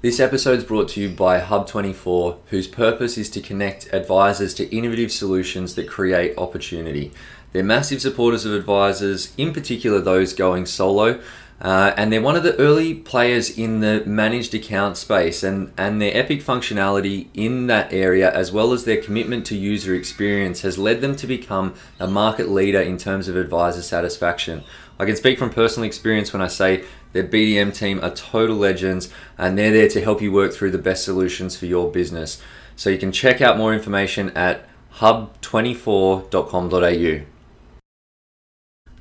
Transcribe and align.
This 0.00 0.20
episode 0.20 0.58
is 0.58 0.64
brought 0.64 0.90
to 0.90 1.00
you 1.00 1.08
by 1.08 1.40
Hub24, 1.40 2.38
whose 2.50 2.68
purpose 2.68 3.18
is 3.18 3.28
to 3.30 3.40
connect 3.40 3.92
advisors 3.92 4.54
to 4.54 4.72
innovative 4.72 5.10
solutions 5.10 5.74
that 5.74 5.88
create 5.88 6.38
opportunity. 6.38 7.10
They're 7.52 7.64
massive 7.64 8.00
supporters 8.00 8.44
of 8.44 8.52
advisors, 8.52 9.34
in 9.36 9.52
particular 9.52 10.00
those 10.00 10.34
going 10.34 10.66
solo, 10.66 11.20
uh, 11.60 11.94
and 11.96 12.12
they're 12.12 12.22
one 12.22 12.36
of 12.36 12.44
the 12.44 12.56
early 12.60 12.94
players 12.94 13.58
in 13.58 13.80
the 13.80 14.04
managed 14.06 14.54
account 14.54 14.96
space. 14.96 15.42
And, 15.42 15.72
and 15.76 16.00
their 16.00 16.16
epic 16.16 16.44
functionality 16.44 17.26
in 17.34 17.66
that 17.66 17.92
area, 17.92 18.32
as 18.32 18.52
well 18.52 18.72
as 18.72 18.84
their 18.84 19.02
commitment 19.02 19.46
to 19.46 19.56
user 19.56 19.96
experience, 19.96 20.60
has 20.60 20.78
led 20.78 21.00
them 21.00 21.16
to 21.16 21.26
become 21.26 21.74
a 21.98 22.06
market 22.06 22.48
leader 22.48 22.80
in 22.80 22.98
terms 22.98 23.26
of 23.26 23.34
advisor 23.34 23.82
satisfaction. 23.82 24.62
I 25.00 25.06
can 25.06 25.16
speak 25.16 25.40
from 25.40 25.50
personal 25.50 25.88
experience 25.88 26.32
when 26.32 26.42
I 26.42 26.48
say 26.48 26.84
their 27.12 27.24
BDM 27.24 27.74
team 27.74 28.00
are 28.02 28.10
total 28.10 28.56
legends 28.56 29.12
and 29.36 29.58
they're 29.58 29.72
there 29.72 29.88
to 29.88 30.02
help 30.02 30.20
you 30.20 30.32
work 30.32 30.52
through 30.52 30.70
the 30.70 30.78
best 30.78 31.04
solutions 31.04 31.56
for 31.56 31.66
your 31.66 31.90
business. 31.90 32.40
So 32.76 32.90
you 32.90 32.98
can 32.98 33.12
check 33.12 33.40
out 33.40 33.58
more 33.58 33.74
information 33.74 34.30
at 34.30 34.68
hub24.com.au. 34.94 37.24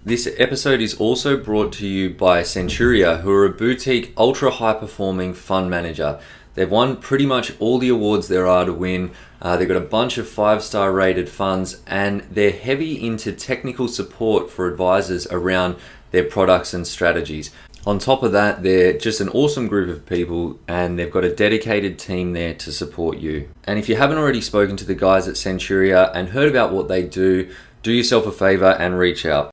This 0.06 0.30
episode 0.38 0.80
is 0.80 0.94
also 0.94 1.36
brought 1.36 1.74
to 1.74 1.86
you 1.86 2.10
by 2.10 2.42
Centuria, 2.42 3.20
who 3.22 3.32
are 3.32 3.46
a 3.46 3.50
boutique, 3.50 4.14
ultra 4.16 4.52
high 4.52 4.76
performing 4.76 5.34
fund 5.34 5.70
manager. 5.70 6.20
They've 6.54 6.72
won 6.72 6.98
pretty 6.98 7.26
much 7.26 7.52
all 7.60 7.78
the 7.78 7.90
awards 7.90 8.30
there 8.30 8.48
are 8.48 8.66
to 8.66 8.74
win. 8.74 9.12
Uh, 9.42 9.58
they've 9.58 9.68
got 9.68 9.78
a 9.78 9.82
bunch 9.82 10.18
of 10.18 10.28
five 10.28 10.64
star 10.64 10.92
rated 10.92 11.30
funds 11.30 11.84
and 11.86 12.22
they're 12.32 12.52
heavy 12.52 13.06
into 13.06 13.32
technical 13.32 13.88
support 13.88 14.50
for 14.50 14.68
advisors 14.68 15.28
around 15.28 15.76
their 16.12 16.24
products 16.24 16.74
and 16.74 16.88
strategies. 16.88 17.52
On 17.88 18.00
top 18.00 18.22
of 18.22 18.34
that, 18.34 18.64
they're 18.64 18.98
just 18.98 19.22
an 19.22 19.30
awesome 19.30 19.70
group 19.70 19.88
of 19.88 20.06
people 20.06 20.60
and 20.68 21.00
they've 21.00 21.10
got 21.10 21.24
a 21.24 21.34
dedicated 21.34 21.98
team 21.98 22.34
there 22.34 22.54
to 22.56 22.70
support 22.74 23.18
you. 23.18 23.48
And 23.64 23.80
if 23.80 23.88
you 23.88 23.96
haven't 23.96 24.18
already 24.18 24.42
spoken 24.42 24.76
to 24.76 24.84
the 24.84 24.94
guys 24.94 25.26
at 25.30 25.36
Centuria 25.36 26.12
and 26.14 26.28
heard 26.28 26.50
about 26.50 26.74
what 26.74 26.90
they 26.90 27.04
do, 27.04 27.50
do 27.84 27.94
yourself 27.94 28.26
a 28.26 28.32
favor 28.34 28.76
and 28.78 29.00
reach 29.00 29.26
out. 29.26 29.52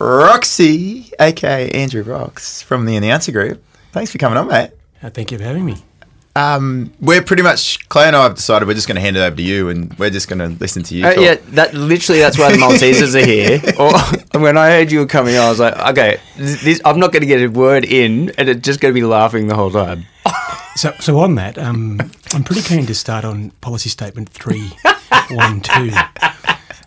Roxy, 0.00 1.12
aka 1.20 1.70
Andrew 1.72 2.02
Rocks 2.02 2.62
from 2.62 2.86
the 2.86 2.96
Announcer 2.96 3.32
Group. 3.32 3.62
Thanks 3.92 4.10
for 4.10 4.16
coming 4.16 4.38
on, 4.38 4.48
mate. 4.48 4.70
Uh, 5.02 5.10
thank 5.10 5.30
you 5.30 5.36
for 5.36 5.44
having 5.44 5.66
me. 5.66 5.84
Um, 6.38 6.92
we're 7.00 7.22
pretty 7.22 7.42
much 7.42 7.88
Clay 7.88 8.06
and 8.06 8.14
I 8.14 8.22
have 8.22 8.36
decided 8.36 8.68
we're 8.68 8.74
just 8.74 8.86
going 8.86 8.94
to 8.94 9.00
hand 9.00 9.16
it 9.16 9.20
over 9.20 9.34
to 9.34 9.42
you, 9.42 9.70
and 9.70 9.92
we're 9.98 10.10
just 10.10 10.28
going 10.28 10.38
to 10.38 10.48
listen 10.60 10.84
to 10.84 10.94
you. 10.94 11.04
Uh, 11.04 11.14
talk. 11.14 11.24
yeah, 11.24 11.34
that 11.50 11.74
literally 11.74 12.20
that's 12.20 12.38
why 12.38 12.52
the 12.52 12.58
Maltesers 12.58 13.20
are 13.20 13.26
here. 13.26 13.60
Or 13.78 14.40
when 14.40 14.56
I 14.56 14.70
heard 14.70 14.92
you 14.92 15.00
were 15.00 15.06
coming, 15.06 15.36
I 15.36 15.48
was 15.48 15.58
like, 15.58 15.76
okay, 15.90 16.20
this, 16.36 16.80
I'm 16.84 17.00
not 17.00 17.12
going 17.12 17.22
to 17.22 17.26
get 17.26 17.42
a 17.42 17.48
word 17.48 17.84
in, 17.84 18.30
and 18.38 18.48
it's 18.48 18.60
just 18.60 18.80
going 18.80 18.94
to 18.94 19.00
be 19.00 19.04
laughing 19.04 19.48
the 19.48 19.56
whole 19.56 19.70
time. 19.70 20.04
So, 20.76 20.92
so 21.00 21.18
on 21.18 21.34
that, 21.34 21.58
um, 21.58 21.98
I'm 22.32 22.44
pretty 22.44 22.62
keen 22.62 22.86
to 22.86 22.94
start 22.94 23.24
on 23.24 23.50
policy 23.60 23.88
statement 23.88 24.28
three, 24.28 24.70
one, 25.30 25.60
two. 25.60 25.90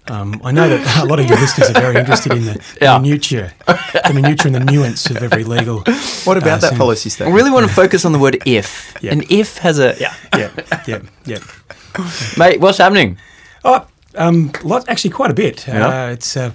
Um, 0.07 0.41
I 0.43 0.51
know 0.51 0.67
that 0.67 1.03
a 1.03 1.05
lot 1.05 1.19
of 1.19 1.27
your 1.27 1.37
listeners 1.37 1.69
are 1.69 1.79
very 1.79 1.95
interested 1.97 2.33
in 2.33 2.45
the, 2.45 2.61
Yeah. 2.81 2.97
the 2.97 3.01
minutiae, 3.03 3.53
the 3.67 4.11
minutiae 4.13 4.51
and 4.51 4.55
the 4.55 4.71
nuance 4.71 5.09
of 5.09 5.17
every 5.17 5.43
legal. 5.43 5.83
What 6.25 6.37
about 6.37 6.57
uh, 6.57 6.57
that 6.57 6.69
sim- 6.69 6.77
policy 6.77 7.07
I 7.07 7.11
statement? 7.11 7.35
really 7.35 7.51
want 7.51 7.67
to 7.67 7.73
focus 7.73 8.03
on 8.03 8.11
the 8.11 8.19
word 8.19 8.41
if. 8.45 8.95
Yeah. 9.01 9.11
And 9.13 9.31
if 9.31 9.57
has 9.59 9.79
a 9.79 9.95
yeah. 9.99 10.13
Yeah, 10.35 10.49
yeah, 10.87 10.99
yeah. 11.25 11.39
Mate, 12.37 12.59
what's 12.59 12.79
happening? 12.79 13.17
Oh, 13.63 13.85
um, 14.15 14.51
lot, 14.63 14.89
actually, 14.89 15.11
quite 15.11 15.29
a 15.31 15.35
bit. 15.35 15.67
Yeah. 15.67 15.87
Uh, 15.87 16.11
it's, 16.11 16.35
uh, 16.35 16.51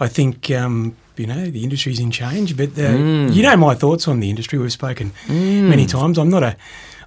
I 0.00 0.08
think, 0.08 0.50
um, 0.50 0.96
you 1.16 1.26
know, 1.26 1.46
the 1.50 1.62
industry's 1.62 2.00
in 2.00 2.10
change, 2.10 2.56
but 2.56 2.70
uh, 2.70 2.90
Mm. 2.90 3.34
you 3.34 3.42
know 3.42 3.56
my 3.56 3.74
thoughts 3.74 4.08
on 4.08 4.20
the 4.20 4.28
industry. 4.30 4.58
We've 4.58 4.72
spoken 4.72 5.12
many 5.28 5.86
times. 5.86 6.18
I'm 6.18 6.28
not 6.30 6.42
a, 6.42 6.56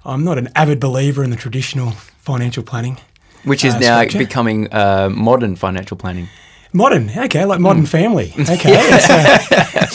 I'm 0.04 0.24
not 0.24 0.38
an 0.38 0.48
avid 0.54 0.80
believer 0.80 1.22
in 1.22 1.30
the 1.30 1.36
traditional 1.36 1.90
financial 2.22 2.62
planning. 2.62 2.98
Which 3.44 3.64
is 3.64 3.74
Uh, 3.74 3.78
now 3.80 3.98
structure? 3.98 4.18
becoming 4.18 4.68
uh, 4.72 5.08
modern 5.12 5.56
financial 5.56 5.96
planning. 5.96 6.28
Modern, 6.72 7.08
okay, 7.16 7.44
like 7.44 7.60
Modern 7.60 7.86
Family. 7.86 8.32
Okay, 8.38 8.72
it's, 8.74 9.08
uh, 9.08 9.38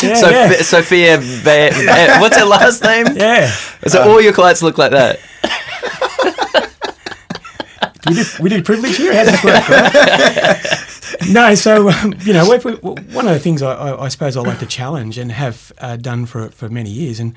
yeah, 0.08 0.14
so 0.16 0.30
yeah, 0.30 0.52
Sophia, 0.62 1.18
Be- 1.18 1.72
Be- 1.76 2.20
what's 2.22 2.38
her 2.38 2.46
last 2.46 2.82
name? 2.84 3.08
yeah. 3.18 3.52
So 3.88 4.02
all 4.10 4.22
your 4.22 4.32
clients 4.34 4.62
look 4.62 4.78
like 4.78 4.92
that. 4.92 5.20
we 8.08 8.14
did 8.16 8.28
we 8.40 8.50
did 8.50 8.66
privilege 8.66 8.96
here. 8.98 9.14
How 9.14 9.24
does 9.26 9.34
this 9.34 9.44
work? 9.44 9.70
Right? 9.70 11.30
no, 11.30 11.56
so 11.56 11.90
um, 11.90 12.14
you 12.22 12.34
know, 12.34 12.48
we, 12.50 12.58
one 13.14 13.28
of 13.28 13.34
the 13.34 13.40
things 13.40 13.62
I, 13.62 13.74
I, 13.74 14.06
I 14.06 14.08
suppose 14.08 14.38
I 14.38 14.42
like 14.42 14.60
to 14.60 14.66
challenge 14.66 15.18
and 15.18 15.32
have 15.32 15.72
uh, 15.80 15.98
done 15.98 16.26
for 16.26 16.50
for 16.50 16.70
many 16.70 16.90
years, 16.92 17.20
and 17.20 17.36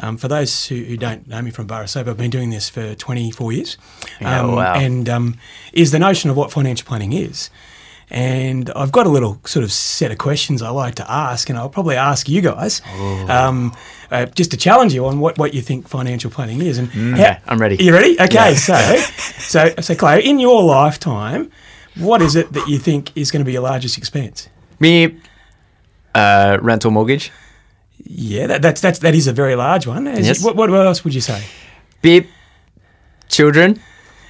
um, 0.00 0.16
for 0.16 0.28
those 0.28 0.66
who, 0.66 0.76
who 0.84 0.96
don't 0.96 1.26
know 1.28 1.42
me 1.42 1.50
from 1.50 1.66
Barasoba, 1.66 2.08
I've 2.08 2.16
been 2.16 2.30
doing 2.30 2.50
this 2.50 2.68
for 2.68 2.94
24 2.94 3.52
years. 3.52 3.76
Yeah, 4.20 4.40
um, 4.40 4.54
wow. 4.56 4.74
And 4.74 5.08
um, 5.08 5.36
is 5.72 5.90
the 5.92 5.98
notion 5.98 6.30
of 6.30 6.36
what 6.36 6.50
financial 6.52 6.86
planning 6.86 7.12
is. 7.12 7.50
And 8.10 8.70
I've 8.76 8.92
got 8.92 9.06
a 9.06 9.08
little 9.08 9.40
sort 9.46 9.64
of 9.64 9.72
set 9.72 10.10
of 10.10 10.18
questions 10.18 10.60
I 10.60 10.68
like 10.68 10.96
to 10.96 11.10
ask, 11.10 11.48
and 11.48 11.58
I'll 11.58 11.70
probably 11.70 11.96
ask 11.96 12.28
you 12.28 12.42
guys 12.42 12.82
um, 13.28 13.74
uh, 14.10 14.26
just 14.26 14.50
to 14.50 14.58
challenge 14.58 14.92
you 14.92 15.06
on 15.06 15.18
what, 15.18 15.38
what 15.38 15.54
you 15.54 15.62
think 15.62 15.88
financial 15.88 16.30
planning 16.30 16.60
is. 16.60 16.76
And 16.76 16.90
how- 17.16 17.38
I'm 17.46 17.58
ready. 17.58 17.76
You 17.82 17.94
ready? 17.94 18.20
Okay, 18.20 18.54
so 18.68 18.74
so 19.38 19.72
so 19.80 19.94
Clay, 19.94 20.20
in 20.22 20.38
your 20.38 20.62
lifetime, 20.62 21.50
what 21.96 22.20
is 22.20 22.36
it 22.36 22.52
that 22.52 22.68
you 22.68 22.78
think 22.78 23.16
is 23.16 23.30
going 23.30 23.40
to 23.40 23.46
be 23.46 23.52
your 23.52 23.62
largest 23.62 23.96
expense? 23.96 24.50
Me, 24.78 25.16
uh, 26.14 26.58
rental 26.60 26.90
mortgage. 26.90 27.30
Yeah, 28.04 28.46
that, 28.48 28.62
that's 28.62 28.80
that's 28.80 28.98
that 29.00 29.14
is 29.14 29.26
a 29.26 29.32
very 29.32 29.54
large 29.54 29.86
one. 29.86 30.06
Is 30.06 30.26
Yes. 30.26 30.40
it- 30.40 30.44
what, 30.44 30.56
what 30.56 30.70
what 30.70 30.86
else 30.86 31.04
would 31.04 31.14
you 31.14 31.20
say? 31.20 31.42
Beep. 32.02 32.28
Children. 33.28 33.80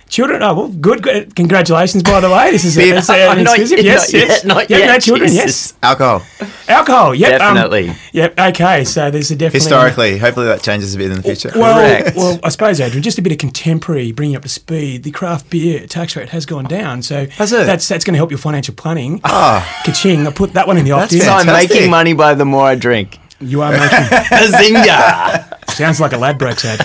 Children. 0.09 0.43
Oh 0.43 0.55
well, 0.55 0.69
good. 0.69 1.03
good. 1.03 1.35
Congratulations, 1.35 2.03
by 2.03 2.21
the 2.21 2.29
way. 2.29 2.51
This 2.51 2.65
is 2.67 2.77
a, 2.77 2.83
Beep. 2.83 2.95
it's 2.97 3.09
a- 3.09 3.31
an 3.31 3.39
exclusive. 3.47 3.79
yet, 3.79 3.85
yes, 4.13 4.13
not 4.13 4.19
yes. 4.21 4.29
yet, 4.29 4.45
not 4.47 4.71
Yep, 4.71 4.79
yet. 4.79 4.87
No 4.89 4.99
children. 4.99 5.31
Jesus. 5.31 5.75
Alcohol. 5.83 6.23
Yes. 6.39 6.51
Alcohol. 6.69 7.15
Yep. 7.15 7.33
um, 7.41 7.55
Definitely. 7.55 7.93
yep. 8.13 8.39
Okay. 8.39 8.85
So 8.85 9.11
there's 9.11 9.31
a 9.31 9.37
definitely 9.37 9.61
Historically, 9.61 10.19
hopefully 10.19 10.47
that 10.47 10.63
changes 10.63 10.95
a 10.95 10.99
bit 10.99 11.11
in 11.11 11.17
the 11.17 11.23
future. 11.23 11.51
Well, 11.57 12.03
Correct. 12.03 12.15
well, 12.17 12.39
I 12.45 12.51
suppose, 12.51 12.79
Adrian, 12.81 13.03
just 13.03 13.19
a 13.19 13.23
bit 13.23 13.33
of 13.33 13.39
contemporary, 13.39 14.13
bringing 14.13 14.37
up 14.37 14.43
to 14.43 14.49
speed. 14.51 15.03
The 15.05 15.11
craft 15.13 15.49
beer 15.49 15.87
tax 15.87 16.15
rate 16.15 16.29
has 16.29 16.45
gone 16.45 16.65
down, 16.65 17.01
so 17.01 17.27
Has 17.29 17.53
it? 17.55 17.65
that's 17.65 17.89
that's 17.89 18.05
going 18.05 18.13
to 18.15 18.19
help 18.19 18.31
your 18.31 18.39
financial 18.39 18.75
planning. 18.75 19.21
Ah. 19.25 19.67
Ka-ching! 19.87 20.27
I 20.27 20.31
put 20.31 20.53
that 20.53 20.67
one 20.67 20.77
in 20.77 20.85
the 20.85 20.93
opt 20.93 21.11
That's 21.13 21.25
So 21.25 21.33
I'm 21.33 21.47
making 21.47 21.89
money 21.91 22.13
by 22.13 22.35
the 22.35 22.45
more 22.45 22.65
I 22.67 22.75
drink. 22.75 23.19
You 23.43 23.63
are 23.63 23.73
making 23.73 23.89
Zinga. 23.89 25.71
sounds 25.71 26.01
like 26.01 26.13
a 26.13 26.17
Ladbrokes 26.17 26.65
ad. 26.65 26.81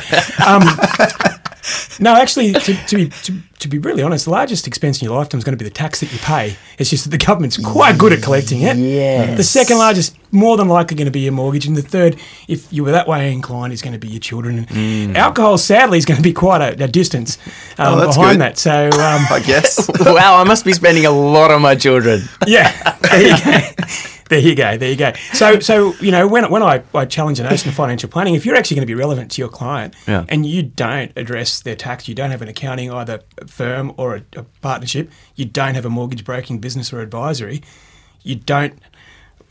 Um, 0.46 0.64
no, 2.00 2.16
actually, 2.16 2.54
to, 2.54 2.74
to 2.88 2.96
be 2.96 3.10
to, 3.10 3.34
to 3.60 3.68
be 3.68 3.78
really 3.78 4.02
honest, 4.04 4.26
the 4.26 4.32
largest 4.32 4.68
expense 4.68 5.02
in 5.02 5.08
your 5.08 5.18
lifetime 5.18 5.40
is 5.40 5.44
going 5.44 5.58
to 5.58 5.62
be 5.64 5.68
the 5.68 5.74
tax 5.74 6.00
that 6.00 6.12
you 6.12 6.20
pay. 6.20 6.56
It's 6.78 6.90
just 6.90 7.04
that 7.04 7.10
the 7.10 7.18
government's 7.24 7.58
quite 7.58 7.98
good 7.98 8.14
at 8.14 8.22
collecting 8.24 8.62
it. 8.62 8.78
Yes. 8.78 9.36
The 9.38 9.44
second 9.44 9.78
largest, 9.78 10.16
more 10.32 10.58
than 10.58 10.68
likely, 10.68 10.96
going 10.98 11.06
to 11.06 11.12
be 11.12 11.22
your 11.22 11.32
mortgage, 11.34 11.66
and 11.66 11.76
the 11.76 11.82
third, 11.82 12.18
if 12.48 12.72
you 12.72 12.84
were 12.84 12.92
that 12.92 13.08
way 13.08 13.32
inclined, 13.32 13.74
is 13.74 13.82
going 13.82 13.94
to 13.94 14.00
be 14.00 14.08
your 14.10 14.20
children. 14.20 14.68
And 14.70 15.18
Alcohol, 15.18 15.58
sadly, 15.58 15.98
is 15.98 16.06
going 16.06 16.18
to 16.18 16.24
be 16.24 16.34
quite 16.34 16.62
a, 16.62 16.84
a 16.84 16.88
distance 16.88 17.38
um, 17.78 18.00
Oh, 18.00 18.08
behind 18.08 18.34
good. 18.38 18.42
that. 18.42 18.58
So. 18.58 18.86
Um, 18.86 18.92
I 19.32 19.42
guess. 19.46 19.88
wow, 20.00 20.38
I 20.40 20.44
must 20.44 20.66
be 20.66 20.74
spending 20.74 21.06
a 21.06 21.12
lot 21.12 21.52
on 21.52 21.62
my 21.62 21.76
children. 21.76 22.22
Yeah, 22.46 22.72
there 23.02 23.22
you 23.22 23.44
go. 23.44 23.62
There 24.30 24.40
you 24.40 24.56
go. 24.56 24.78
There 24.78 24.90
you 24.90 24.98
go. 24.98 25.14
So, 25.32 25.60
so 25.60 25.94
you 26.02 26.12
know, 26.12 26.28
when 26.28 26.52
when 26.52 26.62
I, 26.62 26.84
I 26.94 27.06
challenge 27.06 27.38
the 27.38 27.46
notion 27.50 27.70
of 27.70 27.76
financial 27.76 28.10
planning, 28.10 28.36
if 28.36 28.46
you're 28.46 28.58
actually 28.58 28.76
going 28.76 28.82
to 28.86 28.94
be 28.94 28.94
relevant 28.94 29.32
to 29.32 29.42
your 29.42 29.48
client, 29.48 29.96
Yeah. 30.06 30.26
and 30.28 30.46
you 30.46 30.64
don't 30.64 31.14
address 31.16 31.62
their 31.62 31.76
tax, 31.78 32.10
you 32.10 32.14
don't 32.16 32.32
have 32.32 32.42
an 32.42 32.50
accounting 32.50 32.92
either 32.92 33.22
firm 33.48 33.94
or 33.96 34.16
a, 34.18 34.24
a 34.36 34.44
partnership, 34.62 35.10
you 35.36 35.46
don't 35.46 35.76
have 35.76 35.86
a 35.86 35.90
mortgage 35.90 36.26
broking 36.26 36.60
business 36.60 36.92
or 36.92 37.00
advisory, 37.00 37.62
you 38.24 38.36
don't 38.36 38.78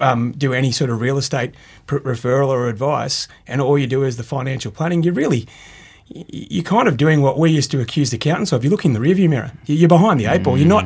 um, 0.00 0.32
do 0.32 0.52
any 0.52 0.72
sort 0.72 0.90
of 0.90 1.00
real 1.00 1.18
estate 1.18 1.52
pr- 1.86 1.98
referral 1.98 2.48
or 2.48 2.68
advice, 2.68 3.28
and 3.46 3.60
all 3.60 3.78
you 3.78 3.86
do 3.86 4.02
is 4.04 4.16
the 4.16 4.22
financial 4.22 4.70
planning, 4.72 5.02
you 5.02 5.12
really 5.12 5.46
you're 6.08 6.62
kind 6.62 6.86
of 6.86 6.96
doing 6.96 7.20
what 7.20 7.36
we 7.36 7.50
used 7.50 7.68
to 7.72 7.80
accuse 7.80 8.10
the 8.10 8.16
accountants 8.16 8.52
of. 8.52 8.62
You 8.62 8.70
look 8.70 8.84
in 8.84 8.92
the 8.92 9.00
rearview 9.00 9.28
mirror. 9.28 9.50
You- 9.66 9.74
You're 9.74 9.88
behind 9.88 10.20
the 10.20 10.26
eight 10.26 10.44
ball. 10.44 10.56
You're 10.56 10.68
not 10.68 10.84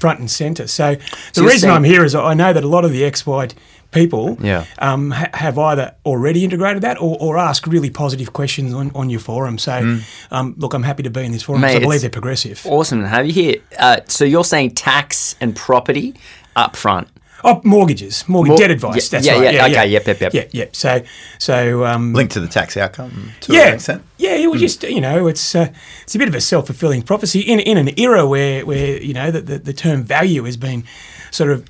front 0.00 0.18
and 0.18 0.28
centre. 0.28 0.66
So 0.66 0.96
the 0.96 1.00
you're 1.36 1.44
reason 1.46 1.60
saying- 1.68 1.72
I'm 1.72 1.84
here 1.84 2.04
is 2.04 2.16
I 2.16 2.34
know 2.34 2.52
that 2.52 2.64
a 2.64 2.66
lot 2.66 2.84
of 2.84 2.90
the 2.90 3.02
XY 3.04 3.52
people 3.92 4.36
Yeah. 4.40 4.64
um, 4.80 5.12
ha- 5.12 5.28
have 5.34 5.56
either 5.56 5.94
already 6.04 6.42
integrated 6.44 6.82
that 6.82 7.00
or, 7.00 7.16
or 7.20 7.38
ask 7.38 7.64
really 7.68 7.90
positive 7.90 8.32
questions 8.32 8.74
on, 8.74 8.90
on 8.94 9.08
your 9.08 9.20
forum. 9.20 9.56
So 9.56 9.98
um, 10.32 10.54
look, 10.58 10.74
I'm 10.74 10.82
happy 10.82 11.04
to 11.04 11.10
be 11.10 11.24
in 11.24 11.30
this 11.30 11.44
forum 11.44 11.60
Mate, 11.60 11.68
because 11.68 11.76
I 11.82 11.84
believe 11.86 12.00
they're 12.00 12.10
progressive. 12.10 12.60
Awesome 12.66 13.02
to 13.02 13.08
have 13.08 13.26
you 13.26 13.32
here. 13.32 13.56
Uh, 13.78 13.98
so 14.08 14.24
you're 14.24 14.42
saying 14.44 14.72
tax 14.72 15.36
and 15.40 15.54
property 15.54 16.14
up 16.56 16.74
front. 16.74 17.06
Oh, 17.42 17.60
mortgages, 17.64 18.28
mortgage 18.28 18.50
Mor- 18.50 18.58
debt 18.58 18.70
advice. 18.70 19.12
yeah, 19.12 19.18
that's 19.18 19.26
yeah, 19.26 19.40
right. 19.40 19.54
yeah, 19.54 19.66
okay, 19.66 19.86
yep, 19.88 20.06
yep, 20.06 20.20
yep. 20.20 20.34
Yeah, 20.34 20.44
yeah. 20.52 20.66
So, 20.72 21.02
so 21.38 21.84
um, 21.84 22.12
Linked 22.12 22.32
to 22.34 22.40
the 22.40 22.48
tax 22.48 22.76
outcome 22.76 23.32
to 23.40 23.52
yeah, 23.52 23.78
yeah. 24.18 24.34
It 24.34 24.50
was 24.50 24.60
just 24.60 24.82
you 24.82 25.00
know, 25.00 25.26
it's 25.26 25.54
uh, 25.54 25.72
it's 26.02 26.14
a 26.14 26.18
bit 26.18 26.28
of 26.28 26.34
a 26.34 26.40
self 26.40 26.66
fulfilling 26.66 27.02
prophecy 27.02 27.40
in 27.40 27.60
in 27.60 27.76
an 27.76 27.98
era 27.98 28.26
where 28.26 28.64
where 28.66 29.02
you 29.02 29.14
know 29.14 29.30
the, 29.30 29.40
the 29.40 29.58
the 29.58 29.72
term 29.72 30.02
value 30.02 30.44
has 30.44 30.56
been 30.56 30.84
sort 31.30 31.50
of 31.50 31.66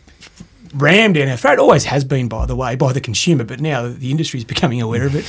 rammed 0.75 1.15
down 1.15 1.29
our 1.29 1.37
throat. 1.37 1.59
Always 1.59 1.85
has 1.85 2.05
been, 2.05 2.29
by 2.29 2.47
the 2.47 2.57
way, 2.57 2.77
by 2.77 2.93
the 2.93 3.01
consumer, 3.01 3.45
but 3.45 3.61
now 3.61 3.89
the 3.89 4.11
industry 4.11 4.39
is 4.39 4.45
becoming 4.45 4.81
aware 4.81 5.07
of 5.07 5.15
it. 5.15 5.27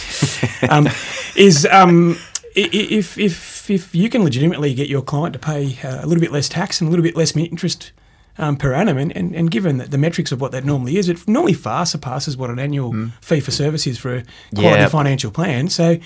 um, 0.71 0.87
is 1.35 1.65
um, 1.71 2.17
if 2.55 3.17
if 3.17 3.69
if 3.69 3.95
you 3.95 4.09
can 4.09 4.23
legitimately 4.23 4.73
get 4.73 4.89
your 4.89 5.01
client 5.01 5.33
to 5.33 5.39
pay 5.39 5.77
uh, 5.83 6.03
a 6.03 6.05
little 6.05 6.21
bit 6.21 6.31
less 6.31 6.49
tax 6.49 6.81
and 6.81 6.87
a 6.87 6.91
little 6.91 7.03
bit 7.03 7.15
less 7.15 7.35
interest. 7.35 7.91
Um, 8.37 8.55
per 8.55 8.73
annum, 8.73 8.97
and, 8.97 9.15
and, 9.15 9.35
and 9.35 9.51
given 9.51 9.77
that 9.77 9.91
the 9.91 9.97
metrics 9.97 10.31
of 10.31 10.39
what 10.39 10.53
that 10.53 10.63
normally 10.63 10.95
is, 10.97 11.09
it 11.09 11.27
normally 11.27 11.53
far 11.53 11.85
surpasses 11.85 12.37
what 12.37 12.49
an 12.49 12.59
annual 12.59 13.09
fee 13.19 13.41
for 13.41 13.51
service 13.51 13.85
is 13.85 13.97
for 13.99 14.15
a 14.15 14.23
quality 14.55 14.81
Yeah. 14.81 14.87
financial 14.87 15.31
plan. 15.31 15.67
So, 15.69 15.97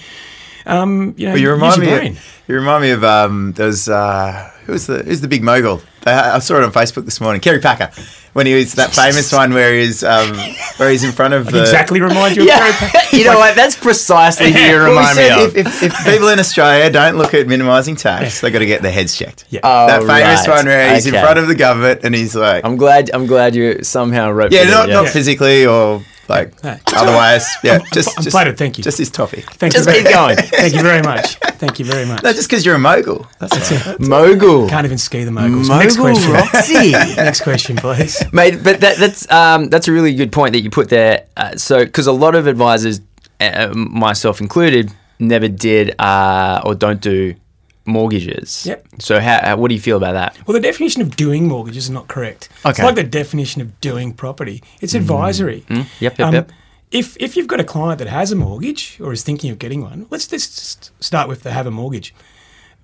um, 0.66 1.14
you 1.18 1.28
know, 1.28 1.34
Well, 1.34 1.42
you 1.42 1.52
remind 1.52 1.82
me. 1.82 1.94
Of, 2.10 2.44
you 2.48 2.56
remind 2.56 2.82
me 2.82 2.90
of 2.92 3.04
um. 3.04 3.54
Was 3.58 3.88
uh. 3.88 4.50
Who 4.66 4.72
was 4.72 4.88
the 4.88 5.04
Who's 5.04 5.22
the 5.22 5.28
big 5.28 5.44
mogul? 5.44 5.82
I 6.08 6.40
saw 6.40 6.58
it 6.58 6.64
on 6.64 6.72
Facebook 6.72 7.06
this 7.06 7.22
morning. 7.22 7.42
Kerry 7.42 7.60
Packer, 7.60 7.92
when 8.36 8.46
he 8.46 8.54
was 8.54 8.74
that 8.74 8.94
famous 8.94 9.32
one 9.32 9.54
where 9.54 9.74
he's 9.74 10.04
um 10.04 10.36
where 10.76 10.90
he's 10.90 11.06
in 11.06 11.14
front 11.14 11.34
of 11.34 11.50
the 11.50 11.62
exactly 11.62 12.02
remind 12.02 12.36
you 12.36 12.44
of 12.44 12.50
Kerry 12.50 12.72
Packer. 12.74 13.16
you 13.16 13.24
know 13.24 13.38
what? 13.38 13.56
That's 13.56 13.78
precisely 13.78 14.52
who 14.52 14.60
you 14.60 14.66
Well, 14.74 14.84
he 14.84 14.90
remind 14.90 15.18
me 15.18 15.30
of. 15.30 15.56
if, 15.56 15.68
if, 15.68 15.84
if 15.84 16.06
people 16.06 16.28
in 16.28 16.38
Australia 16.38 16.90
don't 16.90 17.18
look 17.18 17.34
at 17.34 17.48
minimising 17.48 17.96
tax, 17.96 18.42
they've 18.42 18.52
got 18.52 18.60
to 18.60 18.66
get 18.66 18.82
their 18.82 18.92
heads 18.92 19.18
checked. 19.18 19.46
Yeah. 19.50 19.62
Oh, 19.64 19.88
that 19.88 20.00
famous 20.02 20.46
right. 20.50 20.58
one 20.58 20.66
where 20.66 20.94
he's 20.94 21.08
in 21.08 21.14
front 21.14 21.40
of 21.40 21.48
the 21.48 21.56
government 21.56 22.02
and 22.04 22.14
he's 22.14 22.36
like, 22.36 22.66
I'm 22.66 22.76
glad. 22.76 23.10
I'm 23.14 23.26
glad 23.26 23.56
you 23.56 23.82
somehow 23.84 24.30
wrote. 24.32 24.52
yeah, 24.52 24.66
for 24.66 24.72
not 24.72 24.88
that, 24.88 24.94
not 24.94 25.08
physically 25.08 25.66
or 25.66 26.04
like 26.28 26.64
No. 26.64 26.78
otherwise. 26.96 27.48
Yeah, 27.64 27.80
just 27.94 28.18
I'm 28.18 28.24
just, 28.24 28.32
flattered, 28.32 28.58
thank 28.58 28.78
you. 28.78 28.84
Just 28.84 28.98
his 28.98 29.10
toffee. 29.10 29.42
Thank 29.42 29.74
Just 29.74 29.86
you 29.88 29.94
very, 29.94 30.04
keep 30.04 30.14
going. 30.14 30.38
Thank 30.38 30.74
you 30.74 30.82
very 30.82 31.02
much. 31.02 31.36
Thank 31.58 31.80
you 31.80 31.86
very 31.86 32.06
much. 32.06 32.24
No, 32.24 32.34
just 32.34 32.50
because 32.50 32.66
you're 32.66 32.76
a 32.76 32.80
mogul. 32.80 33.28
That's 33.40 33.72
right. 33.72 34.00
Mogul. 34.00 34.68
Can't 34.70 34.86
even 34.86 34.98
ski 34.98 35.24
the 35.24 35.32
moguls. 35.32 35.70
Next 35.70 35.98
Mogul 35.98 36.14
question. 36.14 36.34
Roxy. 36.34 36.92
Next 37.16 37.42
question, 37.42 37.76
please. 37.78 38.24
Mate, 38.34 38.64
but 38.64 38.80
that, 38.82 38.98
that's 38.98 39.32
um, 39.32 39.70
that's 39.70 39.88
a 39.88 39.92
really 39.92 40.14
good 40.16 40.32
point 40.32 40.54
that 40.54 40.62
you 40.62 40.70
put 40.70 40.90
there. 40.90 41.26
Uh, 41.38 41.56
so, 41.56 41.86
because 41.86 42.08
a 42.08 42.12
lot 42.12 42.36
of 42.36 42.48
advisors, 42.48 43.02
uh, 43.40 43.72
myself 43.74 44.42
included, 44.42 44.92
never 45.20 45.48
did 45.48 45.96
uh, 46.00 46.62
or 46.66 46.76
don't 46.76 47.02
do 47.02 47.36
mortgages. 47.86 48.66
Yep. 48.66 48.88
So, 49.00 49.20
how, 49.20 49.40
how, 49.44 49.58
what 49.58 49.70
do 49.70 49.76
you 49.76 49.82
feel 49.82 49.98
about 49.98 50.14
that? 50.14 50.38
Well, 50.48 50.54
the 50.54 50.60
definition 50.60 51.02
of 51.02 51.16
doing 51.16 51.48
mortgages 51.48 51.86
is 51.86 51.90
not 51.90 52.08
correct. 52.08 52.50
It's 52.58 52.66
Okay. 52.66 52.82
Mm. 52.82 52.86
like 52.86 52.96
the 52.96 53.04
definition 53.04 53.62
of 53.62 53.80
doing 53.82 54.14
property. 54.14 54.64
It's 54.82 54.94
advisory. 54.94 55.66
Yep, 55.70 55.88
yep, 56.00 56.20
Um, 56.20 56.34
yep. 56.34 56.52
If, 56.92 57.18
if 57.20 57.36
you've 57.36 57.48
got 57.48 57.60
a 57.60 57.64
client 57.64 58.00
that 58.00 58.08
has 58.08 58.32
a 58.32 58.36
mortgage 58.36 59.00
or 59.02 59.12
is 59.12 59.24
thinking 59.24 59.50
of 59.52 59.60
getting 59.60 59.82
one, 59.82 60.06
let's 60.10 60.28
just 60.28 60.92
start 61.04 61.28
with 61.28 61.44
they 61.44 61.52
have 61.52 61.68
a 61.68 61.72
mortgage. 61.72 62.14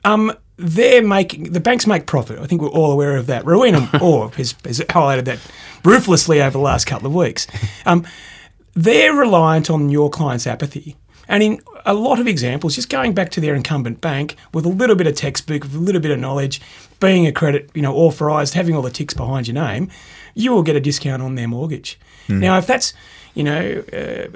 Um, 0.03 0.33
they're 0.57 1.03
making 1.05 1.51
the 1.53 1.59
banks 1.59 1.85
make 1.87 2.07
profit. 2.07 2.39
I 2.39 2.45
think 2.45 2.61
we're 2.61 2.69
all 2.69 2.91
aware 2.91 3.15
of 3.15 3.27
that. 3.27 3.45
Rowena 3.45 3.89
Orr 4.01 4.29
has, 4.31 4.55
has 4.65 4.79
highlighted 4.81 5.25
that 5.25 5.39
ruthlessly 5.85 6.41
over 6.41 6.51
the 6.51 6.57
last 6.59 6.85
couple 6.85 7.07
of 7.07 7.13
weeks. 7.13 7.47
Um, 7.85 8.05
they're 8.73 9.13
reliant 9.13 9.69
on 9.69 9.89
your 9.89 10.09
client's 10.09 10.47
apathy. 10.47 10.95
And 11.31 11.41
in 11.41 11.61
a 11.85 11.93
lot 11.93 12.19
of 12.19 12.27
examples, 12.27 12.75
just 12.75 12.89
going 12.89 13.13
back 13.13 13.29
to 13.31 13.39
their 13.39 13.55
incumbent 13.55 14.01
bank 14.01 14.35
with 14.53 14.65
a 14.65 14.69
little 14.69 14.97
bit 14.97 15.07
of 15.07 15.15
textbook, 15.15 15.63
with 15.63 15.73
a 15.73 15.79
little 15.79 16.01
bit 16.01 16.11
of 16.11 16.19
knowledge, 16.19 16.59
being 16.99 17.25
a 17.25 17.31
credit, 17.31 17.69
you 17.73 17.81
know, 17.81 17.95
authorised, 17.95 18.53
having 18.53 18.75
all 18.75 18.81
the 18.81 18.91
ticks 18.91 19.13
behind 19.13 19.47
your 19.47 19.55
name, 19.55 19.89
you 20.35 20.51
will 20.51 20.61
get 20.61 20.75
a 20.75 20.81
discount 20.81 21.21
on 21.21 21.35
their 21.35 21.47
mortgage. 21.47 21.97
Now, 22.41 22.57
if 22.57 22.67
that's, 22.67 22.93
you 23.33 23.45
know, 23.45 23.81
uh, 23.93 24.27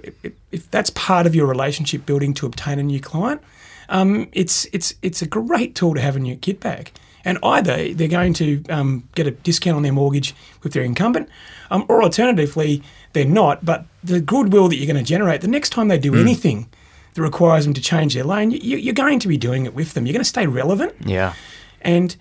if, 0.53 0.71
that's 0.71 0.89
part 0.91 1.27
of 1.27 1.35
your 1.35 1.47
relationship 1.47 2.05
building 2.05 2.33
to 2.35 2.45
obtain 2.45 2.79
a 2.79 2.83
new 2.83 3.01
client, 3.01 3.41
um, 3.89 4.29
it's 4.31 4.65
it's 4.71 4.93
it's 5.01 5.21
a 5.21 5.27
great 5.27 5.75
tool 5.75 5.95
to 5.95 6.01
have 6.01 6.15
in 6.15 6.25
your 6.25 6.37
kit 6.37 6.61
bag. 6.61 6.93
And 7.25 7.39
either 7.43 7.93
they're 7.93 8.07
going 8.07 8.33
to 8.35 8.63
um, 8.69 9.09
get 9.15 9.27
a 9.27 9.31
discount 9.31 9.75
on 9.75 9.83
their 9.83 9.91
mortgage 9.91 10.33
with 10.63 10.71
their 10.71 10.83
incumbent, 10.83 11.27
um, 11.71 11.85
or 11.89 12.01
alternatively, 12.03 12.81
they're 13.11 13.25
not. 13.25 13.65
But 13.65 13.85
the 14.01 14.21
goodwill 14.21 14.69
that 14.69 14.77
you're 14.77 14.91
going 14.91 15.03
to 15.03 15.09
generate 15.09 15.41
the 15.41 15.49
next 15.49 15.71
time 15.71 15.89
they 15.89 15.97
do 15.97 16.15
anything 16.15 16.69
that 17.15 17.21
requires 17.21 17.65
them 17.65 17.73
to 17.73 17.81
change 17.81 18.13
their 18.13 18.23
lane, 18.23 18.51
you, 18.51 18.77
you're 18.77 18.93
going 18.93 19.19
to 19.19 19.27
be 19.27 19.37
doing 19.37 19.65
it 19.65 19.73
with 19.73 19.93
them. 19.93 20.05
You're 20.05 20.13
going 20.13 20.21
to 20.23 20.25
stay 20.29 20.47
relevant. 20.47 20.93
Yeah. 21.05 21.33
And 21.81 22.15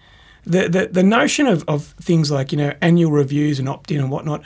the, 0.44 0.68
the, 0.68 0.86
the 0.86 1.02
notion 1.02 1.46
of, 1.46 1.64
of 1.68 1.86
things 2.00 2.30
like, 2.30 2.52
you 2.52 2.58
know, 2.58 2.72
annual 2.80 3.10
reviews 3.10 3.58
and 3.58 3.68
opt 3.68 3.90
in 3.90 4.00
and 4.00 4.10
whatnot, 4.10 4.42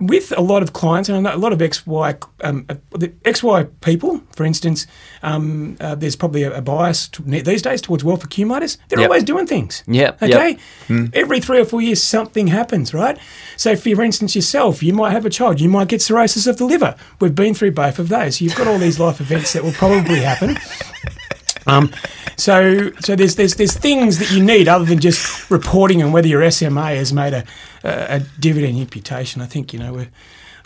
with 0.00 0.36
a 0.36 0.40
lot 0.40 0.62
of 0.62 0.72
clients 0.72 1.08
and 1.08 1.24
a 1.26 1.36
lot 1.36 1.52
of 1.52 1.60
XY, 1.60 2.20
um, 2.42 2.66
uh, 2.68 2.74
the 2.90 3.08
XY 3.24 3.68
people, 3.80 4.20
for 4.34 4.44
instance, 4.44 4.86
um, 5.22 5.76
uh, 5.80 5.94
there's 5.94 6.16
probably 6.16 6.42
a, 6.42 6.52
a 6.58 6.60
bias 6.60 7.06
to, 7.08 7.22
these 7.22 7.62
days 7.62 7.80
towards 7.80 8.02
wealth 8.02 8.24
accumulators. 8.24 8.76
They're 8.88 8.98
Yep. 8.98 9.08
always 9.08 9.24
doing 9.24 9.46
things. 9.46 9.84
Yep, 9.86 10.20
yep. 10.22 10.30
Okay. 10.30 10.58
Every 11.12 11.38
three 11.40 11.60
or 11.60 11.64
four 11.64 11.80
years, 11.80 12.02
something 12.02 12.48
happens, 12.48 12.92
right? 12.92 13.16
So, 13.56 13.76
for 13.76 14.02
instance, 14.02 14.34
yourself, 14.34 14.82
you 14.82 14.92
might 14.92 15.12
have 15.12 15.24
a 15.24 15.30
child, 15.30 15.60
you 15.60 15.68
might 15.68 15.86
get 15.88 16.02
cirrhosis 16.02 16.46
of 16.48 16.56
the 16.56 16.64
liver. 16.64 16.96
We've 17.20 17.34
been 17.34 17.54
through 17.54 17.70
both 17.72 18.00
of 18.00 18.08
those. 18.08 18.40
You've 18.40 18.56
got 18.56 18.66
all 18.66 18.78
these 18.78 18.98
life 18.98 19.20
events 19.20 19.52
that 19.52 19.62
will 19.62 19.72
probably 19.72 20.20
happen. 20.20 20.56
Um, 21.66 21.92
so, 22.36 22.90
so 23.00 23.16
there's 23.16 23.36
there's 23.36 23.54
there's 23.54 23.74
things 23.76 24.18
that 24.18 24.30
you 24.30 24.42
need 24.44 24.68
other 24.68 24.84
than 24.84 24.98
just 24.98 25.50
reporting 25.50 26.02
on 26.02 26.12
whether 26.12 26.28
your 26.28 26.48
SMA 26.50 26.88
has 26.96 27.10
made 27.12 27.32
a, 27.32 27.44
a, 27.84 28.16
a 28.16 28.20
dividend 28.40 28.78
imputation. 28.78 29.42
I 29.42 29.46
think 29.46 29.72
you 29.72 29.78
know 29.78 29.92
we're, 29.92 30.08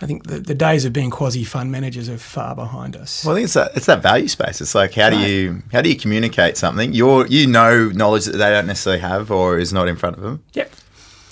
I 0.01 0.07
think 0.07 0.27
the, 0.27 0.39
the 0.39 0.55
days 0.55 0.85
of 0.85 0.93
being 0.93 1.11
quasi 1.11 1.45
fund 1.45 1.71
managers 1.73 2.09
are 2.09 2.17
far 2.17 2.55
behind 2.55 2.97
us. 2.97 3.25
Well, 3.25 3.35
I 3.35 3.39
think 3.39 3.45
it's 3.47 3.55
that 3.55 3.77
it's 3.77 3.87
that 3.87 4.03
value 4.03 4.29
space. 4.29 4.61
It's 4.61 4.75
like 4.75 4.95
how 4.95 5.11
do 5.11 5.19
you 5.19 5.63
how 5.73 5.83
do 5.83 5.89
you 5.89 5.97
communicate 5.97 6.57
something? 6.57 6.93
You're 6.93 7.27
you 7.27 7.47
know 7.47 7.89
knowledge 7.89 8.25
that 8.27 8.39
they 8.39 8.51
don't 8.51 8.67
necessarily 8.67 9.01
have 9.01 9.31
or 9.31 9.59
is 9.59 9.73
not 9.73 9.89
in 9.89 9.97
front 9.97 10.17
of 10.17 10.23
them, 10.23 10.43
yep. 10.53 10.73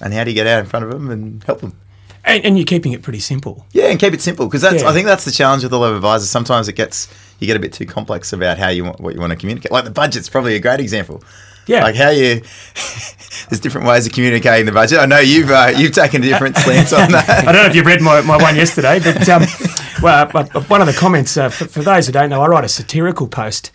and 0.01 0.13
how 0.13 0.25
do 0.25 0.31
you 0.31 0.35
get 0.35 0.47
out 0.47 0.61
in 0.61 0.67
front 0.67 0.85
of 0.85 0.91
them 0.91 1.11
and 1.11 1.43
help 1.45 1.61
them? 1.61 1.79
And, 2.25 2.45
and 2.45 2.59
you're 2.59 2.67
keeping 2.67 2.93
it 2.93 3.03
pretty 3.03 3.21
simple. 3.21 3.65
Yeah, 3.71 3.85
and 3.85 4.01
keep 4.01 4.13
it 4.13 4.21
simple 4.21 4.47
because 4.47 4.63
that's 4.63 4.83
Yeah. 4.83 4.89
I 4.89 4.93
think 4.93 5.07
that's 5.07 5.25
the 5.25 5.31
challenge 5.31 5.63
with 5.63 5.73
a 5.73 5.79
lot 5.79 5.91
of 5.91 5.97
advisors. 5.97 6.29
Sometimes 6.29 6.67
it 6.67 6.73
gets 6.73 7.09
you 7.39 7.47
get 7.47 7.57
a 7.57 7.61
bit 7.61 7.73
too 7.73 7.87
complex 7.87 8.33
about 8.33 8.59
how 8.59 8.69
you 8.69 8.85
want 8.85 9.01
what 9.01 9.15
you 9.15 9.21
want 9.21 9.31
to 9.31 9.37
communicate. 9.37 9.71
Like 9.71 9.85
the 9.85 9.93
budget's 9.93 10.29
probably 10.29 10.57
a 10.57 10.61
great 10.61 10.81
example. 10.81 11.23
Yeah. 11.67 11.83
Like 11.83 11.97
how 11.97 12.11
you 12.11 12.43
there's 13.49 13.61
different 13.61 13.87
ways 13.87 14.07
of 14.07 14.13
communicating 14.13 14.67
the 14.67 14.73
budget. 14.73 14.99
I 14.99 15.07
know 15.07 15.19
you've 15.19 15.51
uh, 15.51 15.73
you've 15.77 15.93
taken 15.93 16.23
a 16.23 16.27
different 16.27 16.57
stance 16.57 16.93
on 16.93 17.11
that. 17.13 17.29
I 17.29 17.53
don't 17.53 17.63
know 17.63 17.69
if 17.69 17.75
you 17.75 17.83
read 17.83 18.01
my, 18.01 18.21
my 18.23 18.37
one 18.37 18.57
yesterday, 18.57 18.99
but 18.99 19.29
um, 19.29 19.43
well, 20.03 20.31
uh, 20.35 20.47
uh, 20.55 20.61
one 20.63 20.81
of 20.81 20.87
the 20.87 20.93
comments 20.93 21.37
uh, 21.37 21.49
for, 21.49 21.67
for 21.67 21.83
those 21.83 22.07
who 22.07 22.13
don't 22.13 22.31
know, 22.31 22.43
I 22.43 22.47
write 22.47 22.65
a 22.65 22.69
satirical 22.69 23.29
post 23.29 23.71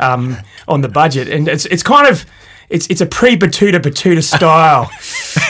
um, 0.00 0.36
on 0.68 0.80
the 0.80 0.88
budget, 0.88 1.28
and 1.28 1.48
it's 1.48 1.66
it's 1.66 1.82
kind 1.82 2.08
of 2.08 2.26
it's 2.68 2.86
it's 2.88 3.00
a 3.00 3.06
pre 3.06 3.36
Betoota 3.36 3.80
Betoota 3.80 4.22
style. 4.22 4.90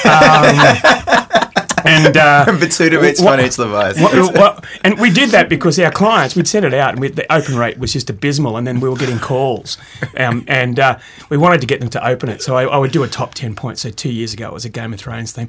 Um, 0.05 1.52
and 1.85 2.17
uh, 2.17 2.45
Betoota 2.49 3.01
meets 3.01 3.21
What- 3.21 3.37
financial 3.37 3.65
advice. 3.65 4.01
What- 4.01 4.35
what- 4.37 4.65
and 4.85 4.99
we 4.99 5.11
did 5.11 5.31
that 5.31 5.49
because 5.49 5.79
our 5.79 5.91
clients, 5.91 6.37
we'd 6.37 6.49
sent 6.49 6.65
it 6.65 6.75
out, 6.75 6.91
and 6.93 7.01
we, 7.01 7.09
the 7.09 7.31
open 7.33 7.57
rate 7.57 7.79
was 7.79 7.93
just 7.93 8.11
abysmal, 8.11 8.57
and 8.57 8.67
then 8.67 8.81
we 8.81 8.89
were 8.89 8.97
getting 8.97 9.19
calls, 9.19 9.79
um, 10.17 10.45
and 10.49 10.79
uh, 10.81 10.99
we 11.31 11.37
wanted 11.37 11.61
to 11.61 11.67
get 11.67 11.81
them 11.81 11.91
to 11.91 12.07
open 12.07 12.29
it. 12.29 12.43
So 12.43 12.57
I, 12.57 12.65
I 12.65 12.77
would 12.77 12.93
do 12.93 13.03
a 13.03 13.09
top 13.09 13.35
ten 13.35 13.55
points. 13.55 13.83
So 13.83 13.91
two 13.91 14.11
years 14.13 14.33
ago, 14.33 14.49
it 14.49 14.53
was 14.55 14.65
a 14.65 14.69
Game 14.71 14.93
of 14.93 15.01
Thrones 15.01 15.33
theme. 15.33 15.49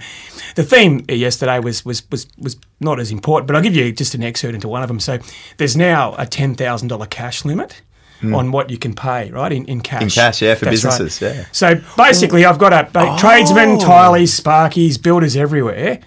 The 0.56 0.64
theme 0.64 1.06
yesterday 1.10 1.60
was 1.60 1.86
was 1.86 2.10
was 2.12 2.28
was 2.38 2.58
not 2.80 3.00
as 3.00 3.12
important, 3.12 3.48
but 3.48 3.56
I'll 3.56 3.62
give 3.64 3.76
you 3.76 3.92
just 3.92 4.14
an 4.16 4.24
excerpt 4.24 4.56
into 4.56 4.68
one 4.68 4.82
of 4.82 4.88
them. 4.88 5.00
So 5.00 5.20
there's 5.58 5.76
now 5.78 6.16
a 6.18 6.26
ten 6.26 6.56
thousand 6.56 6.90
dollar 6.90 7.06
cash 7.06 7.46
limit. 7.46 7.82
On 8.26 8.54
what 8.54 8.70
you 8.70 8.78
can 8.78 8.94
pay, 8.96 9.30
right 9.32 9.52
in, 9.52 9.66
in 9.66 9.82
cash. 9.82 10.02
In 10.02 10.10
cash, 10.10 10.42
yeah, 10.42 10.56
for 10.56 10.64
That's 10.64 10.82
right. 10.86 10.98
businesses, 10.98 11.22
yeah. 11.36 11.46
So 11.52 11.82
basically, 11.98 12.46
I've 12.46 12.58
got 12.58 12.72
a, 12.72 12.88
a 12.98 13.18
tradesmen, 13.20 13.72
Oh. 13.72 13.78
tileys, 13.80 14.40
sparkies, 14.42 15.02
builders 15.04 15.36
everywhere. 15.36 16.00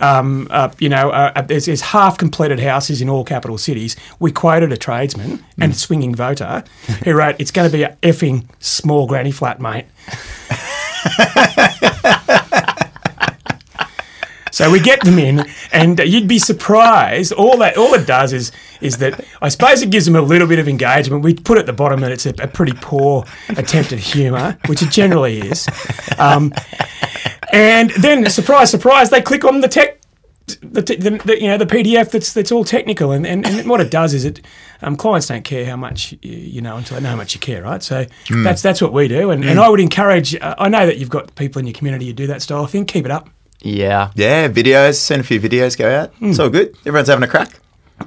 Um, 0.00 0.48
uh, 0.50 0.70
you 0.78 0.88
know, 0.88 1.10
uh, 1.10 1.32
uh, 1.36 1.42
there's, 1.42 1.66
there's 1.66 1.80
half 1.82 2.16
completed 2.18 2.58
houses 2.60 3.00
in 3.02 3.08
all 3.08 3.22
capital 3.24 3.58
cities. 3.58 3.96
We 4.18 4.32
quoted 4.32 4.72
a 4.72 4.76
tradesman 4.76 5.36
Hmm. 5.56 5.62
and 5.62 5.76
swinging 5.76 6.14
voter 6.14 6.64
who 7.04 7.12
wrote, 7.12 7.36
"It's 7.38 7.50
going 7.50 7.70
to 7.70 7.76
be 7.76 7.82
a 7.82 7.96
effing 8.02 8.46
small 8.58 9.06
granny 9.06 9.30
flat, 9.32 9.60
mate." 9.60 9.84
So 14.60 14.70
we 14.70 14.78
get 14.78 15.02
them 15.02 15.18
in, 15.18 15.46
and 15.72 15.98
you'd 16.00 16.28
be 16.28 16.38
surprised. 16.38 17.32
All 17.32 17.56
that, 17.56 17.78
all 17.78 17.94
it 17.94 18.06
does 18.06 18.34
is, 18.34 18.52
is 18.82 18.98
that 18.98 19.24
I 19.40 19.48
suppose 19.48 19.80
it 19.80 19.88
gives 19.88 20.04
them 20.04 20.16
a 20.16 20.20
little 20.20 20.46
bit 20.46 20.58
of 20.58 20.68
engagement. 20.68 21.24
We 21.24 21.32
put 21.32 21.56
at 21.56 21.64
the 21.64 21.72
bottom 21.72 22.00
that 22.00 22.12
it's 22.12 22.26
a, 22.26 22.34
a 22.42 22.46
pretty 22.46 22.74
poor 22.78 23.24
attempt 23.48 23.90
at 23.94 23.98
humour, 24.00 24.58
which 24.66 24.82
it 24.82 24.90
generally 24.90 25.40
is. 25.40 25.66
Um, 26.18 26.52
and 27.54 27.88
then, 27.92 28.28
surprise, 28.28 28.70
surprise, 28.70 29.08
they 29.08 29.22
click 29.22 29.46
on 29.46 29.62
the 29.62 29.68
tech, 29.68 30.02
the, 30.60 30.82
the, 30.82 31.22
the 31.24 31.40
you 31.40 31.48
know 31.48 31.56
the 31.56 31.64
PDF 31.64 32.10
that's 32.10 32.34
that's 32.34 32.52
all 32.52 32.66
technical, 32.66 33.12
and, 33.12 33.26
and, 33.26 33.46
and 33.46 33.66
what 33.66 33.80
it 33.80 33.90
does 33.90 34.12
is 34.12 34.26
it 34.26 34.42
um, 34.82 34.94
clients 34.94 35.28
don't 35.28 35.42
care 35.42 35.64
how 35.64 35.76
much 35.76 36.12
you, 36.20 36.36
you 36.36 36.60
know 36.60 36.76
until 36.76 36.98
they 36.98 37.02
know 37.02 37.08
how 37.08 37.16
much 37.16 37.32
you 37.32 37.40
care, 37.40 37.62
right? 37.62 37.82
So 37.82 38.04
that's 38.44 38.60
that's 38.60 38.82
what 38.82 38.92
we 38.92 39.08
do, 39.08 39.30
and, 39.30 39.42
and 39.42 39.58
I 39.58 39.70
would 39.70 39.80
encourage. 39.80 40.34
Uh, 40.34 40.54
I 40.58 40.68
know 40.68 40.84
that 40.84 40.98
you've 40.98 41.08
got 41.08 41.34
people 41.34 41.60
in 41.60 41.66
your 41.66 41.72
community 41.72 42.08
who 42.08 42.12
do 42.12 42.26
that 42.26 42.42
style 42.42 42.64
of 42.64 42.70
thing. 42.70 42.84
Keep 42.84 43.06
it 43.06 43.10
up. 43.10 43.30
Yeah. 43.62 44.10
Yeah, 44.14 44.48
videos. 44.48 44.96
Send 44.96 45.20
a 45.20 45.24
few 45.24 45.40
videos. 45.40 45.76
Go 45.76 45.90
out. 45.90 46.12
It's 46.20 46.38
all 46.38 46.50
good. 46.50 46.76
Everyone's 46.86 47.08
having 47.08 47.24
a 47.24 47.28
crack. 47.28 47.60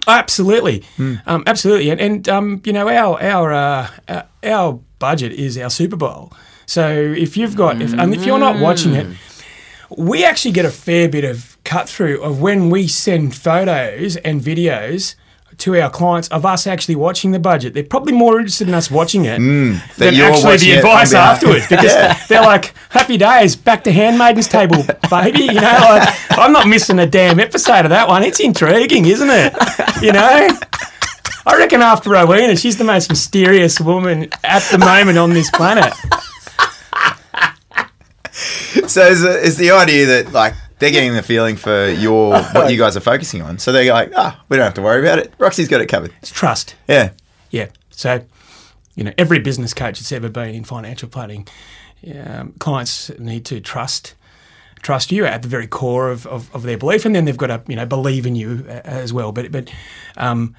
Absolutely, 0.07 0.83
um, 1.27 1.43
absolutely, 1.45 1.91
and, 1.91 2.01
and 2.01 2.27
um, 2.29 2.61
you 2.65 2.73
know 2.73 2.89
our 2.89 3.21
our 3.21 3.53
uh, 3.53 3.87
uh, 4.07 4.23
our 4.43 4.79
budget 4.97 5.31
is 5.33 5.57
our 5.57 5.69
Super 5.69 5.95
Bowl. 5.95 6.33
So 6.65 6.89
if 6.89 7.37
you've 7.37 7.55
got 7.55 7.79
if, 7.81 7.93
and 7.93 8.13
if 8.13 8.25
you're 8.25 8.39
not 8.39 8.59
watching 8.59 8.95
it, 8.95 9.05
we 9.95 10.25
actually 10.25 10.51
get 10.51 10.65
a 10.65 10.71
fair 10.71 11.07
bit 11.07 11.23
of 11.23 11.57
cut 11.63 11.87
through 11.87 12.21
of 12.23 12.41
when 12.41 12.69
we 12.69 12.87
send 12.87 13.35
photos 13.35 14.15
and 14.17 14.41
videos 14.41 15.15
to 15.63 15.79
our 15.81 15.89
clients 15.89 16.27
of 16.27 16.45
us 16.45 16.67
actually 16.67 16.95
watching 16.95 17.31
the 17.31 17.39
budget. 17.39 17.73
They're 17.73 17.83
probably 17.83 18.13
more 18.13 18.37
interested 18.37 18.67
in 18.67 18.73
us 18.73 18.91
watching 18.91 19.25
it 19.25 19.39
Mm, 19.39 19.95
than 19.95 20.13
actually 20.15 20.57
the 20.57 20.71
advice 20.73 21.13
afterwards 21.13 21.67
because 21.67 21.85
Yeah. 21.93 22.17
they're 22.27 22.41
like, 22.41 22.73
happy 22.89 23.17
days, 23.17 23.55
back 23.55 23.83
to 23.85 23.91
Handmaid's 23.91 24.47
Tale, 24.47 24.67
baby. 25.09 25.43
You 25.43 25.53
know, 25.61 25.77
like, 25.89 26.09
I'm 26.31 26.51
not 26.51 26.67
missing 26.67 26.99
a 26.99 27.07
damn 27.07 27.39
episode 27.39 27.85
of 27.85 27.89
that 27.91 28.07
one. 28.09 28.23
It's 28.23 28.39
intriguing, 28.39 29.05
isn't 29.05 29.29
it? 29.29 29.53
You 30.01 30.11
know? 30.11 30.49
I 31.45 31.57
reckon 31.57 31.81
after 31.81 32.09
Rowena, 32.09 32.55
she's 32.55 32.77
the 32.77 32.83
most 32.85 33.09
mysterious 33.09 33.79
woman 33.79 34.29
at 34.43 34.63
the 34.71 34.77
moment 34.77 35.17
on 35.17 35.31
this 35.31 35.49
planet. 35.51 35.93
So 38.87 39.05
is 39.07 39.21
the, 39.21 39.39
is 39.39 39.57
the 39.57 39.71
idea 39.71 40.05
that 40.07 40.31
like 40.33 40.53
they're 40.83 40.91
getting 40.91 41.13
the 41.13 41.23
feeling 41.23 41.55
for 41.55 41.87
your 41.87 42.41
what 42.51 42.71
you 42.71 42.77
guys 42.77 42.97
are 42.97 43.01
focusing 43.01 43.41
on? 43.41 43.57
So 43.57 43.71
they're 43.71 43.91
like, 43.91 44.11
ah, 44.15 44.43
we 44.49 44.57
don't 44.57 44.65
have 44.65 44.73
to 44.73 44.81
worry 44.81 44.99
about 44.99 45.17
it. 45.17 45.33
Roxy's 45.37 45.69
got 45.69 45.79
it 45.79 45.87
covered. 45.87 46.13
It's 46.21 46.31
trust. 46.31 46.75
Yeah. 46.89 47.11
Yeah. 47.51 47.69
So, 47.89 48.25
you 48.95 49.05
know, 49.05 49.13
every 49.17 49.39
business 49.39 49.73
coach 49.73 49.99
that's 49.99 50.11
ever 50.11 50.27
been 50.27 50.53
in 50.53 50.65
financial 50.65 51.07
planning, 51.07 51.47
um, 52.25 52.53
clients 52.59 53.17
need 53.17 53.45
to 53.45 53.61
trust 53.61 54.15
trust 54.81 55.13
you 55.13 55.23
at 55.25 55.41
the 55.41 55.47
very 55.47 55.65
core 55.65 56.11
of, 56.11 56.27
of, 56.27 56.53
of 56.53 56.63
their 56.63 56.77
belief, 56.77 57.05
and 57.05 57.15
then 57.15 57.23
they've 57.23 57.37
got 57.37 57.47
to 57.47 57.63
you 57.69 57.77
know 57.77 57.85
believe 57.85 58.25
in 58.25 58.35
you 58.35 58.65
uh, 58.67 58.81
as 58.83 59.13
well. 59.13 59.31
But 59.31 59.51
but 59.51 59.71
um, 60.17 60.53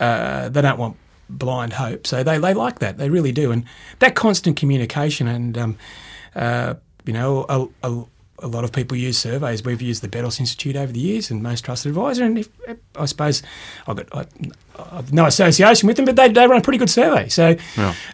uh, 0.00 0.48
they 0.48 0.60
don't 0.60 0.78
want 0.78 0.96
blind 1.30 1.74
hope, 1.74 2.04
so 2.04 2.24
they, 2.24 2.38
they 2.38 2.52
like 2.52 2.80
that. 2.80 2.98
They 2.98 3.08
really 3.08 3.30
do, 3.30 3.52
and 3.52 3.64
that 4.00 4.16
constant 4.16 4.56
communication 4.56 5.28
and 5.28 5.56
um, 5.56 5.78
uh, 6.34 6.74
you 7.04 7.12
know 7.12 7.46
a, 7.48 7.68
a, 7.84 8.04
a 8.40 8.46
lot 8.46 8.64
of 8.64 8.72
people 8.72 8.96
use 8.96 9.18
surveys. 9.18 9.64
We've 9.64 9.82
used 9.82 10.02
the 10.02 10.08
Beddoes 10.08 10.38
Institute 10.40 10.76
over 10.76 10.92
the 10.92 11.00
years, 11.00 11.30
and 11.30 11.42
most 11.42 11.64
trusted 11.64 11.90
advisor. 11.90 12.24
And 12.24 12.38
if, 12.38 12.48
I 12.96 13.06
suppose 13.06 13.42
I've 13.86 13.96
got 13.96 14.14
I, 14.14 14.26
I've 14.92 15.12
no 15.12 15.26
association 15.26 15.86
with 15.86 15.96
them, 15.96 16.04
but 16.04 16.16
they, 16.16 16.28
they 16.28 16.46
run 16.46 16.58
a 16.58 16.62
pretty 16.62 16.78
good 16.78 16.90
survey. 16.90 17.28
So, 17.28 17.56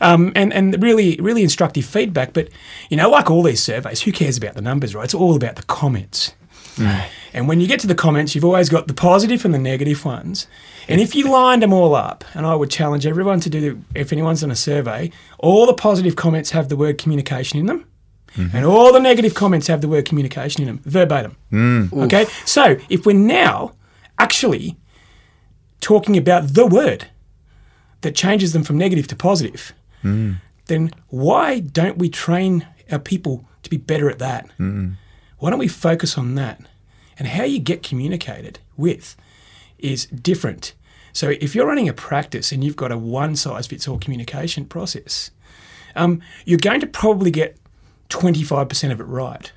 um, 0.01 0.33
and 0.35 0.53
and 0.53 0.83
really 0.83 1.17
really 1.21 1.43
instructive 1.43 1.85
feedback. 1.85 2.33
But 2.33 2.49
you 2.89 2.97
know, 2.97 3.11
like 3.11 3.31
all 3.31 3.43
these 3.43 3.63
surveys, 3.63 4.03
who 4.03 4.13
cares 4.13 4.37
about 4.37 4.55
the 4.55 4.63
numbers, 4.63 4.95
right? 4.95 5.05
It's 5.05 5.15
all 5.15 5.37
about 5.37 5.57
the 5.57 5.63
comments. 5.65 6.35
And 7.33 7.47
when 7.49 7.61
you 7.61 7.67
get 7.69 7.81
to 7.81 7.87
the 7.87 7.95
comments, 7.95 8.35
you've 8.35 8.45
always 8.45 8.69
got 8.69 8.89
the 8.89 8.95
positive 8.95 9.45
and 9.45 9.55
the 9.55 9.59
negative 9.59 10.05
ones. 10.05 10.49
And 10.89 11.01
if 11.01 11.15
you 11.15 11.31
lined 11.31 11.63
them 11.63 11.73
all 11.73 11.95
up, 11.95 12.25
and 12.35 12.45
I 12.47 12.55
would 12.55 12.71
challenge 12.71 13.07
everyone 13.07 13.41
to 13.41 13.51
do, 13.51 13.83
if 13.95 14.13
anyone's 14.13 14.41
done 14.41 14.51
a 14.51 14.57
survey, 14.57 15.11
all 15.39 15.67
the 15.67 15.75
positive 15.75 16.17
comments 16.17 16.51
have 16.51 16.69
the 16.69 16.77
word 16.77 16.99
communication 16.99 17.59
in 17.59 17.67
them. 17.67 17.87
Mm-hmm. 18.37 18.57
And 18.57 18.67
all 18.67 18.93
the 18.93 19.01
negative 19.01 19.35
comments 19.35 19.67
have 19.69 19.81
the 19.81 19.89
word 19.89 20.07
communication 20.07 20.63
in 20.63 20.67
them, 20.67 20.81
verbatim. 20.85 21.37
Mm. 21.53 21.93
Okay? 22.05 22.27
So 22.45 22.77
if 22.89 23.07
we're 23.07 23.17
now 23.17 23.75
actually 24.19 24.77
talking 25.81 26.17
about 26.17 26.55
the 26.55 26.67
word 26.67 27.09
that 28.01 28.15
changes 28.15 28.53
them 28.53 28.65
from 28.65 28.77
negative 28.77 29.07
to 29.09 29.17
positive, 29.17 29.73
mm. 30.03 30.37
then 30.67 30.91
why 31.09 31.61
don't 31.61 31.99
we 31.99 32.09
train 32.09 32.67
our 32.91 32.99
people 32.99 33.45
to 33.63 33.71
be 33.71 33.77
better 33.77 34.11
at 34.11 34.19
that? 34.19 34.49
Why 35.39 35.51
don't 35.51 35.59
we 35.59 35.69
focus 35.69 36.19
on 36.19 36.35
that? 36.35 36.61
And 37.19 37.29
how 37.29 37.45
you 37.45 37.61
get 37.61 37.83
communicated 37.83 38.59
with 38.77 39.17
is 39.79 40.07
different. 40.07 40.75
So 41.13 41.31
if 41.41 41.55
you're 41.55 41.67
running 41.67 41.89
a 41.89 41.93
practice 41.93 42.51
and 42.51 42.65
you've 42.65 42.77
got 42.77 42.91
a 42.91 42.99
one 42.99 43.37
size 43.37 43.69
fits 43.69 43.87
all 43.87 43.99
communication 43.99 44.65
process, 44.65 45.31
um, 45.95 46.21
you're 46.45 46.59
going 46.59 46.81
to 46.81 46.87
probably 46.87 47.31
get 47.31 47.57
25% 48.09 48.93
of 48.93 49.01
it 49.01 49.05
right. 49.05 49.53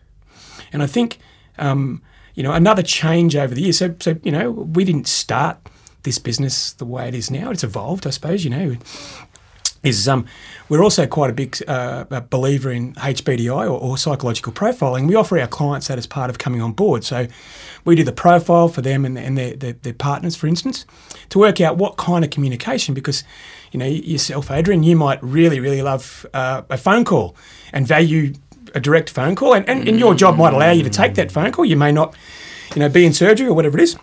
And 0.71 0.83
I 0.83 0.87
think, 0.87 1.19
um, 1.57 2.01
you 2.35 2.43
know, 2.43 2.51
another 2.51 2.83
change 2.83 3.35
over 3.35 3.53
the 3.53 3.61
years. 3.61 3.77
So, 3.77 3.95
so, 3.99 4.17
you 4.23 4.31
know, 4.31 4.51
we 4.51 4.83
didn't 4.83 5.07
start 5.07 5.57
this 6.03 6.17
business 6.17 6.73
the 6.73 6.85
way 6.85 7.07
it 7.07 7.15
is 7.15 7.31
now. 7.31 7.51
It's 7.51 7.63
evolved, 7.63 8.07
I 8.07 8.11
suppose, 8.11 8.43
you 8.43 8.49
know. 8.49 8.77
Is 9.83 10.07
um, 10.07 10.25
we're 10.69 10.83
also 10.83 11.05
quite 11.05 11.29
a 11.29 11.33
big 11.33 11.57
uh, 11.67 12.03
believer 12.29 12.71
in 12.71 12.93
HBDI 12.95 13.65
or, 13.65 13.79
or 13.79 13.97
psychological 13.97 14.51
profiling. 14.51 15.07
We 15.07 15.15
offer 15.15 15.39
our 15.39 15.47
clients 15.47 15.87
that 15.87 15.97
as 15.97 16.07
part 16.07 16.29
of 16.29 16.39
coming 16.39 16.61
on 16.61 16.73
board. 16.73 17.03
So 17.03 17.27
we 17.85 17.95
do 17.95 18.03
the 18.03 18.11
profile 18.11 18.67
for 18.69 18.81
them 18.81 19.05
and, 19.05 19.17
and 19.17 19.37
their, 19.37 19.55
their, 19.55 19.73
their 19.73 19.93
partners, 19.93 20.35
for 20.35 20.47
instance, 20.47 20.85
to 21.29 21.39
work 21.39 21.61
out 21.61 21.77
what 21.77 21.95
kind 21.95 22.25
of 22.25 22.31
communication. 22.31 22.95
Because 22.95 23.23
you 23.71 23.79
know 23.79 23.85
yourself, 23.85 24.51
Adrian, 24.51 24.83
you 24.83 24.95
might 24.95 25.21
really 25.23 25.59
really 25.59 25.81
love 25.81 26.25
uh, 26.33 26.63
a 26.69 26.77
phone 26.77 27.05
call 27.05 27.35
and 27.73 27.87
value 27.87 28.33
a 28.75 28.79
direct 28.79 29.09
phone 29.09 29.35
call, 29.35 29.53
and, 29.53 29.67
and, 29.67 29.87
and 29.87 29.99
your 29.99 30.13
job 30.13 30.37
might 30.37 30.53
allow 30.53 30.71
you 30.71 30.83
to 30.83 30.89
take 30.89 31.15
that 31.15 31.31
phone 31.31 31.51
call. 31.51 31.65
You 31.65 31.77
may 31.77 31.91
not, 31.91 32.15
you 32.75 32.79
know, 32.79 32.89
be 32.89 33.05
in 33.05 33.13
surgery 33.13 33.47
or 33.47 33.53
whatever 33.53 33.77
it 33.77 33.83
is. 33.83 33.97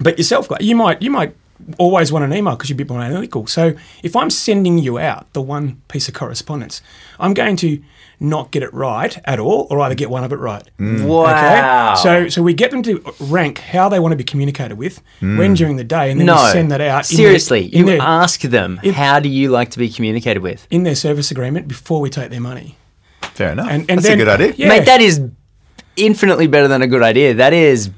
But 0.00 0.18
yourself, 0.18 0.48
you 0.60 0.76
might 0.76 1.02
you 1.02 1.10
might 1.10 1.34
always 1.78 2.12
want 2.12 2.24
an 2.24 2.32
email 2.32 2.54
because 2.54 2.70
you're 2.70 2.76
a 2.76 2.78
bit 2.78 2.88
more 2.88 3.00
analytical. 3.02 3.46
So 3.46 3.74
if 4.02 4.14
I'm 4.14 4.30
sending 4.30 4.78
you 4.78 4.98
out 4.98 5.32
the 5.32 5.42
one 5.42 5.82
piece 5.88 6.08
of 6.08 6.14
correspondence, 6.14 6.80
I'm 7.18 7.34
going 7.34 7.56
to 7.56 7.82
not 8.20 8.50
get 8.50 8.62
it 8.62 8.72
right 8.74 9.16
at 9.24 9.38
all, 9.38 9.66
or 9.70 9.80
either 9.80 9.94
get 9.94 10.10
one 10.10 10.24
of 10.24 10.32
it 10.32 10.36
right. 10.36 10.62
Wow. 10.78 11.92
Okay. 11.92 12.02
So 12.02 12.28
so 12.28 12.42
we 12.42 12.52
get 12.54 12.70
them 12.70 12.82
to 12.82 13.02
rank 13.20 13.58
how 13.58 13.88
they 13.88 14.00
want 14.00 14.12
to 14.12 14.16
be 14.16 14.24
communicated 14.24 14.76
with 14.76 15.00
when 15.20 15.54
during 15.54 15.76
the 15.76 15.84
day, 15.84 16.10
and 16.10 16.18
then 16.20 16.26
no, 16.26 16.34
we 16.34 16.50
send 16.52 16.70
that 16.72 16.80
out. 16.80 17.10
in 17.10 17.16
their- 17.16 17.24
seriously, 17.26 17.66
in 17.66 17.80
you 17.80 17.86
their, 17.86 18.00
ask 18.02 18.40
them, 18.40 18.80
in- 18.82 18.94
how 18.94 19.20
do 19.20 19.28
you 19.28 19.50
like 19.50 19.70
to 19.70 19.78
be 19.78 19.88
communicated 19.88 20.40
with? 20.42 20.66
in 20.70 20.82
their 20.82 20.94
service 20.94 21.30
agreement 21.30 21.68
before 21.68 22.00
we 22.00 22.10
take 22.10 22.30
their 22.30 22.40
money. 22.40 22.76
Fair 23.34 23.52
enough. 23.52 23.68
And, 23.70 23.82
and 23.88 23.98
That's 23.98 24.02
then, 24.08 24.20
a 24.20 24.24
good 24.24 24.28
idea. 24.28 24.54
Yeah. 24.56 24.68
Mate, 24.68 24.86
that 24.86 25.00
is 25.00 25.20
infinitely 25.96 26.46
better 26.48 26.66
than 26.68 26.82
a 26.82 26.86
good 26.88 27.02
idea. 27.02 27.34
That 27.34 27.52
is, 27.52 27.90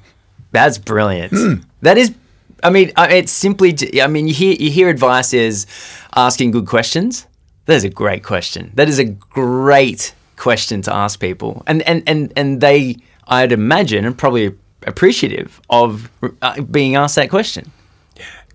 that's 0.52 0.76
brilliant. 0.78 1.32
Hmm. 1.32 1.54
That 1.82 1.96
is, 1.96 2.14
I 2.62 2.68
mean, 2.70 2.92
uh, 2.96 3.08
it's 3.10 3.32
simply, 3.32 3.74
I 4.02 4.06
mean, 4.06 4.28
you 4.28 4.34
hear 4.34 4.54
you 4.54 4.70
hear 4.70 4.88
advice 4.90 5.32
is 5.32 5.66
asking 6.14 6.50
good 6.50 6.66
questions. 6.66 7.26
That 7.66 7.76
is 7.76 7.84
a 7.84 7.90
great 7.90 8.24
question. 8.24 8.72
That 8.74 8.88
is 8.88 8.98
a 8.98 9.04
great 9.04 10.14
question 10.36 10.82
to 10.82 10.94
ask 10.94 11.20
people, 11.20 11.62
and 11.66 11.82
and 11.82 12.02
and 12.06 12.32
and 12.36 12.60
they, 12.60 12.96
I'd 13.28 13.52
imagine, 13.52 14.04
are 14.06 14.12
probably 14.12 14.54
appreciative 14.86 15.60
of 15.68 16.10
uh, 16.42 16.60
being 16.62 16.96
asked 16.96 17.16
that 17.16 17.30
question. 17.30 17.70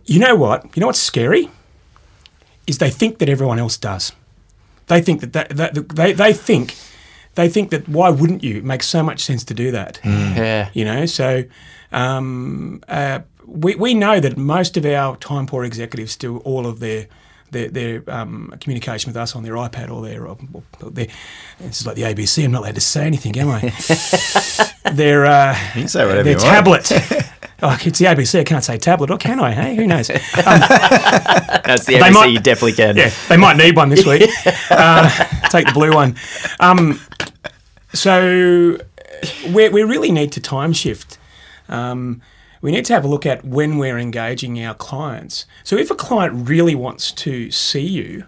You 0.05 0.19
know 0.19 0.35
what? 0.35 0.65
You 0.75 0.81
know 0.81 0.87
what's 0.87 0.99
scary? 0.99 1.49
Is 2.67 2.79
they 2.79 2.89
think 2.89 3.19
that 3.19 3.29
everyone 3.29 3.59
else 3.59 3.77
does. 3.77 4.11
They 4.87 5.01
think 5.01 5.21
that, 5.21 5.33
that, 5.33 5.49
that 5.49 5.89
they, 5.89 6.13
they 6.13 6.33
think 6.33 6.75
they 7.35 7.49
think 7.49 7.69
that 7.71 7.87
why 7.87 8.09
wouldn't 8.09 8.43
you? 8.43 8.57
It 8.57 8.63
makes 8.63 8.87
so 8.87 9.03
much 9.03 9.21
sense 9.21 9.43
to 9.45 9.53
do 9.53 9.71
that. 9.71 9.99
Yeah. 10.03 10.69
You 10.73 10.85
know, 10.85 11.05
so 11.05 11.43
um, 11.91 12.81
uh, 12.87 13.19
we, 13.45 13.75
we 13.75 13.93
know 13.93 14.19
that 14.19 14.37
most 14.37 14.77
of 14.77 14.85
our 14.85 15.17
time 15.17 15.45
poor 15.45 15.63
executives 15.63 16.15
do 16.15 16.37
all 16.39 16.65
of 16.65 16.79
their 16.79 17.07
their, 17.55 17.69
their 17.69 18.03
um, 18.07 18.53
communication 18.59 19.09
with 19.09 19.17
us 19.17 19.35
on 19.35 19.43
their 19.43 19.53
iPad 19.53 19.89
or 19.89 20.01
their, 20.05 20.27
or 20.27 20.37
their 20.81 21.07
this 21.59 21.81
is 21.81 21.87
like 21.87 21.95
the 21.95 22.01
ABC. 22.03 22.43
I'm 22.43 22.51
not 22.51 22.63
allowed 22.63 22.75
to 22.75 22.81
say 22.81 23.05
anything, 23.05 23.37
am 23.39 23.49
I? 23.49 24.91
their 24.91 25.25
uh, 25.25 25.53
You 25.75 25.81
can 25.81 25.87
say 25.87 26.05
whatever 26.05 26.23
their 26.23 26.37
tablet. 26.37 26.91
oh, 27.63 27.77
it's 27.81 27.99
the 27.99 28.05
ABC. 28.05 28.39
I 28.41 28.43
can't 28.43 28.63
say 28.63 28.77
tablet, 28.77 29.09
or 29.09 29.17
can 29.17 29.39
I? 29.39 29.51
Hey, 29.53 29.75
who 29.75 29.87
knows? 29.87 30.07
That's 30.35 31.85
the 31.85 31.93
ABC. 31.93 32.13
might- 32.13 32.25
you 32.31 32.39
definitely 32.39 32.73
can. 32.73 32.97
Yeah, 32.97 33.11
they 33.29 33.37
might 33.37 33.55
need 33.57 33.75
one 33.75 33.89
this 33.89 34.05
week. 34.05 34.29
uh, 34.69 35.09
take 35.49 35.67
the 35.67 35.73
blue 35.73 35.93
one. 35.93 36.15
Um, 36.59 36.99
so 37.93 38.77
we, 39.49 39.69
we 39.69 39.83
really 39.83 40.11
need 40.11 40.33
to 40.33 40.41
time 40.41 40.73
shift. 40.73 41.17
Um, 41.69 42.21
we 42.61 42.71
need 42.71 42.85
to 42.85 42.93
have 42.93 43.05
a 43.05 43.07
look 43.07 43.25
at 43.25 43.43
when 43.45 43.77
we're 43.77 43.97
engaging 43.97 44.63
our 44.63 44.73
clients. 44.73 45.45
So 45.63 45.75
if 45.75 45.91
a 45.91 45.95
client 45.95 46.47
really 46.47 46.75
wants 46.75 47.11
to 47.13 47.51
see 47.51 47.85
you, 47.85 48.25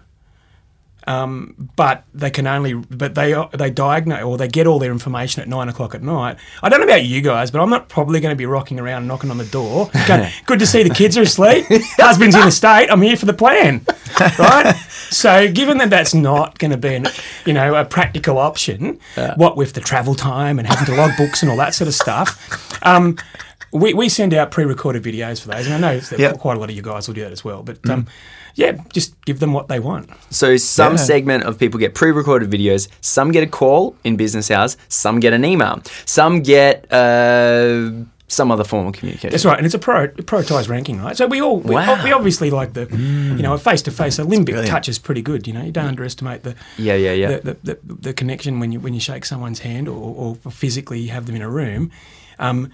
um, 1.08 1.70
but 1.74 2.04
they 2.12 2.30
can 2.30 2.46
only, 2.46 2.74
but 2.74 3.14
they 3.14 3.34
they 3.54 3.70
diagnose 3.70 4.22
or 4.22 4.36
they 4.36 4.46
get 4.46 4.66
all 4.66 4.78
their 4.78 4.92
information 4.92 5.40
at 5.40 5.48
nine 5.48 5.70
o'clock 5.70 5.94
at 5.94 6.02
night. 6.02 6.36
I 6.62 6.68
don't 6.68 6.80
know 6.80 6.86
about 6.86 7.04
you 7.04 7.22
guys, 7.22 7.50
but 7.50 7.62
I'm 7.62 7.70
not 7.70 7.88
probably 7.88 8.20
going 8.20 8.32
to 8.32 8.36
be 8.36 8.44
rocking 8.44 8.78
around 8.78 9.06
knocking 9.06 9.30
on 9.30 9.38
the 9.38 9.46
door. 9.46 9.90
Go, 10.06 10.28
Good 10.44 10.58
to 10.58 10.66
see 10.66 10.82
the 10.82 10.94
kids 10.94 11.16
are 11.16 11.22
asleep. 11.22 11.64
Husband's 11.96 12.36
in 12.36 12.42
the 12.42 12.50
state. 12.50 12.88
I'm 12.90 13.00
here 13.00 13.16
for 13.16 13.24
the 13.24 13.32
plan, 13.32 13.86
right? 14.38 14.74
so, 15.08 15.50
given 15.50 15.78
that 15.78 15.88
that's 15.88 16.12
not 16.12 16.58
going 16.58 16.72
to 16.72 16.76
be, 16.76 16.94
an, 16.96 17.06
you 17.46 17.54
know, 17.54 17.74
a 17.74 17.86
practical 17.86 18.36
option, 18.36 19.00
what 19.36 19.56
with 19.56 19.72
the 19.72 19.80
travel 19.80 20.14
time 20.14 20.58
and 20.58 20.68
having 20.68 20.84
to 20.94 20.94
log 20.94 21.12
books 21.16 21.42
and 21.42 21.50
all 21.50 21.56
that 21.56 21.74
sort 21.74 21.88
of 21.88 21.94
stuff. 21.94 22.84
Um, 22.84 23.16
we, 23.72 23.94
we 23.94 24.08
send 24.08 24.32
out 24.34 24.50
pre-recorded 24.50 25.02
videos 25.02 25.40
for 25.40 25.48
those, 25.48 25.66
and 25.66 25.74
I 25.74 25.78
know 25.94 26.00
that 26.00 26.18
Yep. 26.18 26.38
quite 26.38 26.56
a 26.56 26.60
lot 26.60 26.70
of 26.70 26.76
you 26.76 26.82
guys 26.82 27.06
will 27.08 27.14
do 27.14 27.22
that 27.22 27.32
as 27.32 27.44
well. 27.44 27.62
But 27.62 27.88
um, 27.90 28.06
yeah, 28.54 28.72
just 28.92 29.14
give 29.24 29.40
them 29.40 29.52
what 29.52 29.68
they 29.68 29.78
want. 29.80 30.10
So 30.30 30.56
some 30.56 30.92
Yeah. 30.94 30.96
segment 30.96 31.44
of 31.44 31.58
people 31.58 31.78
get 31.78 31.94
pre-recorded 31.94 32.50
videos. 32.50 32.88
Some 33.00 33.30
get 33.32 33.42
a 33.42 33.46
call 33.46 33.94
in 34.04 34.16
business 34.16 34.50
hours. 34.50 34.76
Some 34.88 35.20
get 35.20 35.32
an 35.32 35.44
email. 35.44 35.82
Some 36.06 36.40
get 36.42 36.90
uh, 36.92 37.90
some 38.30 38.50
other 38.50 38.64
form 38.64 38.86
of 38.86 38.92
communication. 38.92 39.30
That's 39.30 39.44
right, 39.46 39.56
and 39.56 39.64
it's 39.64 39.74
a 39.74 39.78
pro, 39.78 40.08
prioritized 40.08 40.68
ranking, 40.68 41.00
right? 41.00 41.16
So 41.16 41.26
we 41.26 41.40
all 41.40 41.60
we, 41.60 41.74
Wow. 41.74 42.02
we 42.04 42.12
obviously 42.12 42.50
like 42.50 42.74
the 42.74 42.86
you 42.94 43.42
know 43.42 43.54
a 43.54 43.58
face 43.58 43.80
to 43.82 43.90
face. 43.90 44.18
A 44.18 44.22
limbic 44.24 44.66
touch 44.66 44.88
is 44.88 44.98
pretty 44.98 45.22
good. 45.22 45.46
You 45.46 45.52
know, 45.54 45.62
you 45.62 45.72
don't 45.72 45.86
underestimate 45.86 46.42
the 46.42 46.54
Yeah, 46.76 46.94
yeah, 46.94 47.12
yeah. 47.12 47.28
the, 47.38 47.40
the, 47.62 47.78
the, 47.84 47.94
the 48.00 48.12
connection 48.12 48.60
when 48.60 48.72
you 48.72 48.80
when 48.80 48.92
you 48.94 49.00
shake 49.00 49.24
someone's 49.24 49.60
hand 49.60 49.88
or, 49.88 50.36
or 50.44 50.50
physically 50.50 51.06
have 51.06 51.24
them 51.26 51.36
in 51.36 51.42
a 51.42 51.48
room. 51.50 51.90
Um, 52.38 52.70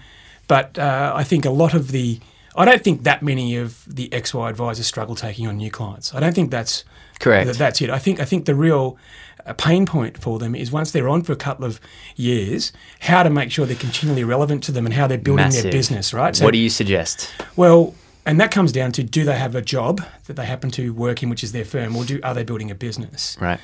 But 0.47 0.77
uh, 0.77 1.13
I 1.15 1.23
think 1.23 1.45
a 1.45 1.49
lot 1.49 1.73
of 1.73 1.91
the, 1.91 2.19
I 2.55 2.65
don't 2.65 2.83
think 2.83 3.03
that 3.03 3.21
many 3.23 3.55
of 3.57 3.83
the 3.87 4.09
XY 4.09 4.49
advisors 4.49 4.85
struggle 4.87 5.15
taking 5.15 5.47
on 5.47 5.57
new 5.57 5.71
clients. 5.71 6.13
I 6.13 6.19
don't 6.19 6.33
think 6.35 6.51
that's 6.51 6.83
Correct. 7.19 7.47
that- 7.47 7.57
that's 7.57 7.81
it. 7.81 7.89
I 7.89 7.97
think 7.99 8.19
I 8.19 8.25
think 8.25 8.45
the 8.45 8.55
real 8.55 8.97
uh, 9.45 9.53
pain 9.53 9.85
point 9.85 10.17
for 10.17 10.37
them 10.39 10.55
is 10.55 10.71
once 10.71 10.91
they're 10.91 11.09
on 11.09 11.21
for 11.23 11.31
a 11.33 11.35
couple 11.37 11.65
of 11.65 11.79
years, 12.15 12.71
how 12.99 13.23
to 13.23 13.29
make 13.29 13.51
sure 13.51 13.65
they're 13.65 13.75
continually 13.75 14.23
relevant 14.23 14.63
to 14.65 14.71
them 14.71 14.85
and 14.85 14.93
how 14.93 15.07
they're 15.07 15.17
building 15.17 15.45
Massive. 15.45 15.63
their 15.63 15.71
business. 15.71 16.13
Right. 16.13 16.35
So, 16.35 16.45
what 16.45 16.51
do 16.51 16.57
you 16.59 16.69
suggest? 16.69 17.31
Well, 17.55 17.93
and 18.27 18.39
that 18.39 18.51
comes 18.51 18.71
down 18.71 18.91
to 18.93 19.03
do 19.03 19.23
they 19.23 19.37
have 19.37 19.53
a 19.55 19.61
job 19.61 20.01
that 20.25 20.33
they 20.35 20.45
happen 20.45 20.71
to 20.71 20.93
work 20.93 21.21
in, 21.23 21.29
which 21.29 21.43
is 21.43 21.51
their 21.51 21.65
firm, 21.65 21.95
or 21.95 22.05
do 22.05 22.19
are 22.23 22.33
they 22.33 22.43
building 22.43 22.71
a 22.71 22.75
business? 22.75 23.37
Right. 23.39 23.59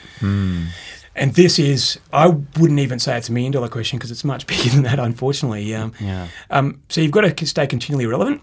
And 1.16 1.34
this 1.36 1.60
is, 1.60 2.00
I 2.14 2.28
wouldn't 2.28 2.80
even 2.80 2.98
say 3.00 3.18
it's 3.18 3.28
a 3.30 3.34
million 3.34 3.52
dollar 3.52 3.68
question 3.68 3.98
because 4.00 4.12
it's 4.12 4.24
much 4.24 4.48
bigger 4.52 4.70
than 4.70 4.84
that, 4.84 5.00
unfortunately. 5.00 5.74
Um, 5.76 5.94
Yeah. 6.00 6.28
um, 6.50 6.82
so 6.90 7.02
you've 7.02 7.12
got 7.12 7.36
to 7.38 7.46
stay 7.46 7.68
continually 7.68 8.06
relevant, 8.06 8.42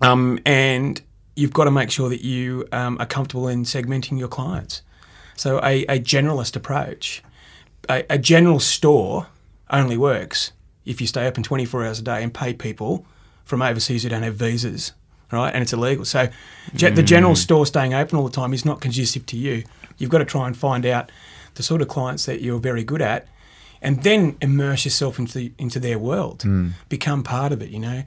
um, 0.00 0.38
and 0.46 1.00
you've 1.36 1.52
got 1.52 1.64
to 1.64 1.70
make 1.70 1.90
sure 1.90 2.08
that 2.08 2.22
you 2.24 2.66
um, 2.72 2.96
are 2.98 3.06
comfortable 3.06 3.48
in 3.48 3.64
segmenting 3.64 4.18
your 4.18 4.28
clients. 4.28 4.82
So 5.36 5.58
a, 5.62 5.82
a 5.84 5.98
generalist 5.98 6.56
approach, 6.56 7.22
a, 7.88 8.04
a 8.10 8.18
general 8.18 8.60
store 8.60 9.26
only 9.70 9.96
works 9.96 10.52
if 10.84 11.00
you 11.00 11.06
stay 11.06 11.26
open 11.26 11.42
24 11.42 11.84
hours 11.84 11.98
a 11.98 12.02
day 12.02 12.22
and 12.22 12.32
pay 12.32 12.52
people 12.54 13.06
from 13.44 13.62
overseas 13.62 14.02
who 14.02 14.08
don't 14.08 14.22
have 14.22 14.34
visas, 14.34 14.92
right? 15.32 15.52
And 15.52 15.62
it's 15.62 15.72
illegal. 15.72 16.04
So 16.04 16.28
ge- 16.74 16.94
the 16.94 17.02
general 17.02 17.36
store 17.36 17.66
staying 17.66 17.94
open 17.94 18.18
all 18.18 18.24
the 18.24 18.34
time 18.34 18.52
is 18.54 18.64
not 18.64 18.80
conducive 18.80 19.26
to 19.26 19.36
you. 19.36 19.64
You've 19.98 20.10
got 20.10 20.18
to 20.18 20.24
try 20.24 20.46
and 20.46 20.56
find 20.56 20.84
out 20.86 21.12
the 21.54 21.62
sort 21.62 21.82
of 21.82 21.88
clients 21.88 22.26
that 22.26 22.40
you're 22.40 22.60
very 22.60 22.84
good 22.84 23.02
at 23.02 23.26
and 23.82 24.02
then 24.02 24.36
immerse 24.42 24.84
yourself 24.84 25.18
into 25.18 25.38
the, 25.38 25.52
into 25.56 25.80
their 25.80 25.98
world, 25.98 26.44
become 26.88 27.22
part 27.22 27.50
of 27.52 27.62
it, 27.62 27.70
you 27.70 27.78
know 27.78 28.02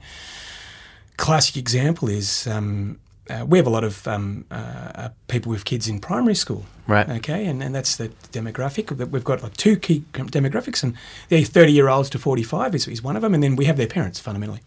classic 1.16 1.56
example 1.56 2.08
is 2.08 2.46
um, 2.46 2.98
uh, 3.30 3.44
we 3.48 3.58
have 3.58 3.66
a 3.66 3.70
lot 3.70 3.84
of 3.84 4.06
um, 4.06 4.44
uh, 4.50 4.54
uh, 4.54 5.08
people 5.28 5.50
with 5.50 5.64
kids 5.64 5.88
in 5.88 5.98
primary 5.98 6.34
school. 6.34 6.66
Right. 6.86 7.08
Okay, 7.08 7.46
and, 7.46 7.62
and 7.62 7.74
that's 7.74 7.96
the 7.96 8.08
demographic. 8.32 8.94
that 8.96 9.08
We've 9.08 9.24
got 9.24 9.42
like 9.42 9.56
two 9.56 9.76
key 9.76 10.04
demographics, 10.12 10.82
and 10.82 10.94
the 11.28 11.44
30 11.44 11.72
year 11.72 11.88
olds 11.88 12.10
to 12.10 12.18
45 12.18 12.74
is, 12.74 12.88
is 12.88 13.02
one 13.02 13.16
of 13.16 13.22
them, 13.22 13.32
and 13.34 13.42
then 13.42 13.56
we 13.56 13.64
have 13.64 13.76
their 13.76 13.86
parents 13.86 14.20
fundamentally. 14.20 14.60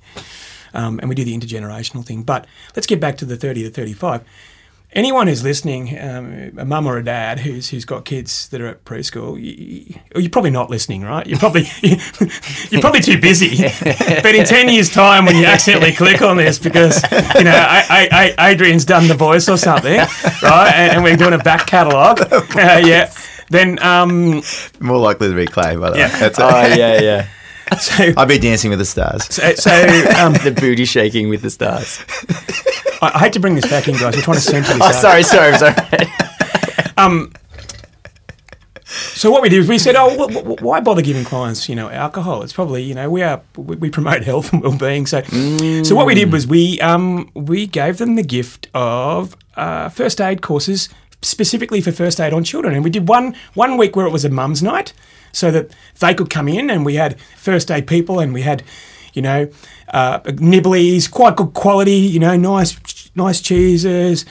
Um, 0.73 0.99
and 0.99 1.07
we 1.09 1.15
do 1.15 1.23
the 1.23 1.37
intergenerational 1.37 2.05
thing. 2.05 2.23
But 2.23 2.45
let's 2.75 2.87
get 2.87 2.99
back 2.99 3.17
to 3.17 3.25
the 3.25 3.37
30 3.37 3.63
to 3.63 3.69
35. 3.69 4.23
Anyone 4.93 5.27
who's 5.27 5.43
listening, 5.43 5.99
um, 5.99 6.53
a 6.57 6.63
mum 6.65 6.87
or 6.87 6.97
a 6.97 7.03
dad 7.03 7.39
who's 7.41 7.69
who's 7.69 7.83
got 7.83 8.05
kids 8.05 8.47
that 8.49 8.61
are 8.61 8.67
at 8.67 8.85
preschool, 8.85 9.37
you, 9.39 9.99
you're 10.15 10.29
probably 10.29 10.49
not 10.49 10.69
listening, 10.69 11.01
right? 11.03 11.27
You're 11.27 11.37
probably 11.39 11.65
you're 11.81 12.79
probably 12.81 13.01
too 13.01 13.19
busy. 13.19 13.57
but 13.83 14.33
in 14.33 14.45
ten 14.45 14.69
years' 14.69 14.89
time, 14.89 15.25
when 15.25 15.35
you 15.35 15.45
accidentally 15.45 15.91
click 15.91 16.21
on 16.21 16.37
this 16.37 16.57
because 16.57 17.03
you 17.35 17.43
know 17.43 17.51
I, 17.53 18.07
I, 18.11 18.35
I, 18.39 18.49
Adrian's 18.51 18.85
done 18.85 19.07
the 19.09 19.13
voice 19.13 19.49
or 19.49 19.57
something, 19.57 19.97
right? 20.41 20.71
And, 20.73 20.93
and 20.93 21.03
we're 21.03 21.17
doing 21.17 21.33
a 21.33 21.37
back 21.39 21.67
catalogue, 21.67 22.21
uh, 22.31 22.81
yeah. 22.83 23.13
Then 23.49 23.81
um, 23.83 24.41
More 24.79 24.97
likely 24.99 25.29
to 25.29 25.35
be 25.35 25.45
Clay, 25.45 25.75
by 25.75 25.89
the 25.89 25.93
way. 25.95 25.99
Yeah. 25.99 26.19
That's 26.19 26.39
Oh 26.39 26.47
it. 26.63 26.77
yeah, 26.77 27.01
yeah. 27.01 27.27
So 27.79 28.13
I'd 28.17 28.27
be 28.27 28.37
dancing 28.39 28.69
with 28.69 28.79
the 28.79 28.85
stars. 28.85 29.25
so, 29.25 29.53
so 29.55 29.71
um, 30.19 30.33
the 30.43 30.55
booty 30.57 30.85
shaking 30.85 31.29
with 31.29 31.41
the 31.41 31.49
stars. 31.49 31.99
I, 33.01 33.11
I 33.15 33.19
hate 33.19 33.33
to 33.33 33.39
bring 33.39 33.55
this 33.55 33.69
back 33.69 33.87
in, 33.87 33.95
guys. 33.95 34.15
We're 34.15 34.21
trying 34.23 34.35
to 34.37 34.41
center 34.41 34.73
this. 34.73 34.77
Oh, 34.81 34.85
out. 34.85 34.95
sorry, 34.95 35.23
sorry, 35.23 35.57
sorry. 35.57 35.75
So 38.89 39.29
what 39.31 39.41
we 39.41 39.49
did 39.49 39.59
is 39.59 39.67
we 39.67 39.77
said, 39.79 39.95
oh, 39.97 40.09
wh- 40.29 40.31
wh- 40.31 40.61
why 40.63 40.79
bother 40.79 41.01
giving 41.01 41.25
clients, 41.25 41.67
you 41.67 41.75
know, 41.75 41.89
alcohol? 41.89 42.41
It's 42.43 42.53
probably, 42.53 42.83
you 42.83 42.95
know, 42.95 43.09
we 43.09 43.21
are 43.21 43.41
we, 43.57 43.75
we 43.75 43.89
promote 43.89 44.23
health 44.23 44.53
and 44.53 44.61
well-being. 44.63 45.05
So, 45.07 45.21
so 45.83 45.93
what 45.95 46.05
we 46.05 46.15
did 46.15 46.31
was 46.31 46.47
we 46.47 46.79
um 46.79 47.29
we 47.33 47.67
gave 47.67 47.97
them 47.97 48.15
the 48.15 48.23
gift 48.23 48.69
of 48.73 49.35
uh, 49.55 49.89
first 49.89 50.21
aid 50.21 50.41
courses 50.41 50.87
specifically 51.21 51.81
for 51.81 51.91
first 51.91 52.21
aid 52.21 52.31
on 52.31 52.43
children, 52.45 52.75
and 52.75 52.83
we 52.83 52.89
did 52.89 53.07
one 53.09 53.35
one 53.55 53.75
week 53.77 53.95
where 53.95 54.05
it 54.05 54.11
was 54.11 54.23
a 54.23 54.29
mum's 54.29 54.63
night, 54.63 54.93
so 55.37 55.51
that 55.51 55.75
they 55.99 56.13
could 56.13 56.29
come 56.29 56.47
in 56.47 56.69
and 56.69 56.85
we 56.85 56.95
had 56.95 57.19
first 57.37 57.69
aid 57.69 57.85
people 57.87 58.19
and 58.19 58.33
we 58.33 58.41
had, 58.41 58.63
you 59.13 59.21
know, 59.21 59.49
uh, 59.89 60.19
nibblies, 60.19 61.09
quite 61.09 61.35
good 61.35 61.53
quality, 61.53 61.91
you 61.91 62.19
know, 62.19 62.35
nice 62.35 63.11
nice 63.15 63.41
cheeses, 63.41 64.25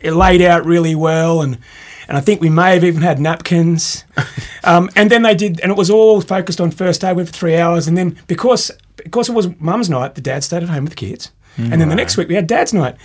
it 0.00 0.12
laid 0.12 0.42
out 0.42 0.64
really 0.64 0.94
well 0.94 1.42
and 1.42 1.58
and 2.06 2.18
I 2.18 2.20
think 2.20 2.40
we 2.40 2.50
may 2.50 2.74
have 2.74 2.84
even 2.84 3.02
had 3.02 3.18
napkins. 3.18 4.04
Um, 4.66 4.88
and 4.96 5.10
then 5.10 5.20
they 5.20 5.34
did, 5.34 5.60
and 5.60 5.70
it 5.70 5.76
was 5.76 5.90
all 5.90 6.22
focused 6.22 6.58
on 6.58 6.70
first 6.70 7.04
aid. 7.04 7.16
Went 7.16 7.28
for 7.28 7.34
three 7.34 7.54
hours, 7.54 7.86
and 7.86 7.98
then 7.98 8.16
because 8.26 8.70
because 8.96 9.28
it 9.28 9.34
was 9.34 9.48
mum's 9.60 9.90
night, 9.90 10.14
the 10.14 10.22
dad 10.22 10.42
stayed 10.42 10.62
at 10.62 10.70
home 10.70 10.84
with 10.84 10.94
the 10.94 10.96
kids. 10.96 11.32
And 11.58 11.82
then 11.82 11.90
the 11.90 11.94
next 11.94 12.16
week 12.16 12.28
we 12.28 12.34
had 12.34 12.46
dad's 12.46 12.72
night. 12.72 12.96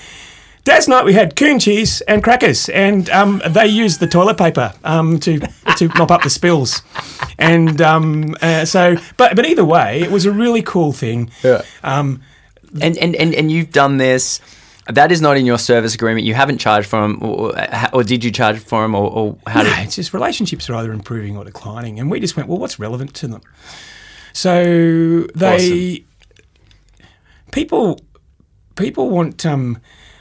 Dad's 0.70 0.88
night 0.88 1.04
we 1.06 1.14
had 1.14 1.36
coon 1.36 1.58
cheese 1.60 2.02
and 2.02 2.24
crackers, 2.24 2.70
and 2.70 3.10
um, 3.10 3.42
they 3.50 3.66
used 3.68 4.00
the 4.00 4.08
toilet 4.08 4.38
paper 4.38 4.74
um, 4.84 5.20
to 5.20 5.40
to 5.78 5.88
mop 5.98 6.12
up 6.12 6.22
the 6.22 6.30
spills. 6.30 6.82
And 7.40 7.82
um, 7.82 8.36
uh, 8.42 8.66
so, 8.66 8.96
but 9.18 9.36
but 9.36 9.46
either 9.46 9.66
way, 9.66 10.02
it 10.02 10.12
was 10.12 10.26
a 10.26 10.32
really 10.32 10.62
cool 10.62 10.94
thing. 10.94 11.32
Yeah. 11.44 11.64
Um, 11.84 12.22
And, 12.82 12.98
and 13.00 13.16
and 13.16 13.34
and 13.34 13.52
you've 13.52 13.72
done 13.72 13.98
this. 13.98 14.40
That 14.94 15.12
is 15.12 15.22
not 15.22 15.38
in 15.38 15.46
your 15.48 15.58
service 15.58 15.96
agreement. 15.96 16.26
You 16.28 16.36
haven't 16.36 16.60
charged 16.60 16.88
for 16.88 17.02
them, 17.02 17.18
or, 17.24 17.54
or 17.94 18.04
did 18.04 18.24
you 18.24 18.32
charge 18.32 18.60
for 18.60 18.82
them, 18.84 18.94
or, 18.96 19.10
or 19.12 19.38
how 19.48 19.64
No, 19.64 19.70
did? 19.70 19.86
it's 19.86 19.96
just 19.96 20.14
relationships 20.14 20.70
are 20.70 20.76
either 20.76 20.92
improving 20.94 21.36
or 21.38 21.44
declining, 21.46 22.00
and 22.00 22.12
we 22.12 22.20
just 22.20 22.36
went, 22.38 22.48
well, 22.50 22.60
what's 22.60 22.78
relevant 22.80 23.14
to 23.16 23.28
them? 23.28 23.42
So 24.34 25.26
they 25.36 26.04
people 27.52 28.00
people 28.76 29.10
want 29.10 29.46
um, 29.46 29.78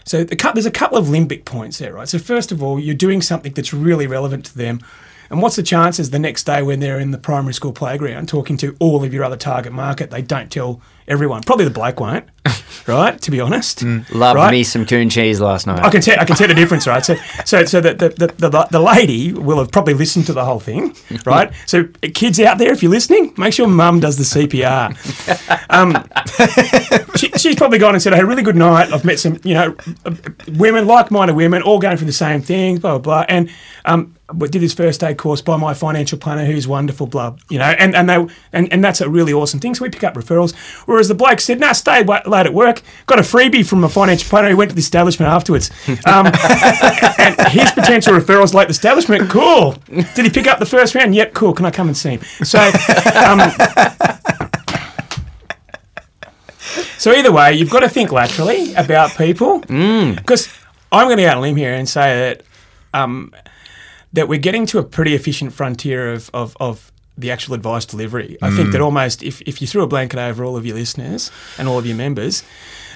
so 0.08 0.24
the, 0.24 0.50
there's 0.54 0.66
a 0.66 0.70
couple 0.70 0.96
of 0.96 1.06
limbic 1.06 1.44
points 1.44 1.78
there, 1.78 1.92
right? 1.92 2.08
So 2.08 2.18
first 2.18 2.50
of 2.50 2.62
all, 2.62 2.80
you're 2.80 2.94
doing 2.94 3.20
something 3.20 3.52
that's 3.52 3.74
really 3.74 4.06
relevant 4.06 4.46
to 4.46 4.56
them. 4.56 4.80
And 5.30 5.42
what's 5.42 5.56
the 5.56 5.62
chances 5.62 6.10
the 6.10 6.18
next 6.18 6.44
day 6.44 6.62
when 6.62 6.80
they're 6.80 6.98
in 6.98 7.10
the 7.10 7.18
primary 7.18 7.52
school 7.52 7.72
playground 7.72 8.28
talking 8.28 8.56
to 8.58 8.74
all 8.78 9.04
of 9.04 9.12
your 9.12 9.24
other 9.24 9.36
target 9.36 9.72
market, 9.72 10.10
they 10.10 10.22
don't 10.22 10.50
tell 10.50 10.80
everyone? 11.06 11.42
Probably 11.42 11.66
the 11.66 11.70
bloke 11.70 12.00
won't, 12.00 12.24
right? 12.86 13.20
To 13.20 13.30
be 13.30 13.38
honest, 13.40 13.82
Loved 13.82 14.36
right? 14.36 14.50
me 14.50 14.64
some 14.64 14.86
coon 14.86 15.10
cheese 15.10 15.40
last 15.40 15.66
night. 15.66 15.80
I 15.80 15.90
can 15.90 16.00
tell. 16.00 16.18
I 16.18 16.24
can 16.24 16.34
tell 16.34 16.48
the 16.48 16.54
difference, 16.54 16.86
right? 16.86 17.04
So, 17.04 17.16
so, 17.44 17.64
so 17.66 17.80
the 17.80 17.94
the, 17.94 18.08
the, 18.38 18.68
the 18.70 18.80
lady 18.80 19.32
will 19.32 19.58
have 19.58 19.70
probably 19.70 19.94
listened 19.94 20.26
to 20.26 20.32
the 20.32 20.44
whole 20.44 20.60
thing, 20.60 20.96
right? 21.26 21.52
So, 21.66 21.84
kids 22.14 22.40
out 22.40 22.56
there, 22.58 22.72
if 22.72 22.82
you're 22.82 22.90
listening, 22.92 23.34
make 23.36 23.52
sure 23.52 23.68
Mum 23.68 24.00
does 24.00 24.16
the 24.16 24.24
CPR. 24.24 24.96
Um, 25.70 26.08
she, 27.16 27.28
she's 27.32 27.56
probably 27.56 27.78
gone 27.78 27.94
and 27.94 28.02
said, 28.02 28.14
"I 28.14 28.16
had 28.16 28.24
a 28.24 28.28
really 28.28 28.42
good 28.42 28.56
night. 28.56 28.92
I've 28.92 29.04
met 29.04 29.18
some, 29.18 29.38
you 29.44 29.54
know, 29.54 29.76
women, 30.56 30.86
like-minded 30.86 31.36
women, 31.36 31.60
all 31.62 31.78
going 31.78 31.98
for 31.98 32.06
the 32.06 32.12
same 32.12 32.40
thing, 32.40 32.78
blah 32.78 32.92
blah 32.92 32.98
blah." 32.98 33.24
And 33.28 33.50
um, 33.84 34.14
did 34.36 34.60
this 34.60 34.74
first 34.74 35.02
aid 35.02 35.16
course 35.16 35.40
by 35.40 35.56
my 35.56 35.72
financial 35.72 36.18
planner, 36.18 36.44
who's 36.44 36.68
wonderful, 36.68 37.06
blah, 37.06 37.36
you 37.48 37.58
know, 37.58 37.64
and 37.64 37.96
and 37.96 38.08
they 38.08 38.26
and, 38.52 38.70
and 38.72 38.84
that's 38.84 39.00
a 39.00 39.08
really 39.08 39.32
awesome 39.32 39.58
thing. 39.58 39.74
So 39.74 39.84
we 39.84 39.90
pick 39.90 40.04
up 40.04 40.14
referrals. 40.14 40.54
Whereas 40.86 41.08
the 41.08 41.14
bloke 41.14 41.40
said, 41.40 41.60
"No, 41.60 41.72
stay 41.72 42.04
late 42.04 42.46
at 42.46 42.52
work, 42.52 42.82
got 43.06 43.18
a 43.18 43.22
freebie 43.22 43.66
from 43.66 43.84
a 43.84 43.88
financial 43.88 44.28
planner 44.28 44.50
who 44.50 44.56
went 44.56 44.70
to 44.70 44.74
the 44.74 44.80
establishment 44.80 45.32
afterwards." 45.32 45.70
Um, 46.06 46.26
and 47.18 47.48
his 47.48 47.72
potential 47.72 48.12
referrals 48.12 48.52
like 48.52 48.68
the 48.68 48.72
establishment, 48.72 49.30
cool. 49.30 49.76
Did 49.88 50.24
he 50.26 50.30
pick 50.30 50.46
up 50.46 50.58
the 50.58 50.66
first 50.66 50.94
round? 50.94 51.14
Yep, 51.14 51.32
cool. 51.34 51.54
Can 51.54 51.64
I 51.64 51.70
come 51.70 51.88
and 51.88 51.96
see 51.96 52.10
him? 52.10 52.20
So, 52.44 52.58
um, 53.14 53.40
so 56.98 57.12
either 57.12 57.32
way, 57.32 57.54
you've 57.54 57.70
got 57.70 57.80
to 57.80 57.88
think 57.88 58.12
laterally 58.12 58.74
about 58.74 59.16
people 59.16 59.60
because 59.60 60.48
I'm 60.92 61.06
going 61.06 61.16
to 61.16 61.22
go 61.22 61.28
out 61.28 61.36
on 61.36 61.38
a 61.38 61.40
limb 61.42 61.56
here 61.56 61.72
and 61.72 61.88
say 61.88 62.14
that 62.18 62.42
um, 62.92 63.32
that 64.12 64.28
we're 64.28 64.38
getting 64.38 64.66
to 64.66 64.78
a 64.78 64.82
pretty 64.82 65.14
efficient 65.14 65.52
frontier 65.52 66.12
of, 66.12 66.30
of, 66.32 66.56
of 66.60 66.92
the 67.18 67.30
actual 67.30 67.54
advice 67.54 67.84
delivery. 67.84 68.38
I 68.40 68.50
think 68.50 68.70
that 68.72 68.80
almost 68.80 69.22
if, 69.22 69.42
if 69.42 69.60
you 69.60 69.66
threw 69.66 69.82
a 69.82 69.88
blanket 69.88 70.18
over 70.18 70.44
all 70.44 70.56
of 70.56 70.64
your 70.64 70.76
listeners 70.76 71.32
and 71.58 71.68
all 71.68 71.78
of 71.78 71.84
your 71.84 71.96
members, 71.96 72.44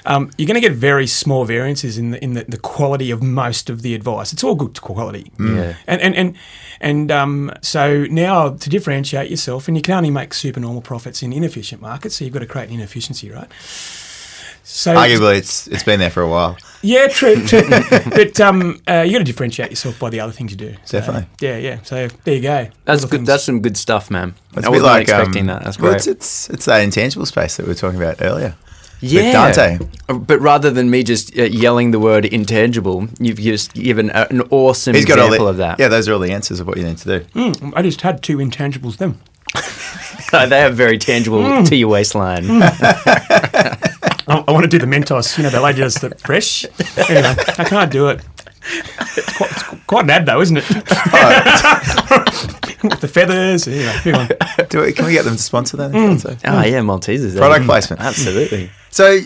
um, 0.05 0.31
you're 0.37 0.47
going 0.47 0.61
to 0.61 0.61
get 0.61 0.73
very 0.73 1.07
small 1.07 1.45
variances 1.45 1.97
in 1.97 2.11
the 2.11 2.23
in 2.23 2.33
the, 2.33 2.43
the 2.45 2.57
quality 2.57 3.11
of 3.11 3.21
most 3.21 3.69
of 3.69 3.81
the 3.81 3.95
advice. 3.95 4.33
It's 4.33 4.43
all 4.43 4.55
good 4.55 4.79
quality. 4.81 5.31
Yeah. 5.39 5.75
And 5.87 6.01
and 6.01 6.15
and 6.15 6.35
and 6.79 7.11
um, 7.11 7.51
so 7.61 8.05
now 8.05 8.49
to 8.49 8.69
differentiate 8.69 9.29
yourself, 9.29 9.67
and 9.67 9.77
you 9.77 9.83
can 9.83 9.95
only 9.95 10.11
make 10.11 10.33
supernormal 10.33 10.81
profits 10.81 11.23
in 11.23 11.31
inefficient 11.31 11.81
markets, 11.81 12.15
so 12.15 12.25
you've 12.25 12.33
got 12.33 12.39
to 12.39 12.45
create 12.45 12.69
an 12.69 12.75
inefficiency, 12.75 13.29
right? 13.29 13.49
So 14.63 14.95
Arguably, 14.95 15.37
it's 15.37 15.67
it's 15.67 15.83
been 15.83 15.99
there 15.99 16.11
for 16.11 16.21
a 16.21 16.29
while. 16.29 16.57
Yeah, 16.83 17.07
true, 17.07 17.35
true. 17.45 17.63
but 18.09 18.39
um, 18.39 18.81
uh, 18.87 19.01
you 19.01 19.13
got 19.13 19.17
to 19.19 19.23
differentiate 19.23 19.69
yourself 19.71 19.97
by 19.99 20.09
the 20.09 20.19
other 20.19 20.31
things 20.33 20.51
you 20.51 20.57
do. 20.57 20.75
So, 20.85 20.99
Definitely. 20.99 21.27
Yeah, 21.39 21.57
yeah. 21.57 21.81
So 21.83 22.07
there 22.25 22.35
you 22.35 22.41
go. 22.41 22.67
That's 22.85 23.01
Little 23.01 23.09
good. 23.09 23.17
things. 23.19 23.27
That's 23.27 23.43
some 23.43 23.61
good 23.61 23.77
stuff, 23.77 24.11
man. 24.11 24.35
It's 24.55 24.57
I 24.57 24.59
a 24.59 24.61
bit 24.63 24.69
wasn't 24.71 24.85
like, 24.85 25.01
expecting 25.03 25.41
um, 25.41 25.47
that. 25.47 25.63
That's 25.63 25.79
well, 25.79 25.91
great. 25.93 25.97
It's, 25.97 26.07
it's 26.07 26.49
it's 26.51 26.65
that 26.65 26.81
intangible 26.83 27.25
space 27.25 27.57
that 27.57 27.63
we 27.63 27.69
were 27.69 27.75
talking 27.75 27.99
about 28.01 28.21
earlier. 28.21 28.55
yeah, 28.99 29.31
Dante. 29.31 29.79
Uh, 30.09 30.13
But 30.15 30.39
rather 30.39 30.69
than 30.71 30.89
me 30.89 31.03
just 31.03 31.37
uh, 31.37 31.43
yelling 31.43 31.91
the 31.91 31.99
word 31.99 32.25
intangible, 32.25 33.07
you've 33.19 33.39
just 33.39 33.73
given 33.73 34.09
a, 34.11 34.27
an 34.29 34.41
awesome 34.51 34.93
He's 34.95 35.05
got 35.05 35.19
all 35.19 35.25
example 35.27 35.45
the 35.45 35.51
of 35.51 35.57
that. 35.57 35.79
Yeah, 35.79 35.87
those 35.87 36.07
are 36.07 36.13
all 36.13 36.19
the 36.19 36.31
answers 36.31 36.59
of 36.59 36.67
what 36.67 36.77
you 36.77 36.83
need 36.83 36.97
to 36.99 37.19
do. 37.19 37.25
Mm, 37.33 37.73
I 37.75 37.81
just 37.81 38.01
had 38.01 38.21
two 38.21 38.37
intangibles 38.37 38.97
then. 38.97 39.19
they 40.49 40.63
are 40.63 40.69
very 40.71 40.97
tangible 40.97 41.63
to 41.63 41.75
your 41.75 41.89
waistline. 41.89 42.45
I, 44.27 44.43
I 44.47 44.51
want 44.51 44.63
to 44.63 44.69
do 44.69 44.79
the 44.79 44.85
Mentos. 44.85 45.37
You 45.37 45.43
know, 45.43 45.49
the 45.49 45.61
lady 45.61 45.79
does 45.79 45.95
the 45.95 46.11
fresh. 46.11 46.65
Anyway, 47.09 47.35
I 47.57 47.63
can't 47.65 47.91
do 47.91 48.07
it. 48.09 48.21
It's 48.65 49.37
quite, 49.37 49.51
it's 49.51 49.63
quite 49.87 50.03
an 50.05 50.09
ad, 50.09 50.25
though, 50.25 50.41
isn't 50.41 50.57
it? 50.57 50.63
With 52.83 52.99
the 52.99 53.07
feathers. 53.07 53.67
Anyway, 53.67 53.93
move 54.05 54.15
on. 54.15 54.29
Do 54.69 54.81
we, 54.81 54.93
can 54.93 55.05
we 55.05 55.13
get 55.13 55.25
them 55.25 55.35
to 55.35 55.41
sponsor 55.41 55.77
that? 55.77 55.91
Mm. 55.91 56.39
Oh 56.45 56.61
yeah, 56.63 56.79
Maltesers. 56.81 57.37
Product 57.37 57.65
placement. 57.65 58.01
Absolutely. 58.01 58.69
So, 58.89 59.19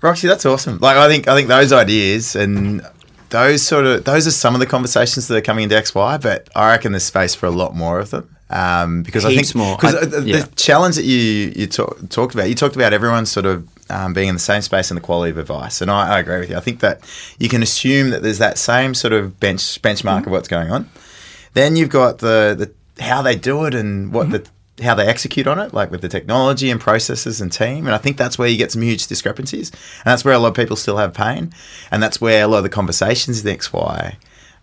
Roxy, 0.00 0.28
that's 0.28 0.46
awesome. 0.46 0.78
Like, 0.78 0.96
I 0.96 1.08
think 1.08 1.28
I 1.28 1.36
think 1.36 1.48
those 1.48 1.72
ideas 1.72 2.34
and 2.34 2.82
those 3.30 3.62
sort 3.62 3.86
of 3.86 4.04
those 4.04 4.26
are 4.26 4.30
some 4.32 4.54
of 4.54 4.60
the 4.60 4.66
conversations 4.66 5.28
that 5.28 5.36
are 5.36 5.40
coming 5.40 5.64
into 5.64 5.76
XY, 5.76 6.20
but 6.20 6.48
I 6.54 6.70
reckon 6.70 6.92
there's 6.92 7.04
space 7.04 7.34
for 7.34 7.46
a 7.46 7.50
lot 7.50 7.74
more 7.74 8.00
of 8.00 8.10
them. 8.10 8.34
Um, 8.50 9.02
because 9.02 9.24
I 9.24 9.30
Heaps 9.30 9.52
think 9.52 9.56
more. 9.56 9.76
because 9.76 10.10
the, 10.10 10.22
yeah. 10.22 10.40
the 10.40 10.50
challenge 10.56 10.96
that 10.96 11.04
you 11.04 11.52
you 11.54 11.66
talk, 11.66 12.08
talked 12.08 12.34
about, 12.34 12.48
you 12.48 12.54
talked 12.54 12.76
about 12.76 12.92
everyone 12.92 13.26
sort 13.26 13.46
of 13.46 13.68
um, 13.90 14.12
being 14.12 14.28
in 14.28 14.34
the 14.34 14.40
same 14.40 14.62
space 14.62 14.90
and 14.90 14.96
the 14.96 15.02
quality 15.02 15.30
of 15.30 15.38
advice, 15.38 15.80
and 15.80 15.90
I, 15.90 16.16
I 16.16 16.18
agree 16.20 16.38
with 16.40 16.50
you. 16.50 16.56
I 16.56 16.60
think 16.60 16.80
that 16.80 17.00
you 17.38 17.48
can 17.48 17.62
assume 17.62 18.10
that 18.10 18.22
there's 18.22 18.38
that 18.38 18.58
same 18.58 18.94
sort 18.94 19.12
of 19.12 19.38
bench 19.40 19.80
benchmark 19.82 20.18
of 20.18 20.22
mm-hmm. 20.24 20.30
what's 20.32 20.48
going 20.48 20.70
on. 20.70 20.88
Then 21.54 21.76
you've 21.76 21.90
got 21.90 22.18
the, 22.18 22.54
the 22.96 23.02
how 23.02 23.22
they 23.22 23.36
do 23.36 23.64
it 23.64 23.74
and 23.74 24.12
what 24.12 24.28
mm-hmm. 24.28 24.32
the 24.32 24.48
how 24.82 24.94
they 24.94 25.06
execute 25.06 25.46
on 25.46 25.58
it, 25.58 25.74
like 25.74 25.90
with 25.90 26.02
the 26.02 26.08
technology 26.08 26.70
and 26.70 26.80
processes 26.80 27.40
and 27.40 27.52
team. 27.52 27.86
And 27.86 27.94
I 27.94 27.98
think 27.98 28.16
that's 28.16 28.38
where 28.38 28.48
you 28.48 28.56
get 28.56 28.72
some 28.72 28.82
huge 28.82 29.06
discrepancies. 29.06 29.70
And 29.70 30.04
that's 30.04 30.24
where 30.24 30.34
a 30.34 30.38
lot 30.38 30.48
of 30.48 30.54
people 30.54 30.76
still 30.76 30.98
have 30.98 31.14
pain. 31.14 31.52
And 31.90 32.02
that's 32.02 32.20
where 32.20 32.44
a 32.44 32.48
lot 32.48 32.58
of 32.58 32.62
the 32.62 32.68
conversations 32.68 33.44
in 33.44 33.56
XY 33.56 34.16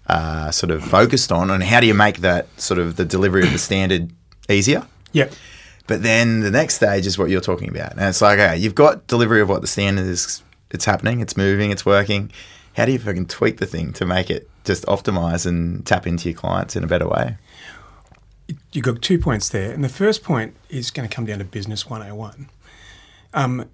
are 0.08 0.52
sort 0.52 0.72
of 0.72 0.84
focused 0.84 1.32
on 1.32 1.50
and 1.50 1.64
how 1.64 1.80
do 1.80 1.88
you 1.88 1.94
make 1.94 2.20
that 2.20 2.48
sort 2.60 2.80
of 2.80 2.96
the 2.96 3.06
delivery 3.06 3.44
of 3.44 3.52
the 3.52 3.60
standard 3.60 4.12
easier. 4.50 4.86
Yep. 5.14 5.34
But 5.88 6.04
then 6.04 6.40
the 6.40 6.52
next 6.52 6.76
stage 6.76 7.06
is 7.06 7.18
what 7.18 7.30
you're 7.30 7.42
talking 7.42 7.70
about. 7.70 7.92
And 7.92 8.02
it's 8.02 8.22
like, 8.22 8.40
okay, 8.40 8.58
you've 8.58 8.76
got 8.76 9.08
delivery 9.08 9.42
of 9.42 9.50
what 9.50 9.62
the 9.62 9.68
standard 9.68 10.08
is. 10.08 10.42
It's 10.72 10.86
happening, 10.86 11.22
it's 11.22 11.38
moving, 11.38 11.72
it's 11.72 11.86
working. 11.86 12.32
How 12.76 12.86
do 12.86 12.92
you 12.92 13.00
fucking 13.00 13.28
tweak 13.28 13.58
the 13.58 13.66
thing 13.66 13.94
to 13.94 14.06
make 14.06 14.30
it 14.30 14.50
just 14.66 14.86
optimize 14.88 15.46
and 15.46 15.86
tap 15.86 16.08
into 16.08 16.30
your 16.30 16.38
clients 16.38 16.76
in 16.76 16.84
a 16.84 16.88
better 16.88 17.08
way? 17.08 17.38
You've 18.74 18.84
got 18.86 19.02
two 19.02 19.20
points 19.20 19.48
there. 19.50 19.72
And 19.72 19.84
the 19.84 19.90
first 19.90 20.24
point 20.24 20.56
is 20.70 20.92
going 20.92 21.08
to 21.08 21.16
come 21.16 21.26
down 21.26 21.40
to 21.40 21.46
business 21.46 21.90
101. 21.90 22.50
Um, 23.34 23.70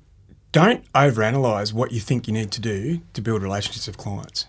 don't 0.52 0.92
overanalyze 0.94 1.72
what 1.72 1.92
you 1.92 2.02
think 2.02 2.28
you 2.28 2.34
need 2.34 2.52
to 2.52 2.62
do 2.62 3.02
to 3.14 3.22
build 3.22 3.42
relationships 3.42 3.88
with 3.88 3.98
clients. 3.98 4.48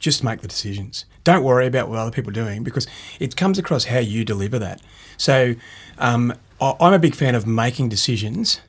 Just 0.00 0.24
make 0.24 0.40
the 0.40 0.48
decisions. 0.48 1.04
Don't 1.22 1.44
worry 1.44 1.66
about 1.66 1.88
what 1.88 1.98
other 1.98 2.10
people 2.10 2.30
are 2.30 2.34
doing 2.34 2.62
because 2.62 2.86
it 3.20 3.36
comes 3.36 3.58
across 3.58 3.84
how 3.84 3.98
you 3.98 4.24
deliver 4.24 4.58
that. 4.58 4.80
So 5.18 5.54
um, 5.98 6.34
I'm 6.60 6.92
a 6.92 6.98
big 6.98 7.14
fan 7.14 7.34
of 7.34 7.46
making 7.46 7.88
decisions 7.88 8.60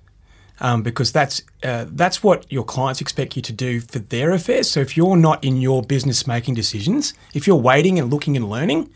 um, 0.59 0.83
because 0.83 1.11
that's 1.11 1.41
uh, 1.63 1.85
that's 1.89 2.23
what 2.23 2.51
your 2.51 2.63
clients 2.63 3.01
expect 3.01 3.35
you 3.35 3.41
to 3.41 3.53
do 3.53 3.81
for 3.81 3.99
their 3.99 4.31
affairs. 4.31 4.69
So 4.69 4.79
if 4.79 4.95
you're 4.95 5.17
not 5.17 5.43
in 5.43 5.57
your 5.57 5.81
business 5.83 6.25
making 6.27 6.55
decisions, 6.55 7.13
if 7.33 7.47
you're 7.47 7.55
waiting 7.55 7.99
and 7.99 8.11
looking 8.11 8.35
and 8.35 8.49
learning, 8.49 8.89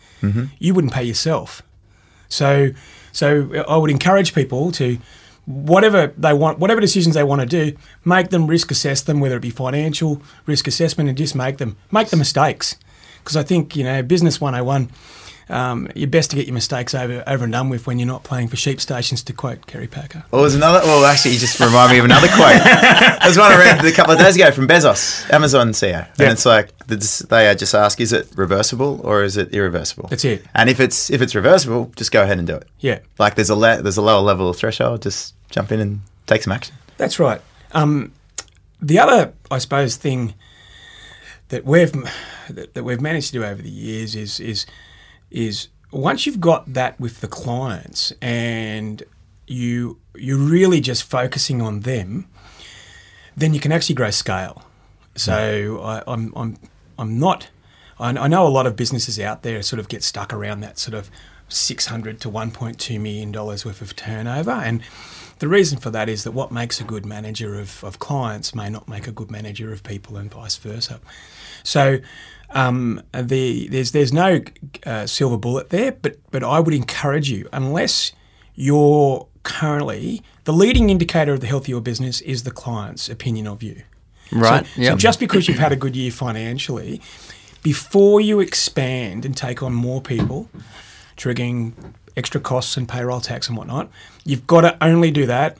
you 0.60 0.74
wouldn't 0.74 0.94
pay 0.94 1.04
yourself. 1.04 1.62
So, 2.30 2.70
so 3.12 3.64
I 3.68 3.76
would 3.78 3.90
encourage 3.90 4.34
people 4.34 4.72
to 4.74 4.98
whatever 5.46 6.14
they 6.16 6.34
want, 6.34 6.60
whatever 6.60 6.80
decisions 6.80 7.16
they 7.16 7.24
want 7.24 7.42
to 7.42 7.48
do, 7.48 7.76
make 8.06 8.30
them 8.30 8.46
risk 8.48 8.70
assess 8.72 9.02
them, 9.02 9.20
whether 9.20 9.38
it 9.38 9.42
be 9.42 9.50
financial 9.50 10.22
risk 10.46 10.68
assessment, 10.68 11.10
and 11.10 11.18
just 11.18 11.36
make 11.36 11.58
them 11.58 11.76
make 11.92 12.10
the 12.10 12.18
mistakes. 12.18 12.76
Because 13.20 13.36
I 13.36 13.44
think 13.44 13.76
you 13.76 13.84
know, 13.84 14.02
business 14.02 14.40
101, 14.40 14.90
um, 15.50 15.90
you're 15.96 16.08
best 16.08 16.30
to 16.32 16.36
get 16.36 16.46
your 16.46 16.54
mistakes 16.54 16.94
over 16.94 17.24
over 17.26 17.44
and 17.44 17.54
done 17.54 17.70
with 17.70 17.88
when 17.88 17.98
you're 18.00 18.08
not 18.08 18.24
playing 18.24 18.48
for 18.50 18.56
sheep 18.56 18.80
stations. 18.80 19.24
To 19.24 19.34
quote 19.34 19.66
Kerry 19.68 19.88
Packer. 19.88 20.24
Well, 20.32 20.42
there's 20.42 20.56
another. 20.56 20.80
Well, 20.84 21.06
actually, 21.06 21.32
you 21.32 21.40
just 21.40 21.60
remind 21.60 21.92
me 21.92 22.00
of 22.00 22.06
another 22.06 22.28
quote. 22.28 22.62
There's 23.22 23.38
one 23.38 23.52
I 23.52 23.58
read 23.58 23.84
a 23.84 23.92
couple 23.92 24.14
of 24.14 24.20
days 24.20 24.36
ago 24.36 24.52
from 24.52 24.68
Bezos, 24.68 25.32
Amazon 25.34 25.70
CEO, 25.72 26.08
and 26.20 26.32
it's 26.32 26.46
like 26.46 26.78
they 26.88 26.98
just 27.56 27.76
ask, 27.76 28.00
is 28.00 28.14
it 28.14 28.30
reversible 28.36 29.02
or 29.04 29.24
is 29.24 29.38
it 29.38 29.54
irreversible? 29.54 30.08
That's 30.10 30.26
it. 30.26 30.46
And 30.56 30.70
if 30.70 30.80
it's 30.80 31.10
if 31.10 31.22
it's 31.22 31.36
reversible, 31.36 31.92
just 31.96 32.12
go 32.12 32.22
ahead 32.24 32.38
and 32.38 32.48
do 32.48 32.56
it. 32.56 32.68
Yeah, 32.80 33.00
Like 33.18 33.36
there's 33.36 33.50
a 33.50 33.56
le- 33.56 33.82
there's 33.82 33.98
a 33.98 34.02
lower 34.02 34.22
level 34.22 34.50
of 34.50 34.58
threshold. 34.58 35.02
Just 35.02 35.36
jump 35.50 35.72
in 35.72 35.80
and 35.80 36.02
take 36.28 36.44
some 36.44 36.54
action. 36.54 36.76
That's 36.98 37.20
right. 37.20 37.42
Um, 37.72 38.14
the 38.82 39.00
other, 39.00 39.34
I 39.52 39.58
suppose, 39.58 39.96
thing 39.96 40.34
that 41.50 41.66
we've 41.66 41.92
that, 42.50 42.74
that 42.74 42.84
we've 42.84 43.02
managed 43.02 43.28
to 43.28 43.34
do 43.34 43.44
over 43.44 43.62
the 43.62 43.70
years 43.70 44.16
is 44.16 44.40
is 44.40 44.66
is 45.32 45.70
once 45.92 46.26
you've 46.26 46.40
got 46.40 46.74
that 46.74 47.00
with 47.00 47.22
the 47.22 47.28
clients 47.28 48.14
and 48.22 49.04
you 49.48 49.98
you're 50.16 50.38
really 50.38 50.80
just 50.80 51.04
focusing 51.04 51.62
on 51.62 51.82
them, 51.82 52.28
then 53.36 53.54
you 53.54 53.60
can 53.60 53.72
actually 53.72 53.96
grow 53.96 54.12
scale. 54.12 54.64
So 55.16 55.32
mm. 55.32 55.86
I, 55.86 56.04
I'm 56.08 56.34
I'm 56.36 56.58
I'm 56.98 57.20
not. 57.20 57.50
I, 58.00 58.10
I 58.10 58.28
know 58.28 58.46
a 58.46 58.50
lot 58.50 58.68
of 58.68 58.76
businesses 58.76 59.20
out 59.20 59.44
there 59.44 59.62
sort 59.62 59.80
of 59.80 59.88
get 59.88 60.04
stuck 60.04 60.34
around 60.34 60.62
that 60.62 60.78
sort 60.78 60.94
of 60.94 61.10
600 61.50 62.22
to 62.22 62.30
1.2 62.30 63.02
million 63.02 63.32
dollars 63.32 63.66
worth 63.66 63.82
of 63.82 63.96
turnover, 63.96 64.52
and 64.52 64.82
the 65.40 65.48
reason 65.48 65.80
for 65.80 65.90
that 65.90 66.10
is 66.10 66.24
that 66.26 66.32
what 66.32 66.52
makes 66.52 66.80
a 66.80 66.84
good 66.84 67.06
manager 67.06 67.60
of, 67.60 67.84
of 67.84 67.98
clients 67.98 68.54
may 68.54 68.70
not 68.70 68.88
make 68.88 69.08
a 69.08 69.12
good 69.12 69.32
manager 69.32 69.72
of 69.74 69.84
people, 69.84 70.18
and 70.18 70.32
vice 70.32 70.58
versa. 70.58 71.00
So 71.64 72.00
um, 72.52 73.02
the 73.14 73.68
there's 73.68 73.92
there's 73.92 74.14
no 74.14 74.42
uh, 74.86 75.06
silver 75.06 75.38
bullet 75.38 75.70
there, 75.70 75.92
but 75.92 76.18
but 76.32 76.44
I 76.44 76.60
would 76.60 76.74
encourage 76.74 77.30
you 77.30 77.48
unless 77.54 78.12
you're 78.56 79.28
currently 79.44 80.22
the 80.44 80.54
leading 80.54 80.90
indicator 80.90 81.34
of 81.34 81.42
the 81.42 81.48
health 81.48 81.64
of 81.64 81.70
your 81.70 81.82
business 81.82 82.22
is 82.22 82.44
the 82.44 82.52
client's 82.52 83.10
opinion 83.10 83.48
of 83.48 83.64
you. 83.64 83.84
Right. 84.32 84.66
So, 84.76 84.84
so 84.84 84.96
just 84.96 85.20
because 85.20 85.48
you've 85.48 85.60
had 85.60 85.72
a 85.72 85.76
good 85.76 85.96
year 85.96 86.12
financially, 86.12 87.02
before 87.64 88.22
you 88.22 88.40
expand 88.40 89.26
and 89.26 89.36
take 89.36 89.64
on 89.64 89.74
more 89.74 90.02
people, 90.02 90.50
triggering 91.18 91.74
extra 92.16 92.42
costs 92.42 92.78
and 92.78 92.88
payroll 92.88 93.22
tax 93.22 93.48
and 93.48 93.58
whatnot, 93.58 93.90
you've 94.26 94.46
got 94.48 94.62
to 94.62 94.78
only 94.84 95.12
do 95.12 95.26
that 95.26 95.58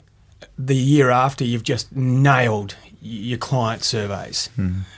the 0.58 0.76
year 0.76 1.10
after 1.10 1.44
you've 1.44 1.62
just 1.62 1.94
nailed 1.94 2.76
your 3.00 3.38
client 3.38 3.82
surveys. 3.82 4.50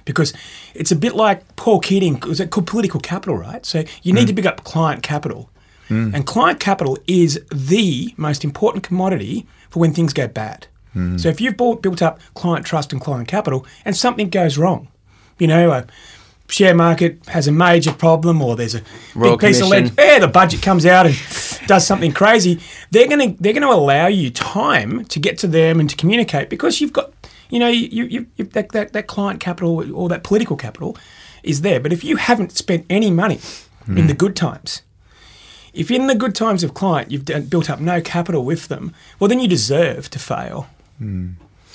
Because 0.05 0.33
it's 0.75 0.91
a 0.91 0.97
bit 0.97 1.15
like 1.15 1.57
Paul 1.57 1.81
Keating, 1.81 2.21
it 2.27 2.51
called 2.51 2.67
political 2.67 3.01
capital, 3.01 3.37
right? 3.37 3.65
So 3.65 3.85
you 4.03 4.13
need 4.13 4.25
mm. 4.25 4.29
to 4.29 4.35
pick 4.35 4.47
up 4.47 4.65
client 4.65 5.03
capital. 5.03 5.51
Mm. 5.89 6.15
And 6.15 6.27
client 6.27 6.61
capital 6.61 6.99
is 7.07 7.41
the 7.53 8.15
most 8.17 8.45
important 8.45 8.85
commodity 8.85 9.47
for 9.71 9.81
when 9.81 9.93
things 9.93 10.13
go 10.13 10.29
bad. 10.29 10.67
Mm. 10.95 11.21
So 11.21 11.29
if 11.29 11.41
you've 11.41 11.57
bought, 11.57 11.83
built 11.83 12.03
up 12.03 12.21
client 12.35 12.67
trust 12.67 12.93
and 12.93 13.01
client 13.01 13.29
capital 13.29 13.67
and 13.85 13.97
something 13.97 14.29
goes 14.29 14.59
wrong, 14.59 14.89
you 15.39 15.47
know, 15.47 15.71
a 15.71 15.87
share 16.49 16.75
market 16.75 17.25
has 17.29 17.49
a 17.49 17.53
major 17.53 17.93
problem 17.93 18.43
or 18.43 18.57
there's 18.57 18.75
a 18.75 18.83
Royal 19.15 19.37
big 19.37 19.49
piece 19.49 19.61
of 19.61 19.69
lead, 19.69 19.85
Commission. 19.85 19.97
yeah, 19.99 20.19
the 20.19 20.29
budget 20.29 20.63
comes 20.63 20.85
out 20.85 21.07
and 21.07 21.15
does 21.67 21.87
something 21.87 22.13
crazy, 22.13 22.61
they're 22.91 23.09
going 23.09 23.35
to 23.35 23.43
they're 23.43 23.55
going 23.55 23.63
to 23.63 23.73
allow 23.73 24.07
you 24.07 24.31
time 24.31 25.05
to 25.07 25.19
get 25.19 25.39
to 25.39 25.47
them 25.47 25.81
and 25.81 25.89
to 25.89 25.97
communicate 25.97 26.51
because 26.51 26.81
you've 26.81 26.93
got 26.93 27.13
you 27.53 27.59
know 27.61 27.69
you, 27.69 28.05
you, 28.07 28.27
you 28.37 28.45
that, 28.57 28.71
that 28.71 28.93
that 28.93 29.07
client 29.07 29.39
capital 29.41 29.73
or 29.95 30.09
that 30.09 30.23
political 30.25 30.57
capital 30.57 30.97
is 31.43 31.61
there. 31.61 31.79
But 31.81 31.93
if 31.93 32.03
you 32.03 32.17
haven't 32.17 32.53
spent 32.53 32.87
any 32.89 33.11
money 33.11 33.39
in 33.87 34.07
the 34.07 34.15
good 34.15 34.35
times, 34.35 34.83
if 35.75 35.91
in 35.91 36.07
the 36.07 36.15
good 36.15 36.35
times 36.35 36.65
of 36.65 36.73
client 36.73 37.11
you've 37.11 37.25
built 37.51 37.69
up 37.69 37.81
no 37.81 38.01
capital 38.01 38.45
with 38.45 38.69
them, 38.69 38.95
well 39.19 39.29
then 39.29 39.41
you 39.41 39.49
deserve 39.49 40.09
to 40.11 40.19
fail. 40.19 40.67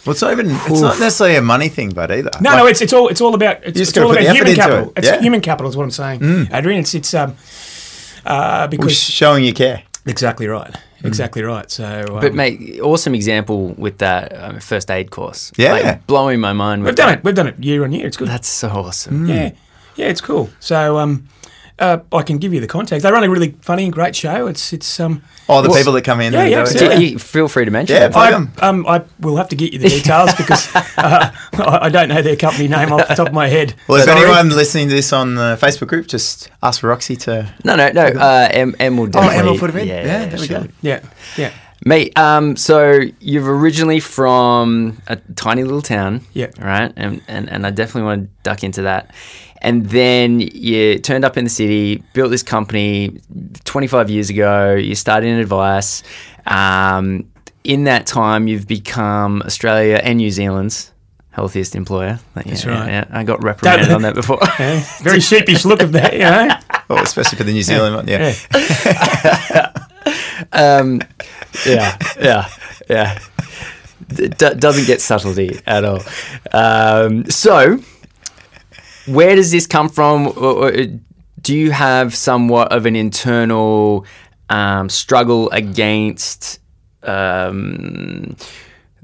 Well, 0.06 0.14
it's 0.14 0.22
not 0.22 0.32
even. 0.32 0.48
It's 0.52 0.82
not 0.82 1.00
necessarily 1.00 1.36
a 1.36 1.42
money 1.42 1.68
thing, 1.70 1.90
but 1.92 2.10
either. 2.12 2.32
No, 2.40 2.52
Like, 2.52 2.58
no, 2.60 2.66
it's 2.68 2.82
it's 2.82 2.94
all 2.94 3.10
it's 3.10 3.20
all 3.22 3.36
about 3.36 3.58
it's, 3.64 3.78
just 3.78 3.98
all 3.98 4.12
about 4.12 4.24
human 4.36 4.56
capital. 4.56 4.94
it. 4.96 5.04
It's 5.06 5.22
human 5.22 5.42
capital 5.42 5.70
is 5.70 5.76
what 5.76 5.84
I'm 5.84 5.92
saying, 5.92 6.48
Adrian. 6.54 6.80
It's 6.80 6.94
it's 6.96 7.14
um 7.14 7.32
uh, 8.26 8.36
well, 8.62 8.68
because 8.70 8.98
showing 8.98 9.44
you 9.44 9.54
care. 9.54 9.84
exactly 10.06 10.48
right, 10.48 10.74
exactly 11.04 11.44
right. 11.44 11.70
So, 11.70 12.06
um, 12.10 12.22
But 12.22 12.34
mate, 12.34 12.80
awesome 12.82 13.14
example 13.16 13.70
with 13.78 13.98
that 14.00 14.36
um, 14.38 14.60
first 14.60 14.90
aid 14.92 15.12
course. 15.12 15.52
Yeah. 15.58 15.72
like, 15.74 16.08
blowing 16.08 16.40
my 16.40 16.54
mind. 16.54 16.84
With 16.84 16.90
we've 16.92 16.96
done 16.96 17.10
that. 17.10 17.20
it. 17.20 17.24
We've 17.24 17.36
done 17.36 17.48
it 17.48 17.60
year 17.64 17.84
on 17.84 17.92
year. 17.92 18.06
It's 18.08 18.18
good. 18.18 18.28
That's 18.28 18.48
so 18.48 18.70
awesome. 18.70 19.28
yeah, 19.28 19.52
yeah, 19.96 20.08
it's 20.08 20.22
cool. 20.22 20.50
So 20.60 20.98
um, 20.98 21.28
uh, 21.80 22.00
I 22.12 22.24
can 22.24 22.38
give 22.40 22.54
you 22.54 22.60
the 22.60 22.68
context. 22.68 23.04
They 23.04 23.12
run 23.12 23.24
a 23.24 23.30
really 23.30 23.56
funny 23.62 23.84
and 23.86 23.94
great 23.94 24.16
show. 24.16 24.48
It's 24.48 24.74
it's 24.74 25.00
um. 25.00 25.22
Oh, 25.50 25.62
the 25.62 25.70
Well, 25.70 25.78
people 25.78 25.94
that 25.94 26.04
come 26.04 26.20
in. 26.20 26.34
yeah, 26.34 26.42
and 26.42 26.52
yeah, 26.52 26.60
absolutely. 26.60 27.06
You- 27.06 27.12
you 27.12 27.20
feel 27.20 27.48
free 27.48 27.64
to 27.66 27.72
mention. 27.72 27.96
Yeah, 27.96 28.08
it. 28.08 28.12
plug 28.12 28.50
um, 28.62 28.86
I 28.86 29.04
will 29.20 29.38
have 29.38 29.48
to 29.50 29.56
get 29.56 29.72
you 29.72 29.80
the 29.80 29.88
details 29.90 30.34
because 30.36 30.68
uh, 30.76 30.84
I 30.98 31.80
I 31.84 31.90
don't 31.90 32.10
know 32.10 32.22
their 32.22 32.36
company 32.36 32.68
name 32.68 32.92
off 32.92 33.08
the 33.08 33.14
top 33.16 33.28
of 33.28 33.34
my 33.34 33.48
head. 33.48 33.74
Well, 33.88 34.02
if 34.02 34.08
anyone 34.08 34.50
listening 34.50 34.90
to 34.90 34.94
this 34.96 35.14
on 35.14 35.36
the 35.36 35.58
Facebook 35.62 35.88
group, 35.88 36.08
just 36.08 36.50
ask 36.62 36.84
Roxy 36.84 37.16
to. 37.18 37.54
No, 37.64 37.76
no, 37.76 37.90
no. 37.92 38.06
Uh, 38.08 38.48
em, 38.52 38.76
em 38.80 38.98
will 38.98 39.06
Oh, 39.06 39.10
definitely. 39.10 39.38
Emma 39.40 39.52
will 39.52 39.60
put 39.60 39.70
him 39.70 39.78
in. 39.78 39.88
Yeah, 39.88 40.26
there 40.26 40.40
we 40.40 40.48
go. 40.48 40.68
yeah, 40.82 41.00
yeah, 41.38 41.52
Mate, 41.86 42.18
um, 42.18 42.56
so 42.58 43.02
you're 43.20 43.56
originally 43.58 44.00
from 44.00 45.02
a 45.08 45.16
tiny 45.36 45.64
little 45.64 45.82
town. 45.82 46.22
Yeah. 46.34 46.48
Right? 46.60 46.92
And, 46.96 47.22
and, 47.28 47.50
and 47.50 47.66
I 47.68 47.72
definitely 47.72 48.04
want 48.04 48.24
to 48.24 48.30
duck 48.44 48.64
into 48.64 48.82
that. 48.84 49.14
and 49.62 49.86
then 49.88 50.40
you 50.40 51.00
turned 51.00 51.24
up 51.26 51.38
in 51.38 51.44
the 51.44 51.50
city, 51.50 52.04
built 52.14 52.30
this 52.32 52.44
company 52.44 53.20
25 53.64 54.10
years 54.10 54.30
ago. 54.30 54.74
You 54.76 54.96
started 54.96 55.28
in 55.28 55.40
advice. 55.40 56.04
Um, 56.46 57.32
in 57.64 57.84
that 57.86 58.06
time, 58.08 58.48
you've 58.48 58.68
become 58.68 59.42
Australia 59.44 60.00
and 60.04 60.18
New 60.18 60.32
Zealand's 60.32 60.92
healthiest 61.32 61.76
employer. 61.76 62.20
That's 62.34 62.64
Yeah, 62.66 62.72
right. 62.72 62.90
yeah, 62.90 63.06
I 63.12 63.24
got 63.24 63.44
reprimanded 63.44 63.92
on 63.92 64.02
that 64.04 64.16
before. 64.16 64.40
Yeah, 64.60 64.84
very 65.02 65.20
sheepish 65.20 65.66
look 65.66 65.82
of 65.84 65.92
that, 65.92 66.14
you 66.14 66.20
know. 66.20 66.50
Oh, 66.90 67.04
especially 67.04 67.38
for 67.38 67.44
the 67.44 67.52
New 67.52 67.62
Zealand 67.64 67.96
one. 67.96 68.08
Yeah. 68.08 68.34
Yeah. 70.54 70.78
um, 70.78 71.02
yeah, 71.66 71.98
yeah, 72.20 72.50
yeah. 72.90 73.20
It 74.10 74.38
doesn't 74.38 74.86
get 74.86 75.02
subtlety 75.02 75.60
at 75.68 75.84
all. 75.84 76.02
Um, 76.54 77.30
so, 77.30 77.80
where 79.06 79.36
does 79.36 79.52
this 79.52 79.68
come 79.68 79.90
from? 79.90 80.28
Or- 80.28 80.68
or 80.70 80.72
Do 81.42 81.56
you 81.56 81.72
have 81.72 82.16
somewhat 82.16 82.72
of 82.72 82.86
an 82.86 82.96
internal 82.96 84.06
um, 84.50 84.90
struggle 84.90 85.50
against 85.52 86.60
um, 87.04 88.36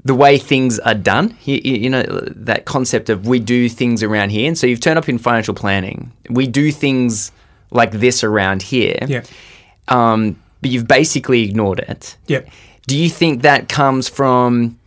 the 0.04 0.14
way 0.14 0.38
things 0.38 0.78
are 0.80 0.94
done? 0.94 1.36
You, 1.44 1.60
you 1.64 1.74
you 1.76 1.90
know, 1.90 2.02
that 2.02 2.64
concept 2.64 3.08
of 3.10 3.26
we 3.26 3.38
do 3.40 3.68
things 3.68 4.02
around 4.02 4.30
here. 4.30 4.46
And 4.48 4.56
so 4.58 4.66
you've 4.66 4.80
turned 4.80 4.98
up 4.98 5.08
in 5.08 5.18
financial 5.18 5.54
planning. 5.54 6.12
We 6.30 6.46
do 6.46 6.70
things 6.72 7.30
like 7.70 7.92
this 7.92 8.22
around 8.24 8.62
here 8.62 8.98
Yeah. 9.06 9.22
um, 9.88 10.36
but 10.64 10.70
you've 10.70 10.88
basically 10.88 11.42
ignored 11.42 11.80
it. 11.80 12.16
Yep. 12.26 12.48
Do 12.86 12.96
you 12.96 13.10
think 13.10 13.42
that 13.42 13.68
comes 13.68 14.08
from 14.08 14.78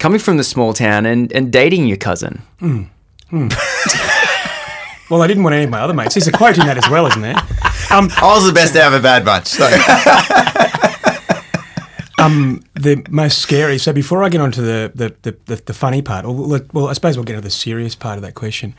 coming 0.00 0.18
from 0.18 0.38
the 0.38 0.42
small 0.42 0.72
town 0.72 1.06
and, 1.06 1.32
and 1.32 1.52
dating 1.52 1.86
your 1.86 1.98
cousin? 1.98 2.42
Hmm. 2.58 2.82
Hmm. 3.30 3.48
Well, 5.10 5.20
I 5.20 5.26
didn't 5.26 5.44
want 5.44 5.54
any 5.54 5.64
of 5.64 5.70
my 5.70 5.80
other 5.80 5.92
mates. 5.92 6.14
There's 6.14 6.26
a 6.26 6.32
quote 6.32 6.56
in 6.56 6.66
that 6.66 6.78
as 6.78 6.88
well, 6.88 7.06
isn't 7.06 7.20
there? 7.20 7.36
Um, 7.90 8.08
I 8.16 8.32
was 8.34 8.46
the 8.46 8.54
best 8.54 8.74
out 8.74 8.92
of 8.94 8.98
a 8.98 9.02
bad 9.02 9.24
bunch. 9.24 9.46
So. 9.46 9.68
Um, 12.16 12.62
the 12.74 13.04
most 13.10 13.40
scary. 13.40 13.76
So 13.76 13.92
before 13.92 14.22
I 14.22 14.28
get 14.30 14.40
on 14.40 14.50
to 14.52 14.62
the 14.62 14.92
the, 14.94 15.14
the, 15.22 15.36
the, 15.44 15.62
the 15.66 15.74
funny 15.74 16.00
part, 16.00 16.24
or 16.24 16.32
well, 16.72 16.88
I 16.88 16.94
suppose 16.94 17.16
we'll 17.16 17.24
get 17.24 17.34
to 17.34 17.40
the 17.42 17.50
serious 17.50 17.94
part 17.94 18.16
of 18.16 18.22
that 18.22 18.34
question. 18.34 18.74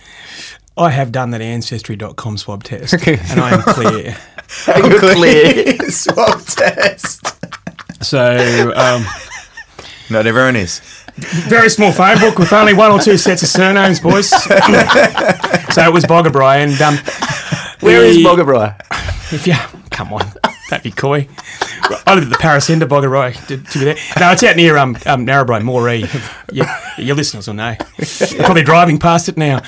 I 0.78 0.90
have 0.90 1.12
done 1.12 1.30
that 1.32 1.42
ancestry.com 1.42 2.38
swab 2.38 2.64
test, 2.64 2.94
and 3.08 3.40
I 3.40 3.52
am 3.54 3.62
clear. 3.62 4.18
You're 4.78 5.00
clear. 5.00 5.78
Swab 5.90 6.42
test. 6.42 7.26
So 8.04 8.74
um, 8.76 9.06
Not 10.10 10.28
everyone 10.28 10.56
is. 10.58 10.82
very 11.16 11.70
small 11.70 11.92
phone 11.94 12.20
book 12.20 12.38
with 12.38 12.52
only 12.54 12.74
one 12.74 12.92
or 12.92 13.00
two 13.00 13.18
sets 13.18 13.42
of 13.42 13.48
surnames, 13.50 14.00
boys. 14.02 14.30
so 14.30 14.38
it 15.82 15.94
was 15.94 16.04
Boggabri, 16.06 16.58
and 16.58 16.82
um, 16.82 16.98
Where 17.80 18.04
is 18.04 18.18
the- 18.18 18.24
Boggabri? 18.24 18.76
If 19.34 19.48
you 19.48 19.54
come 19.96 20.14
on, 20.14 20.26
don't 20.70 20.84
be 20.84 20.92
coy. 20.92 21.28
I 22.06 22.14
live 22.14 22.26
at 22.26 22.30
the 22.30 22.38
Paris 22.40 22.68
to 22.68 23.80
be 23.80 23.86
there. 23.86 23.96
No, 24.20 24.32
it's 24.32 24.44
out 24.44 24.56
near 24.56 24.78
um, 24.78 24.96
um 25.06 25.26
Narrabri, 25.26 25.62
Moree. 25.62 26.06
Your, 26.54 26.68
your 26.98 27.16
listeners 27.16 27.48
will 27.48 27.56
know. 27.56 27.76
They're 27.98 28.44
probably 28.46 28.64
driving 28.64 28.98
past 28.98 29.28
it 29.28 29.36
now. 29.36 29.62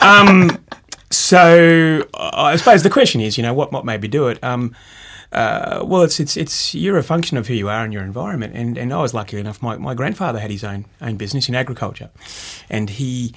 Um, 0.00 0.64
so 1.10 2.06
I 2.14 2.56
suppose 2.56 2.82
the 2.82 2.90
question 2.90 3.20
is, 3.20 3.36
you 3.36 3.42
know, 3.42 3.52
what 3.52 3.72
what 3.72 3.84
made 3.84 4.00
me 4.00 4.08
do 4.08 4.28
it? 4.28 4.42
Um, 4.42 4.74
uh, 5.32 5.82
well, 5.84 6.02
it's 6.02 6.20
it's 6.20 6.36
it's 6.36 6.74
you're 6.74 6.98
a 6.98 7.02
function 7.02 7.36
of 7.36 7.48
who 7.48 7.54
you 7.54 7.68
are 7.68 7.84
in 7.84 7.92
your 7.92 8.02
environment, 8.02 8.54
and, 8.54 8.76
and 8.78 8.92
I 8.92 9.00
was 9.00 9.14
lucky 9.14 9.38
enough. 9.38 9.62
My, 9.62 9.76
my 9.76 9.94
grandfather 9.94 10.38
had 10.38 10.50
his 10.50 10.64
own 10.64 10.84
own 11.00 11.16
business 11.16 11.48
in 11.48 11.54
agriculture, 11.54 12.10
and 12.70 12.90
he 12.90 13.34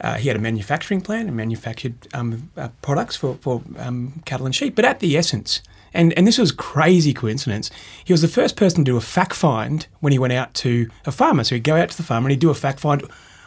uh, 0.00 0.14
he 0.14 0.28
had 0.28 0.36
a 0.36 0.40
manufacturing 0.40 1.00
plant 1.00 1.28
and 1.28 1.36
manufactured 1.36 2.08
um, 2.14 2.50
uh, 2.56 2.68
products 2.82 3.16
for 3.16 3.36
for 3.36 3.62
um, 3.78 4.22
cattle 4.24 4.46
and 4.46 4.54
sheep. 4.54 4.74
But 4.74 4.84
at 4.84 5.00
the 5.00 5.16
essence, 5.16 5.62
and 5.94 6.12
and 6.14 6.26
this 6.26 6.38
was 6.38 6.52
crazy 6.52 7.14
coincidence, 7.14 7.70
he 8.04 8.12
was 8.12 8.22
the 8.22 8.28
first 8.28 8.56
person 8.56 8.84
to 8.84 8.90
do 8.92 8.96
a 8.96 9.00
fact 9.00 9.34
find 9.34 9.86
when 10.00 10.12
he 10.12 10.18
went 10.18 10.32
out 10.32 10.52
to 10.54 10.90
a 11.06 11.12
farmer. 11.12 11.44
So 11.44 11.54
he'd 11.54 11.64
go 11.64 11.76
out 11.76 11.90
to 11.90 11.96
the 11.96 12.02
farmer 12.02 12.26
and 12.26 12.32
he'd 12.32 12.40
do 12.40 12.50
a 12.50 12.54
fact 12.54 12.80
find 12.80 13.02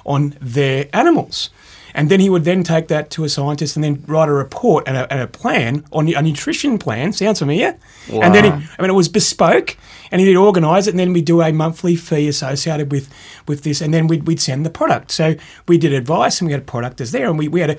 on 0.05 0.35
their 0.41 0.87
animals. 0.93 1.49
And 1.93 2.09
then 2.09 2.19
he 2.19 2.29
would 2.29 2.43
then 2.43 2.63
take 2.63 2.89
that 2.89 3.09
to 3.11 3.23
a 3.23 3.29
scientist 3.29 3.75
and 3.75 3.83
then 3.83 4.03
write 4.05 4.29
a 4.29 4.31
report 4.31 4.87
and 4.87 4.95
a, 4.95 5.11
and 5.11 5.19
a 5.21 5.27
plan 5.27 5.83
on 5.91 6.07
a 6.13 6.21
nutrition 6.21 6.77
plan. 6.77 7.11
Sounds 7.11 7.39
familiar? 7.39 7.75
Wow. 8.09 8.21
And 8.21 8.35
then, 8.35 8.43
he, 8.43 8.49
I 8.49 8.81
mean, 8.81 8.91
it 8.91 8.93
was 8.93 9.09
bespoke, 9.09 9.75
and 10.11 10.21
he'd 10.21 10.35
organise 10.35 10.85
it, 10.85 10.91
and 10.91 10.99
then 10.99 11.11
we'd 11.11 11.25
do 11.25 11.41
a 11.41 11.51
monthly 11.51 11.95
fee 11.95 12.27
associated 12.27 12.91
with, 12.91 13.11
with 13.47 13.63
this, 13.63 13.81
and 13.81 13.93
then 13.93 14.05
we'd, 14.05 14.27
we'd 14.27 14.39
send 14.39 14.63
the 14.63 14.69
product. 14.69 15.09
So 15.11 15.35
we 15.67 15.79
did 15.79 15.91
advice, 15.91 16.39
and 16.39 16.47
we 16.47 16.51
had 16.51 16.67
productors 16.67 17.11
there, 17.11 17.29
and 17.29 17.39
we, 17.39 17.47
we 17.47 17.61
had 17.61 17.71
a 17.71 17.77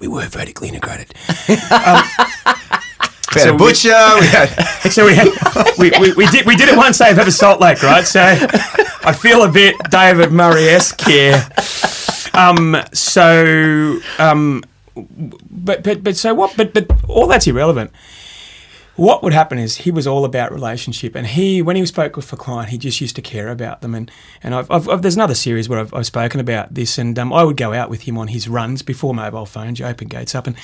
we 0.00 0.08
were 0.08 0.26
vertically 0.26 0.68
integrated. 0.68 1.14
Um, 1.70 2.02
We 3.34 3.40
had 3.40 3.48
So 3.48 3.54
a 3.54 3.58
butcher. 3.58 4.20
We 4.20 4.26
had. 4.26 4.70
So 4.94 5.06
we 5.06 5.14
had 5.14 5.28
we, 5.78 5.90
we, 5.98 6.12
we 6.12 6.26
did 6.26 6.44
we 6.46 6.54
did 6.56 6.68
it 6.68 6.76
one 6.76 6.92
save 6.92 7.18
over 7.18 7.30
Salt 7.30 7.58
Lake, 7.60 7.82
right? 7.82 8.04
So 8.04 8.20
I 8.20 9.12
feel 9.18 9.42
a 9.42 9.50
bit 9.50 9.74
David 9.90 10.30
Murray 10.30 10.68
esque 10.68 11.00
here. 11.00 11.42
Um, 12.34 12.76
so 12.92 13.98
um, 14.18 14.62
but 14.94 15.82
but 15.82 16.04
but 16.04 16.16
so 16.16 16.34
what? 16.34 16.54
But 16.56 16.74
but 16.74 16.86
all 17.08 17.26
that's 17.26 17.46
irrelevant. 17.46 17.90
What 18.96 19.24
would 19.24 19.32
happen 19.32 19.58
is 19.58 19.78
he 19.78 19.90
was 19.90 20.06
all 20.06 20.24
about 20.24 20.52
relationship, 20.52 21.16
and 21.16 21.26
he 21.26 21.60
when 21.62 21.74
he 21.74 21.84
spoke 21.86 22.14
with 22.14 22.32
a 22.32 22.36
client, 22.36 22.68
he 22.70 22.78
just 22.78 23.00
used 23.00 23.16
to 23.16 23.22
care 23.22 23.48
about 23.48 23.80
them. 23.80 23.94
And 23.94 24.10
and 24.42 24.54
I've, 24.54 24.70
I've, 24.70 24.88
I've 24.88 25.02
there's 25.02 25.16
another 25.16 25.34
series 25.34 25.68
where 25.68 25.80
I've, 25.80 25.92
I've 25.92 26.06
spoken 26.06 26.38
about 26.38 26.74
this, 26.74 26.98
and 26.98 27.18
um, 27.18 27.32
I 27.32 27.42
would 27.42 27.56
go 27.56 27.72
out 27.72 27.90
with 27.90 28.02
him 28.02 28.16
on 28.16 28.28
his 28.28 28.48
runs 28.48 28.82
before 28.82 29.12
mobile 29.14 29.46
phones. 29.46 29.80
You 29.80 29.86
open 29.86 30.08
gates 30.08 30.34
up, 30.34 30.46
and 30.46 30.54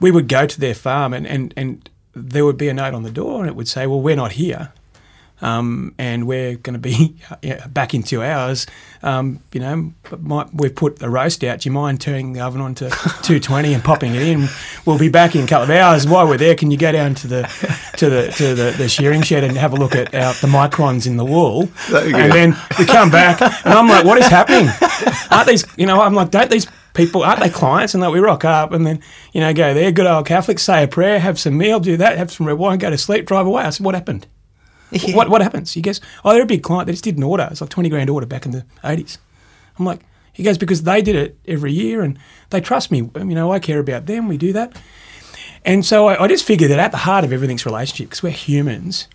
we 0.00 0.10
would 0.10 0.28
go 0.28 0.46
to 0.46 0.60
their 0.60 0.74
farm, 0.74 1.14
and 1.14 1.26
and 1.26 1.54
and 1.56 1.88
there 2.14 2.44
would 2.44 2.58
be 2.58 2.68
a 2.68 2.74
note 2.74 2.94
on 2.94 3.02
the 3.02 3.10
door, 3.10 3.40
and 3.40 3.48
it 3.48 3.56
would 3.56 3.68
say, 3.68 3.86
"Well, 3.86 4.00
we're 4.00 4.16
not 4.16 4.32
here." 4.32 4.72
um, 5.42 5.94
and 5.98 6.26
we're 6.26 6.54
going 6.54 6.74
to 6.74 6.78
be 6.78 7.16
back 7.68 7.92
in 7.92 8.02
two 8.02 8.22
hours. 8.22 8.66
Um, 9.02 9.40
you 9.52 9.60
know, 9.60 9.92
might, 10.20 10.54
we've 10.54 10.74
put 10.74 11.00
the 11.00 11.10
roast 11.10 11.42
out. 11.42 11.60
Do 11.60 11.68
you 11.68 11.72
mind 11.72 12.00
turning 12.00 12.32
the 12.32 12.40
oven 12.40 12.60
on 12.60 12.74
to 12.76 12.88
220 12.90 13.74
and 13.74 13.84
popping 13.84 14.14
it 14.14 14.22
in? 14.22 14.48
We'll 14.86 14.98
be 14.98 15.08
back 15.08 15.34
in 15.34 15.44
a 15.44 15.46
couple 15.46 15.64
of 15.64 15.70
hours. 15.70 16.06
While 16.06 16.28
we're 16.28 16.38
there, 16.38 16.54
can 16.54 16.70
you 16.70 16.78
go 16.78 16.92
down 16.92 17.14
to 17.16 17.26
the 17.26 17.42
to 17.96 18.08
the 18.08 18.32
to 18.36 18.54
the, 18.54 18.74
the 18.78 18.88
shearing 18.88 19.22
shed 19.22 19.42
and 19.44 19.56
have 19.56 19.72
a 19.72 19.76
look 19.76 19.96
at 19.96 20.14
our, 20.14 20.32
the 20.34 20.46
microns 20.46 21.06
in 21.06 21.16
the 21.16 21.24
wool? 21.24 21.68
And 21.92 22.32
then 22.32 22.56
we 22.78 22.86
come 22.86 23.10
back, 23.10 23.40
and 23.40 23.74
I'm 23.74 23.88
like, 23.88 24.04
what 24.04 24.18
is 24.18 24.26
happening? 24.26 24.68
Aren't 25.30 25.48
these? 25.48 25.66
You 25.76 25.86
know, 25.86 26.00
I'm 26.00 26.14
like, 26.14 26.30
don't 26.30 26.50
these 26.50 26.68
people 26.94 27.22
aren't 27.22 27.40
they 27.40 27.48
clients? 27.48 27.94
And 27.94 28.02
like 28.02 28.12
we 28.12 28.20
rock 28.20 28.44
up, 28.44 28.72
and 28.72 28.86
then 28.86 29.00
you 29.32 29.40
know 29.40 29.52
go 29.52 29.74
there, 29.74 29.92
good 29.92 30.06
old 30.06 30.26
Catholics, 30.26 30.62
say 30.62 30.84
a 30.84 30.88
prayer, 30.88 31.18
have 31.18 31.38
some 31.38 31.56
meal, 31.56 31.80
do 31.80 31.96
that, 31.96 32.18
have 32.18 32.30
some 32.30 32.46
red 32.46 32.58
wine, 32.58 32.78
go 32.78 32.90
to 32.90 32.98
sleep, 32.98 33.26
drive 33.26 33.46
away. 33.46 33.62
I 33.62 33.70
said, 33.70 33.84
what 33.84 33.94
happened? 33.94 34.26
What 35.14 35.30
what 35.30 35.40
happens? 35.40 35.72
He 35.72 35.80
goes, 35.80 36.02
oh, 36.22 36.34
they're 36.34 36.42
a 36.42 36.46
big 36.46 36.62
client. 36.62 36.86
They 36.86 36.92
just 36.92 37.04
didn't 37.04 37.22
order. 37.22 37.48
It's 37.50 37.62
like 37.62 37.70
twenty 37.70 37.88
grand 37.88 38.10
order 38.10 38.26
back 38.26 38.44
in 38.44 38.52
the 38.52 38.66
eighties. 38.84 39.16
I'm 39.78 39.86
like, 39.86 40.00
he 40.34 40.42
goes 40.42 40.58
because 40.58 40.82
they 40.82 41.00
did 41.00 41.16
it 41.16 41.38
every 41.48 41.72
year 41.72 42.02
and 42.02 42.18
they 42.50 42.60
trust 42.60 42.90
me. 42.90 43.10
You 43.16 43.24
know, 43.24 43.50
I 43.52 43.58
care 43.58 43.78
about 43.78 44.04
them. 44.04 44.28
We 44.28 44.36
do 44.36 44.52
that, 44.52 44.78
and 45.64 45.84
so 45.84 46.08
I, 46.08 46.24
I 46.24 46.28
just 46.28 46.44
figured 46.44 46.70
that 46.70 46.78
at 46.78 46.90
the 46.90 46.98
heart 46.98 47.24
of 47.24 47.32
everything's 47.32 47.64
relationship 47.64 48.10
because 48.10 48.22
we're 48.22 48.30
humans, 48.32 49.08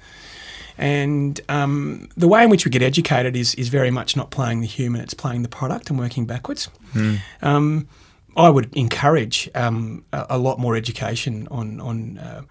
and 0.78 1.40
um, 1.50 2.10
the 2.16 2.28
way 2.28 2.44
in 2.44 2.50
which 2.50 2.66
we 2.66 2.72
get 2.72 2.82
educated 2.82 3.36
is 3.36 3.56
is 3.56 3.70
very 3.70 3.92
much 3.92 4.16
not 4.16 4.30
playing 4.30 4.62
the 4.62 4.68
human. 4.68 5.02
It's 5.02 5.14
playing 5.14 5.42
the 5.44 5.50
product 5.50 5.90
and 5.90 6.00
working 6.00 6.26
backwards. 6.26 6.70
Um, 7.42 7.88
I 8.36 8.50
would 8.50 8.76
encourage 8.76 9.50
um, 9.56 10.06
a, 10.14 10.26
a 10.32 10.38
lot 10.38 10.60
more 10.60 10.76
education 10.76 11.48
on 11.50 11.80
on. 11.80 12.18
Uh, 12.18 12.42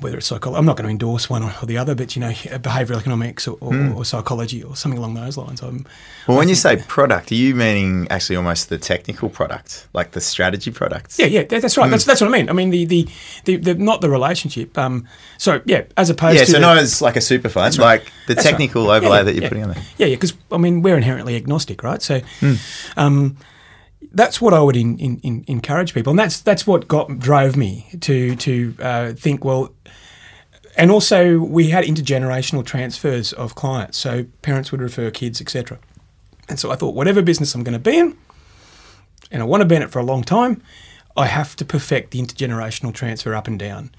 whether 0.00 0.16
it's 0.18 0.26
psychology, 0.26 0.58
I'm 0.58 0.66
not 0.66 0.76
going 0.76 0.84
to 0.84 0.90
endorse 0.90 1.28
one 1.30 1.42
or 1.42 1.52
the 1.64 1.78
other, 1.78 1.94
but 1.94 2.14
you 2.16 2.20
know, 2.20 2.30
behavioural 2.30 2.98
economics 2.98 3.46
or, 3.48 3.56
or, 3.60 3.74
or 3.96 4.04
psychology 4.04 4.62
or 4.62 4.76
something 4.76 4.98
along 4.98 5.14
those 5.14 5.36
lines. 5.36 5.62
I'm, 5.62 5.86
Well, 6.26 6.36
when 6.36 6.48
you 6.48 6.54
say 6.54 6.76
product, 6.88 7.30
are 7.32 7.34
you 7.34 7.54
meaning 7.54 8.06
actually 8.10 8.36
almost 8.36 8.68
the 8.68 8.78
technical 8.78 9.28
product, 9.28 9.88
like 9.92 10.12
the 10.12 10.20
strategy 10.20 10.70
products? 10.70 11.18
yeah, 11.18 11.26
yeah, 11.26 11.42
that's 11.44 11.76
right. 11.76 11.90
That's 11.90 12.04
that's 12.04 12.20
what 12.20 12.28
I 12.28 12.32
mean. 12.32 12.48
I 12.48 12.52
mean 12.52 12.70
the 12.70 12.84
the, 12.84 13.08
the, 13.44 13.56
the 13.56 13.74
not 13.74 14.00
the 14.00 14.10
relationship. 14.10 14.76
Um, 14.78 15.06
so 15.38 15.60
yeah, 15.64 15.84
as 15.96 16.10
opposed 16.10 16.34
to 16.34 16.38
Yeah, 16.40 16.44
to 16.44 16.50
so 16.50 16.56
the, 16.58 16.60
not 16.60 16.78
as 16.78 17.00
like 17.02 17.16
a 17.16 17.20
super 17.20 17.48
fund, 17.48 17.78
like 17.78 18.12
the 18.26 18.34
That's 18.34 18.46
technical 18.46 18.84
Yeah, 18.86 18.92
overlay 18.96 19.18
yeah, 19.18 19.22
that 19.24 19.34
you're 19.34 19.42
yeah. 19.42 19.48
putting 19.48 19.64
on 19.64 19.70
there. 19.70 19.82
Yeah, 19.98 20.06
yeah, 20.06 20.14
because 20.16 20.34
I 20.50 20.58
mean 20.58 20.82
we're 20.82 20.96
inherently 20.96 21.36
agnostic, 21.36 21.82
right? 21.82 22.00
So, 22.02 22.20
Hmm. 22.40 22.54
um, 22.96 23.36
that's 24.14 24.40
what 24.40 24.54
I 24.54 24.60
would 24.60 24.76
in, 24.76 24.98
in, 24.98 25.18
in 25.20 25.44
encourage 25.46 25.94
people, 25.94 26.10
and 26.10 26.18
that's 26.18 26.40
that's 26.40 26.66
what 26.66 26.88
got 26.88 27.18
drove 27.18 27.56
me 27.56 27.88
to 28.00 28.36
to 28.36 28.74
uh, 28.80 29.12
think 29.12 29.44
well. 29.44 29.72
And 30.76 30.90
also, 30.90 31.38
we 31.38 31.68
had 31.68 31.84
intergenerational 31.84 32.64
transfers 32.64 33.32
of 33.32 33.54
clients, 33.54 33.96
so 33.96 34.24
parents 34.42 34.72
would 34.72 34.80
refer 34.80 35.10
kids, 35.10 35.40
etc. 35.40 35.78
And 36.48 36.58
so 36.58 36.72
I 36.72 36.76
thought, 36.76 36.94
whatever 36.94 37.22
business 37.22 37.54
I'm 37.54 37.62
going 37.62 37.74
to 37.74 37.78
be 37.78 37.96
in, 37.96 38.16
and 39.30 39.42
I 39.42 39.46
want 39.46 39.60
to 39.60 39.66
be 39.66 39.76
in 39.76 39.82
it 39.82 39.90
for 39.90 40.00
a 40.00 40.04
long 40.04 40.24
time, 40.24 40.62
I 41.16 41.26
have 41.26 41.54
to 41.56 41.64
perfect 41.64 42.10
the 42.10 42.20
intergenerational 42.20 42.92
transfer 42.92 43.34
up 43.34 43.46
and 43.46 43.58
down. 43.58 43.90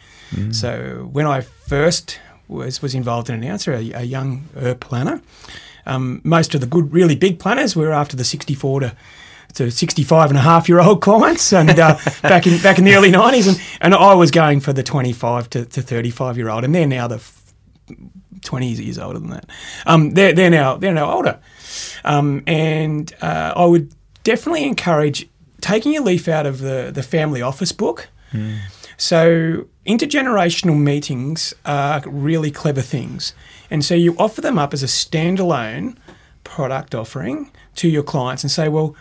So 0.52 1.10
when 1.12 1.26
I 1.26 1.42
first 1.42 2.20
was 2.48 2.82
was 2.82 2.94
involved 2.94 3.30
in 3.30 3.36
an 3.36 3.44
answer, 3.44 3.74
a, 3.74 3.92
a 3.92 4.04
young 4.04 4.50
uh, 4.56 4.76
planner, 4.76 5.22
um, 5.86 6.20
most 6.24 6.54
of 6.56 6.62
the 6.62 6.68
good, 6.68 6.92
really 6.92 7.16
big 7.16 7.40
planners 7.40 7.76
were 7.76 7.94
after 7.94 8.18
the 8.18 8.26
64 8.26 8.80
to 8.82 8.96
to 9.56 9.72
65 9.72 10.30
and 10.30 10.38
a 10.38 10.42
half 10.42 10.70
year 10.70 10.80
old 10.80 11.02
clients 11.02 11.52
and 11.52 11.70
uh, 11.80 11.98
back 12.22 12.46
in 12.48 12.62
back 12.62 12.78
in 12.78 12.84
the 12.84 12.94
early 12.94 13.12
90s 13.12 13.48
and, 13.48 13.62
and 13.82 13.96
I 13.96 14.14
was 14.14 14.32
going 14.32 14.60
for 14.60 14.74
the 14.74 14.84
25 14.84 15.50
to, 15.52 15.66
to 15.66 15.82
35 15.82 16.38
year 16.38 16.50
old 16.50 16.64
and 16.64 16.76
they're 16.76 16.88
now 16.88 17.08
the 17.08 17.16
f- 17.16 17.54
20 18.42 18.68
years 18.68 19.00
older 19.00 19.20
than 19.20 19.32
that. 19.32 19.50
Um, 19.86 20.12
they're, 20.12 20.34
they're 20.34 20.50
now 20.50 20.78
they're 20.78 20.94
now 20.94 21.12
older. 21.12 21.40
Um, 22.04 22.44
and 22.46 23.14
uh, 23.22 23.54
I 23.56 23.66
would 23.66 23.94
definitely 24.24 24.66
encourage 24.66 25.28
taking 25.62 25.98
a 25.98 26.02
leaf 26.02 26.28
out 26.28 26.46
of 26.46 26.60
the, 26.60 26.92
the 26.94 27.04
family 27.04 27.42
office 27.42 27.72
book. 27.72 28.10
So 28.98 29.68
intergenerational 29.86 30.78
meetings 30.78 31.54
are 31.66 32.04
really 32.06 32.52
clever 32.52 32.82
things. 32.82 33.34
And 33.70 33.84
so 33.84 33.96
you 33.96 34.16
offer 34.18 34.42
them 34.42 34.60
up 34.60 34.74
as 34.74 34.84
a 34.84 34.88
standalone 34.88 35.98
product 36.44 36.94
offering 36.94 37.52
to 37.76 37.90
your 37.90 38.04
clients 38.04 38.44
and 38.44 38.52
say, 38.52 38.68
well, 38.70 38.96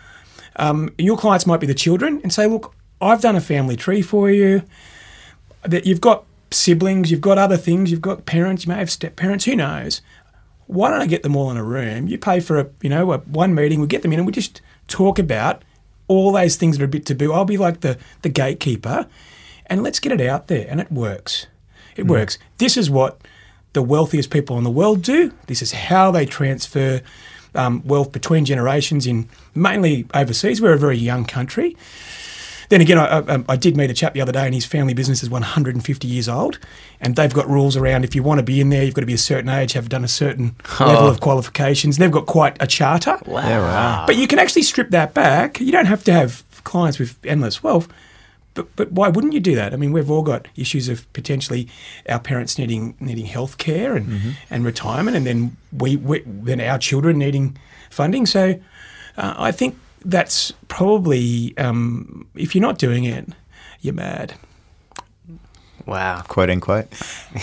um, 0.57 0.93
your 0.97 1.17
clients 1.17 1.45
might 1.45 1.59
be 1.59 1.67
the 1.67 1.73
children 1.73 2.19
and 2.23 2.31
say, 2.31 2.47
look, 2.47 2.73
I've 3.01 3.21
done 3.21 3.35
a 3.35 3.41
family 3.41 3.75
tree 3.75 4.01
for 4.01 4.29
you. 4.29 4.63
That 5.63 5.85
you've 5.85 6.01
got 6.01 6.25
siblings, 6.51 7.11
you've 7.11 7.21
got 7.21 7.37
other 7.37 7.57
things, 7.57 7.91
you've 7.91 8.01
got 8.01 8.25
parents, 8.25 8.65
you 8.65 8.71
may 8.71 8.79
have 8.79 8.91
step 8.91 9.15
parents, 9.15 9.45
who 9.45 9.55
knows? 9.55 10.01
Why 10.67 10.89
don't 10.89 11.01
I 11.01 11.07
get 11.07 11.23
them 11.23 11.35
all 11.35 11.51
in 11.51 11.57
a 11.57 11.63
room? 11.63 12.07
You 12.07 12.17
pay 12.17 12.39
for 12.39 12.59
a, 12.59 12.69
you 12.81 12.89
know, 12.89 13.11
a, 13.11 13.17
one 13.19 13.53
meeting, 13.53 13.81
we 13.81 13.87
get 13.87 14.01
them 14.01 14.13
in 14.13 14.19
and 14.19 14.25
we 14.25 14.31
just 14.31 14.61
talk 14.87 15.19
about 15.19 15.63
all 16.07 16.31
those 16.31 16.55
things 16.55 16.77
that 16.77 16.83
are 16.83 16.85
a 16.85 16.89
bit 16.89 17.05
taboo. 17.05 17.33
I'll 17.33 17.45
be 17.45 17.57
like 17.57 17.81
the, 17.81 17.97
the 18.21 18.29
gatekeeper 18.29 19.07
and 19.67 19.83
let's 19.83 19.99
get 19.99 20.11
it 20.11 20.21
out 20.21 20.47
there. 20.47 20.67
And 20.69 20.79
it 20.79 20.91
works. 20.91 21.47
It 21.95 22.07
works. 22.07 22.37
This 22.57 22.77
is 22.77 22.89
what 22.89 23.19
the 23.73 23.81
wealthiest 23.81 24.29
people 24.29 24.57
in 24.57 24.63
the 24.63 24.69
world 24.69 25.01
do. 25.01 25.33
This 25.47 25.61
is 25.61 25.71
how 25.71 26.11
they 26.11 26.25
transfer 26.25 27.01
um, 27.55 27.81
wealth 27.85 28.11
between 28.11 28.45
generations 28.45 29.07
in 29.07 29.29
mainly 29.53 30.05
overseas. 30.13 30.61
We're 30.61 30.73
a 30.73 30.77
very 30.77 30.97
young 30.97 31.25
country. 31.25 31.75
Then 32.69 32.81
again, 32.81 32.97
I, 32.97 33.19
I, 33.19 33.43
I 33.49 33.55
did 33.55 33.77
meet 33.77 33.91
a 33.91 33.93
chap 33.93 34.13
the 34.13 34.21
other 34.21 34.31
day, 34.31 34.45
and 34.45 34.53
his 34.53 34.65
family 34.65 34.93
business 34.93 35.21
is 35.21 35.29
150 35.29 36.07
years 36.07 36.27
old, 36.27 36.59
and 36.99 37.15
they've 37.15 37.33
got 37.33 37.47
rules 37.47 37.77
around 37.77 38.03
if 38.03 38.15
you 38.15 38.23
want 38.23 38.39
to 38.39 38.43
be 38.43 38.59
in 38.59 38.69
there, 38.69 38.83
you've 38.83 38.95
got 38.95 39.01
to 39.01 39.07
be 39.07 39.13
a 39.13 39.19
certain 39.19 39.49
age, 39.49 39.73
have 39.73 39.89
done 39.89 40.03
a 40.03 40.07
certain 40.07 40.55
level 40.79 41.07
of 41.07 41.21
qualifications. 41.21 41.97
They've 41.97 42.11
got 42.11 42.25
quite 42.25 42.57
a 42.59 42.67
charter. 42.67 43.19
Wow. 43.25 44.05
But 44.07 44.15
you 44.15 44.27
can 44.27 44.39
actually 44.39 44.63
strip 44.63 44.89
that 44.89 45.13
back. 45.13 45.59
You 45.59 45.71
don't 45.71 45.85
have 45.85 46.03
to 46.05 46.11
have 46.11 46.43
clients 46.63 46.97
with 46.97 47.17
endless 47.23 47.61
wealth. 47.61 47.87
But, 48.55 48.75
but 48.75 48.91
why 48.91 49.09
wouldn't 49.09 49.33
you 49.33 49.39
do 49.39 49.53
that? 49.55 49.73
I 49.73 49.77
mean, 49.77 49.91
we've 49.91 50.09
all 50.09 50.23
got 50.23 50.47
issues 50.55 50.89
of 50.89 51.11
potentially 51.13 51.67
our 52.09 52.19
parents 52.19 52.57
needing 52.57 52.95
needing 52.99 53.25
health 53.25 53.57
care 53.57 53.95
and, 53.95 54.35
and 54.49 54.65
retirement, 54.65 55.15
and 55.15 55.27
then 55.27 55.57
we, 55.71 55.97
we 55.97 56.23
then 56.25 56.59
our 56.61 56.79
children 56.79 57.19
needing 57.19 57.57
funding. 57.89 58.25
So 58.25 58.59
uh, 59.17 59.33
I 59.37 59.51
think 59.51 59.77
that's 60.03 60.51
probably 60.69 61.53
um, 61.57 62.27
if 62.35 62.55
you're 62.55 62.61
not 62.61 62.77
doing 62.77 63.03
it, 63.03 63.27
you're 63.81 63.93
mad. 63.93 64.33
Wow. 65.85 66.21
quote 66.27 66.49
unquote. 66.49 66.89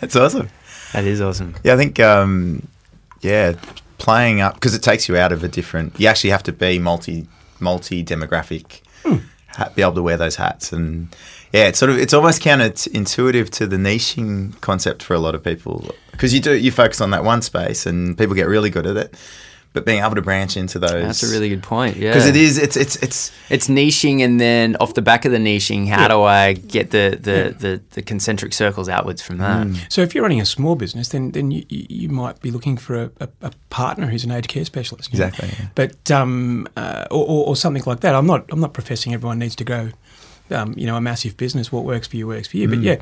That's 0.00 0.14
awesome. 0.14 0.50
That 0.92 1.04
is 1.04 1.20
awesome. 1.20 1.54
Yeah, 1.64 1.74
I 1.74 1.76
think 1.76 1.98
um, 2.00 2.66
yeah, 3.20 3.54
playing 3.98 4.40
up 4.40 4.54
because 4.54 4.74
it 4.74 4.82
takes 4.82 5.08
you 5.08 5.16
out 5.16 5.32
of 5.32 5.42
a 5.44 5.48
different. 5.48 5.98
You 5.98 6.06
actually 6.08 6.30
have 6.30 6.42
to 6.44 6.52
be 6.52 6.78
multi 6.78 7.26
multi 7.60 8.04
demographic, 8.04 8.80
ha- 9.04 9.20
be 9.74 9.82
able 9.82 9.94
to 9.94 10.02
wear 10.02 10.16
those 10.16 10.36
hats, 10.36 10.72
and 10.72 11.08
yeah, 11.52 11.66
it's 11.66 11.78
sort 11.78 11.90
of 11.90 11.98
it's 11.98 12.14
almost 12.14 12.42
counterintuitive 12.42 13.50
to 13.50 13.66
the 13.66 13.76
niching 13.76 14.58
concept 14.60 15.02
for 15.02 15.14
a 15.14 15.18
lot 15.18 15.34
of 15.34 15.42
people 15.42 15.90
because 16.12 16.34
you 16.34 16.40
do 16.40 16.56
you 16.56 16.70
focus 16.70 17.00
on 17.00 17.10
that 17.10 17.24
one 17.24 17.42
space 17.42 17.86
and 17.86 18.16
people 18.18 18.34
get 18.34 18.48
really 18.48 18.70
good 18.70 18.86
at 18.86 18.96
it, 18.96 19.14
but 19.78 19.84
being 19.84 20.02
able 20.02 20.16
to 20.16 20.22
branch 20.22 20.56
into 20.56 20.78
those 20.80 21.04
That's 21.04 21.22
a 21.22 21.30
really 21.30 21.48
good 21.48 21.62
point. 21.62 21.96
Yeah. 21.96 22.10
because 22.10 22.26
it 22.26 22.36
is 22.36 22.58
it's 22.58 22.76
it's 22.76 22.96
it's 22.96 23.30
It's 23.50 23.68
niching, 23.68 24.20
and 24.20 24.38
then 24.38 24.76
off 24.76 24.94
the 24.94 25.02
back 25.02 25.24
of 25.24 25.32
the 25.32 25.38
niching, 25.38 25.88
how 25.88 26.08
do 26.08 26.22
I 26.22 26.52
get 26.52 26.90
the 26.90 27.18
the, 27.20 27.54
the, 27.58 27.80
the 27.90 28.02
concentric 28.02 28.52
circles 28.52 28.88
outwards 28.88 29.22
from 29.22 29.38
that? 29.38 29.66
So 29.88 30.02
if 30.02 30.14
you're 30.14 30.22
running 30.22 30.40
a 30.40 30.46
small 30.46 30.76
business, 30.76 31.08
then 31.08 31.32
then 31.32 31.50
you, 31.50 31.64
you 31.68 31.86
you 31.88 32.08
might 32.08 32.40
be 32.40 32.50
looking 32.50 32.76
for 32.76 33.04
a, 33.04 33.10
a, 33.20 33.28
a 33.42 33.52
partner 33.70 34.06
who's 34.06 34.24
an 34.24 34.30
aged 34.32 34.48
care 34.48 34.64
specialist. 34.64 35.08
Exactly, 35.10 35.48
yeah. 35.48 35.68
But 35.74 36.10
um, 36.10 36.68
uh, 36.76 37.06
or, 37.10 37.24
or, 37.26 37.46
or 37.48 37.56
something 37.56 37.84
like 37.86 38.00
that. 38.00 38.14
I'm 38.14 38.26
not 38.26 38.44
I'm 38.50 38.60
not 38.60 38.74
professing 38.74 39.14
everyone 39.14 39.38
needs 39.38 39.56
to 39.56 39.64
go, 39.64 39.90
um, 40.50 40.74
you 40.76 40.86
know, 40.86 40.96
a 40.96 41.00
massive 41.00 41.36
business. 41.36 41.72
What 41.72 41.84
works 41.84 42.06
for 42.06 42.16
you 42.16 42.26
works 42.26 42.48
for 42.48 42.58
you. 42.58 42.68
Mm. 42.68 42.70
But 42.70 42.80
yeah, 42.80 42.96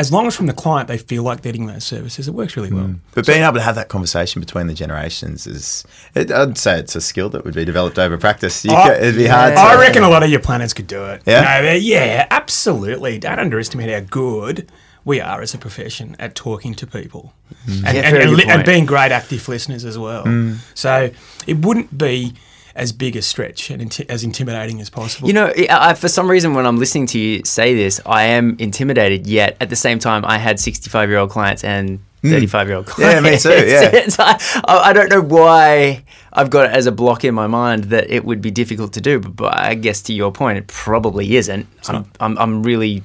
as 0.00 0.10
long 0.10 0.26
as 0.26 0.34
from 0.34 0.46
the 0.46 0.54
client 0.54 0.88
they 0.88 0.96
feel 0.96 1.22
like 1.22 1.42
getting 1.42 1.66
those 1.66 1.84
services, 1.84 2.26
it 2.26 2.32
works 2.32 2.56
really 2.56 2.72
well. 2.72 2.86
Mm. 2.86 3.00
But 3.14 3.26
being 3.26 3.42
able 3.42 3.56
to 3.56 3.60
have 3.60 3.74
that 3.74 3.90
conversation 3.90 4.40
between 4.40 4.66
the 4.66 4.72
generations 4.72 5.46
is, 5.46 5.84
it, 6.14 6.32
I'd 6.32 6.56
say 6.56 6.78
it's 6.78 6.96
a 6.96 7.02
skill 7.02 7.28
that 7.28 7.44
would 7.44 7.54
be 7.54 7.66
developed 7.66 7.98
over 7.98 8.16
practice. 8.16 8.64
You 8.64 8.72
I- 8.72 8.88
ca- 8.88 8.94
it'd 8.94 9.16
be 9.16 9.26
hard 9.26 9.54
to. 9.54 9.60
I 9.60 9.78
reckon 9.78 10.02
a 10.02 10.08
lot 10.08 10.22
of 10.22 10.30
your 10.30 10.40
planners 10.40 10.72
could 10.72 10.86
do 10.86 11.04
it. 11.04 11.20
Yeah? 11.26 11.58
You 11.58 11.66
know, 11.66 11.72
yeah, 11.74 12.26
absolutely. 12.30 13.18
Don't 13.18 13.38
underestimate 13.38 13.90
how 13.90 14.00
good 14.00 14.72
we 15.04 15.20
are 15.20 15.42
as 15.42 15.52
a 15.52 15.58
profession 15.58 16.16
at 16.18 16.34
talking 16.34 16.74
to 16.76 16.86
people 16.86 17.34
mm. 17.66 17.84
and, 17.84 17.96
Yeah, 17.96 18.08
and, 18.08 18.16
and, 18.16 18.50
and 18.50 18.64
being 18.64 18.86
great 18.86 19.12
active 19.12 19.46
listeners 19.48 19.84
as 19.84 19.98
well. 19.98 20.24
Mm. 20.24 20.56
So 20.74 21.10
it 21.46 21.58
wouldn't 21.58 21.98
be 21.98 22.32
as 22.74 22.92
big 22.92 23.16
a 23.16 23.22
stretch 23.22 23.70
and 23.70 23.82
inti- 23.82 24.08
as 24.08 24.22
intimidating 24.24 24.80
as 24.80 24.90
possible. 24.90 25.28
You 25.28 25.34
know, 25.34 25.46
I, 25.56 25.90
I- 25.90 25.94
for 25.94 26.08
some 26.08 26.30
reason, 26.30 26.54
when 26.54 26.66
I'm 26.66 26.78
listening 26.78 27.06
to 27.08 27.18
you 27.18 27.42
say 27.44 27.74
this, 27.74 28.00
I 28.06 28.22
am 28.24 28.56
intimidated. 28.58 29.26
Yet 29.26 29.56
at 29.60 29.70
the 29.70 29.76
same 29.76 29.98
time, 29.98 30.24
I 30.24 30.38
had 30.38 30.60
65 30.60 31.08
year 31.08 31.18
old 31.18 31.30
clients 31.30 31.64
and 31.64 32.00
35 32.22 32.68
year 32.68 32.76
old 32.76 32.86
clients. 32.86 33.14
Yeah, 33.14 33.20
clients. 33.20 33.44
me 33.46 33.60
too, 33.60 33.66
yeah. 33.66 33.90
Like- 34.18 34.40
I, 34.68 34.90
I 34.90 34.92
don't 34.92 35.10
know 35.10 35.22
why 35.22 36.04
I've 36.32 36.50
got 36.50 36.66
it 36.66 36.72
as 36.72 36.86
a 36.86 36.92
block 36.92 37.24
in 37.24 37.34
my 37.34 37.46
mind 37.46 37.84
that 37.84 38.10
it 38.10 38.24
would 38.24 38.40
be 38.42 38.50
difficult 38.50 38.92
to 38.92 39.00
do. 39.00 39.18
But, 39.20 39.36
but 39.36 39.56
I 39.58 39.74
guess 39.74 40.02
to 40.02 40.12
your 40.12 40.30
point, 40.32 40.58
it 40.58 40.66
probably 40.68 41.36
isn't. 41.36 41.66
I'm, 41.88 42.06
I'm, 42.20 42.38
I'm 42.38 42.62
really 42.62 43.02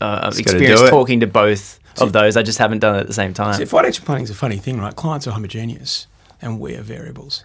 uh, 0.00 0.30
experienced 0.36 0.84
talking 0.90 1.20
to 1.20 1.26
both 1.26 1.78
of 1.98 2.12
those. 2.12 2.36
I 2.36 2.42
just 2.42 2.58
haven't 2.58 2.80
done 2.80 2.96
it 2.96 3.00
at 3.00 3.06
the 3.06 3.14
same 3.14 3.32
time. 3.32 3.54
See, 3.54 3.64
financial 3.64 4.04
planning 4.04 4.24
is 4.24 4.30
a 4.30 4.34
funny 4.34 4.58
thing, 4.58 4.78
right? 4.78 4.94
Clients 4.94 5.26
are 5.26 5.30
homogeneous 5.30 6.06
and 6.42 6.60
we 6.60 6.74
are 6.74 6.82
variables. 6.82 7.44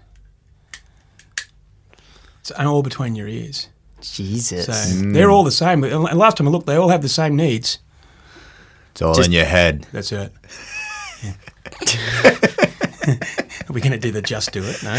It's 2.41 2.51
all 2.51 2.83
between 2.83 3.15
your 3.15 3.27
ears. 3.27 3.69
Jesus. 4.01 4.65
So 4.65 4.73
they're 5.11 5.29
all 5.29 5.43
the 5.43 5.51
same. 5.51 5.83
And 5.83 6.03
last 6.17 6.37
time 6.37 6.47
I 6.47 6.51
looked, 6.51 6.65
they 6.67 6.75
all 6.75 6.89
have 6.89 7.01
the 7.01 7.09
same 7.09 7.35
needs. 7.35 7.79
It's 8.91 9.01
all 9.01 9.13
Just- 9.13 9.27
in 9.27 9.31
your 9.33 9.45
head. 9.45 9.85
That's 9.91 10.11
it. 10.11 10.31
Yeah. 11.23 11.33
Are 13.69 13.73
we 13.73 13.81
going 13.81 13.93
to 13.93 13.97
do 13.97 14.11
the 14.11 14.21
just 14.21 14.51
do 14.51 14.61
it? 14.63 14.83
No? 14.83 14.93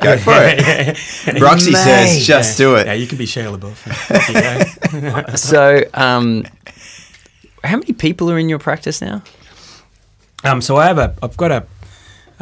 Go 0.00 0.16
for 0.18 0.32
it. 0.36 1.40
Roxy 1.40 1.72
Mate. 1.72 1.78
says, 1.78 2.26
just 2.26 2.56
do 2.56 2.76
it. 2.76 2.86
Yeah, 2.86 2.92
you 2.94 3.06
can 3.06 3.18
be 3.18 3.26
Shia 3.26 3.54
LaBeouf. 3.56 3.84
There 4.08 4.94
you 4.94 5.00
go. 5.00 5.22
so, 5.36 5.82
um, 5.94 6.44
how 7.64 7.76
many 7.76 7.92
people 7.92 8.30
are 8.30 8.38
in 8.38 8.48
your 8.48 8.58
practice 8.58 9.00
now? 9.02 9.22
Um, 10.44 10.60
so 10.62 10.76
I 10.76 10.86
have 10.86 10.98
a, 10.98 11.14
I've 11.22 11.36
got 11.36 11.50
a, 11.50 11.66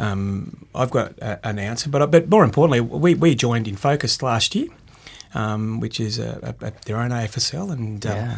um, 0.05 0.65
I've 0.73 0.89
got 0.91 1.17
a, 1.19 1.39
an 1.47 1.59
answer, 1.59 1.89
but 1.89 2.11
but 2.11 2.29
more 2.29 2.43
importantly, 2.43 2.81
we, 2.81 3.13
we 3.15 3.35
joined 3.35 3.65
Infocus 3.67 4.21
last 4.21 4.55
year, 4.55 4.67
um, 5.33 5.79
which 5.79 5.99
is 5.99 6.19
a, 6.19 6.55
a, 6.61 6.71
their 6.85 6.97
own 6.97 7.11
AFSL, 7.11 7.71
and 7.71 8.05
um, 8.05 8.15
Yeah. 8.17 8.37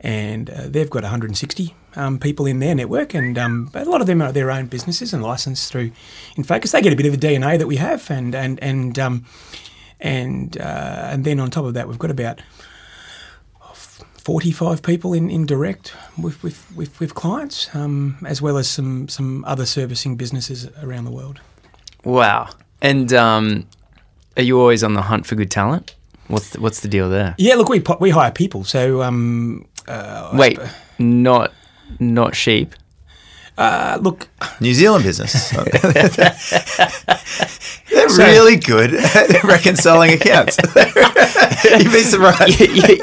and 0.00 0.50
uh, 0.50 0.62
they've 0.68 0.90
got 0.90 1.02
160 1.02 1.74
um, 1.96 2.18
people 2.18 2.46
in 2.46 2.58
their 2.58 2.74
network, 2.74 3.14
and 3.14 3.36
um, 3.38 3.70
a 3.74 3.84
lot 3.84 4.00
of 4.00 4.06
them 4.06 4.20
are 4.22 4.32
their 4.32 4.50
own 4.50 4.66
businesses 4.66 5.12
and 5.14 5.22
licensed 5.22 5.70
through 5.70 5.90
Infocus. 6.36 6.72
They 6.72 6.82
get 6.82 6.92
a 6.92 6.96
bit 6.96 7.06
of 7.06 7.18
the 7.20 7.26
DNA 7.26 7.58
that 7.58 7.66
we 7.66 7.76
have, 7.76 8.10
and 8.10 8.34
and 8.34 8.58
and 8.62 8.98
um, 8.98 9.24
and 10.00 10.56
uh, 10.58 11.08
and 11.12 11.24
then 11.24 11.38
on 11.40 11.50
top 11.50 11.64
of 11.64 11.74
that, 11.74 11.88
we've 11.88 11.98
got 11.98 12.10
about 12.10 12.40
45 14.22 14.82
people 14.82 15.12
in, 15.12 15.30
in 15.30 15.46
direct 15.46 15.94
with, 16.16 16.42
with, 16.42 16.64
with, 16.76 16.98
with 17.00 17.14
clients, 17.14 17.74
um, 17.74 18.18
as 18.26 18.40
well 18.40 18.56
as 18.56 18.68
some, 18.68 19.08
some 19.08 19.44
other 19.44 19.66
servicing 19.66 20.16
businesses 20.16 20.68
around 20.82 21.04
the 21.04 21.10
world. 21.10 21.40
Wow. 22.04 22.50
And 22.80 23.12
um, 23.12 23.66
are 24.36 24.42
you 24.42 24.60
always 24.60 24.84
on 24.84 24.94
the 24.94 25.02
hunt 25.02 25.26
for 25.26 25.34
good 25.34 25.50
talent? 25.50 25.94
What's 26.28 26.50
the, 26.50 26.60
what's 26.60 26.80
the 26.80 26.88
deal 26.88 27.10
there? 27.10 27.34
Yeah, 27.36 27.56
look, 27.56 27.68
we, 27.68 27.82
we 28.00 28.10
hire 28.10 28.30
people. 28.30 28.64
So, 28.64 29.02
um, 29.02 29.66
uh, 29.88 30.30
Wait, 30.34 30.56
sp- 30.62 30.70
not 30.98 31.52
not 31.98 32.34
sheep. 32.34 32.74
Uh, 33.58 33.98
look, 34.00 34.28
New 34.60 34.74
Zealand 34.74 35.04
business. 35.04 35.50
They're 37.90 38.08
really 38.08 38.56
good 38.56 38.94
at 38.94 39.42
reconciling 39.44 40.14
accounts. 40.14 40.56
You'd 41.64 41.92
be 41.92 42.02
surprised. 42.02 42.58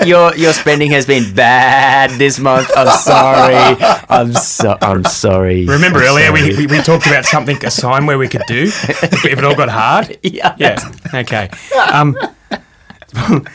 your 0.06 0.36
your 0.36 0.54
spending 0.54 0.92
has 0.92 1.06
been 1.06 1.34
bad 1.36 2.12
this 2.18 2.40
month. 2.40 2.72
I'm 2.76 2.98
sorry. 2.98 3.78
I'm 4.10 4.34
so 4.34 4.78
I'm 4.82 5.04
sorry. 5.04 5.66
remember 5.66 6.00
I'm 6.00 6.06
earlier 6.06 6.32
we, 6.32 6.54
sorry. 6.54 6.66
we, 6.66 6.78
we 6.78 6.82
talked 6.82 7.06
about 7.06 7.26
something, 7.26 7.64
a 7.64 7.72
sign 7.72 8.08
where 8.08 8.18
we 8.18 8.28
could 8.28 8.44
do 8.48 8.64
if 8.64 9.24
it 9.26 9.44
all 9.44 9.56
got 9.56 9.70
hard? 9.70 10.18
yeah. 10.24 10.56
Yeah, 10.58 10.80
okay. 11.14 11.50
Um, 11.92 12.18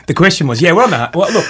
the 0.06 0.14
question 0.14 0.46
was, 0.46 0.62
yeah, 0.62 0.72
we're 0.72 0.84
on 0.84 0.90
the, 0.90 1.10
well, 1.14 1.32
look, 1.32 1.46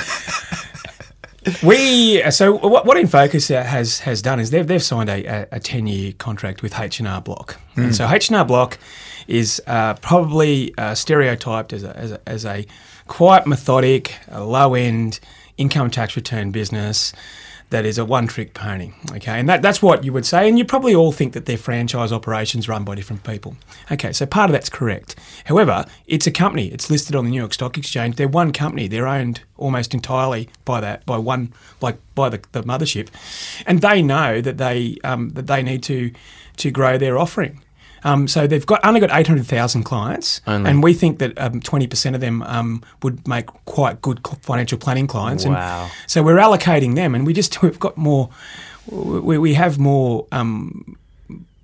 We 1.62 2.22
so 2.30 2.56
what, 2.56 2.86
what 2.86 2.96
Infocus 2.96 3.54
uh, 3.54 3.62
has 3.64 4.00
has 4.00 4.22
done 4.22 4.40
is 4.40 4.50
they've 4.50 4.66
they've 4.66 4.82
signed 4.82 5.10
a, 5.10 5.46
a, 5.52 5.60
ten 5.60 5.86
year 5.86 6.12
contract 6.12 6.62
with 6.62 6.78
H 6.78 7.00
and 7.00 7.08
R 7.08 7.20
Block, 7.20 7.60
and 7.76 7.94
so 7.94 8.08
H 8.08 8.28
and 8.28 8.36
R 8.36 8.44
Block 8.44 8.78
is 9.28 9.60
uh, 9.66 9.94
probably 9.94 10.72
uh, 10.78 10.94
stereotyped 10.94 11.72
as 11.72 11.84
a, 11.84 11.96
as 11.96 12.12
a 12.12 12.20
as 12.26 12.46
a 12.46 12.66
quite 13.08 13.46
methodic, 13.46 14.14
low 14.32 14.74
end 14.74 15.20
income 15.58 15.90
tax 15.90 16.16
return 16.16 16.50
business 16.50 17.12
that 17.74 17.84
is 17.84 17.98
a 17.98 18.04
one 18.04 18.28
trick 18.28 18.54
pony. 18.54 18.92
Okay, 19.10 19.40
and 19.40 19.48
that, 19.48 19.60
that's 19.60 19.82
what 19.82 20.04
you 20.04 20.12
would 20.12 20.24
say, 20.24 20.48
and 20.48 20.56
you 20.56 20.64
probably 20.64 20.94
all 20.94 21.10
think 21.10 21.32
that 21.32 21.44
they're 21.44 21.58
franchise 21.58 22.12
operations 22.12 22.68
run 22.68 22.84
by 22.84 22.94
different 22.94 23.24
people. 23.24 23.56
Okay, 23.90 24.12
so 24.12 24.26
part 24.26 24.48
of 24.48 24.52
that's 24.52 24.68
correct. 24.68 25.16
However, 25.46 25.84
it's 26.06 26.24
a 26.24 26.30
company. 26.30 26.68
It's 26.68 26.88
listed 26.88 27.16
on 27.16 27.24
the 27.24 27.32
New 27.32 27.40
York 27.40 27.52
Stock 27.52 27.76
Exchange. 27.76 28.14
They're 28.14 28.28
one 28.28 28.52
company. 28.52 28.86
They're 28.86 29.08
owned 29.08 29.40
almost 29.56 29.92
entirely 29.92 30.48
by 30.64 30.80
that 30.82 31.04
by 31.04 31.18
one 31.18 31.52
like 31.80 31.98
by 32.14 32.28
the, 32.28 32.40
the 32.52 32.62
mothership, 32.62 33.08
and 33.66 33.80
they 33.80 34.02
know 34.02 34.40
that 34.40 34.56
they 34.56 34.96
um, 35.02 35.30
that 35.30 35.48
they 35.48 35.60
need 35.60 35.82
to 35.82 36.12
to 36.58 36.70
grow 36.70 36.96
their 36.96 37.18
offering. 37.18 37.60
Um, 38.04 38.28
so 38.28 38.46
they've 38.46 38.66
got 38.66 38.84
only 38.84 39.00
got 39.00 39.10
eight 39.12 39.26
hundred 39.26 39.46
thousand 39.46 39.84
clients, 39.84 40.40
Only. 40.46 40.70
and 40.70 40.82
we 40.82 40.94
think 40.94 41.18
that 41.18 41.38
um, 41.38 41.60
twenty 41.60 41.86
percent 41.86 42.14
of 42.14 42.20
them 42.20 42.42
um, 42.42 42.82
would 43.02 43.26
make 43.26 43.46
quite 43.64 44.00
good 44.02 44.20
financial 44.42 44.78
planning 44.78 45.06
clients. 45.06 45.46
Wow. 45.46 45.84
And 45.84 45.92
so 46.06 46.22
we're 46.22 46.36
allocating 46.36 46.94
them, 46.94 47.14
and 47.14 47.26
we 47.26 47.32
just 47.32 47.62
we've 47.62 47.80
got 47.80 47.96
more. 47.96 48.28
We, 48.90 49.38
we 49.38 49.54
have 49.54 49.78
more. 49.78 50.26
Um, 50.32 50.96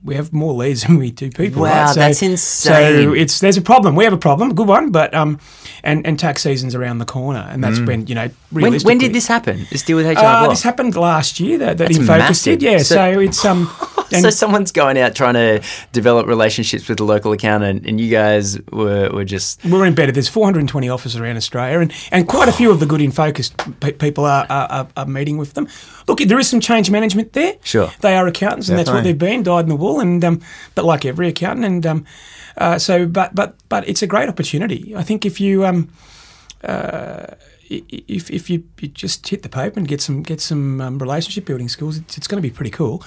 we 0.03 0.14
have 0.14 0.32
more 0.32 0.53
leads 0.55 0.82
than 0.86 0.98
we 0.98 1.11
do 1.11 1.30
people. 1.30 1.62
Wow, 1.62 1.86
right? 1.86 1.94
that's 1.94 2.18
So 2.20 2.26
insane. 2.26 3.16
it's 3.16 3.40
there's 3.40 3.57
a 3.57 3.62
problem. 3.62 3.94
We 3.96 4.05
have 4.05 4.12
a 4.12 4.18
problem, 4.18 4.51
a 4.51 4.55
good 4.55 4.68
one, 4.68 4.90
but 4.90 5.14
um, 5.14 5.38
and 5.84 6.07
and 6.07 6.18
tax 6.18 6.42
season's 6.42 6.74
around 6.74 6.98
the 6.98 7.05
corner, 7.07 7.46
and 7.51 7.62
that's 7.62 7.80
when 7.80 8.07
you 8.07 8.14
know. 8.14 8.28
When, 8.51 8.64
Realistically, 8.64 8.90
when 8.90 8.98
did 8.98 9.12
this 9.12 9.28
happen? 9.28 9.66
This 9.70 9.82
deal 9.84 9.96
with 9.96 10.07
HR 10.07 10.18
Uh, 10.18 10.22
Block? 10.22 10.51
this 10.51 10.62
happened 10.62 10.96
last 10.96 11.38
year. 11.38 11.57
That, 11.59 11.78
that 11.78 11.86
That's 11.92 11.98
Infocus 11.98 12.42
did, 12.42 12.62
yeah. 12.62 12.78
So- 12.78 12.96
So, 12.96 13.20
it's 13.20 13.44
um. 13.44 13.70
and- 14.12 14.22
so 14.22 14.30
someone's 14.30 14.72
going 14.72 14.98
out 14.98 15.14
trying 15.14 15.34
to 15.34 15.62
develop 15.92 16.26
relationships 16.26 16.88
with 16.88 16.98
the 16.98 17.05
local 17.05 17.30
accountant, 17.30 17.86
and 17.86 18.01
you 18.01 18.11
guys 18.11 18.59
were, 18.72 19.09
were 19.11 19.24
just 19.24 19.64
We're 19.64 19.86
embedded. 19.86 20.16
There's 20.16 20.28
420 20.28 20.88
offices 20.88 21.20
around 21.20 21.36
Australia, 21.36 21.78
and, 21.78 21.92
and 22.11 22.26
quite 22.26 22.48
a 22.48 22.53
few 22.53 22.72
of 22.72 22.80
the 22.80 22.86
good 22.86 23.01
Infocus 23.01 23.53
pe- 23.78 23.92
people 23.92 24.24
are, 24.24 24.46
are, 24.51 24.66
are, 24.72 24.88
are 24.96 25.07
meeting 25.07 25.38
with 25.38 25.55
them. 25.55 25.68
Look, 26.09 26.18
there 26.18 26.40
is 26.40 26.48
some 26.48 26.59
change 26.59 26.90
management 26.90 27.34
there. 27.34 27.55
Sure. 27.62 27.88
they 28.01 28.16
are 28.16 28.26
accountants, 28.26 28.68
and 28.68 28.76
that's 28.76 28.90
what 28.90 29.05
they've 29.05 29.16
been, 29.16 29.44
dyed 29.44 29.61
in 29.66 29.68
the 29.68 29.76
wool. 29.76 29.89
And 29.99 30.24
um, 30.24 30.41
but 30.76 30.84
like 30.84 31.05
every 31.05 31.26
accountant, 31.28 31.64
and 31.66 31.84
um, 31.86 32.05
uh, 32.57 32.78
so 32.78 33.07
but 33.07 33.34
but 33.34 33.57
but 33.68 33.88
it's 33.88 34.03
a 34.03 34.07
great 34.07 34.28
opportunity. 34.28 34.95
I 34.95 35.03
think 35.03 35.26
if 35.26 35.41
you 35.41 35.66
um, 35.66 35.88
uh, 36.62 37.34
i- 37.70 37.84
i- 37.93 38.05
if, 38.07 38.30
if 38.30 38.49
you, 38.51 38.62
you 38.80 38.88
just 38.88 39.26
hit 39.28 39.43
the 39.43 39.49
paper 39.49 39.78
and 39.80 39.88
get 39.88 40.01
some 40.01 40.22
get 40.22 40.41
some 40.41 40.80
um, 40.80 40.99
relationship 40.99 41.45
building 41.47 41.68
skills, 41.68 41.97
it's, 41.97 42.16
it's 42.18 42.28
going 42.28 42.43
to 42.43 42.49
be 42.49 42.55
pretty 42.55 42.70
cool. 42.70 43.03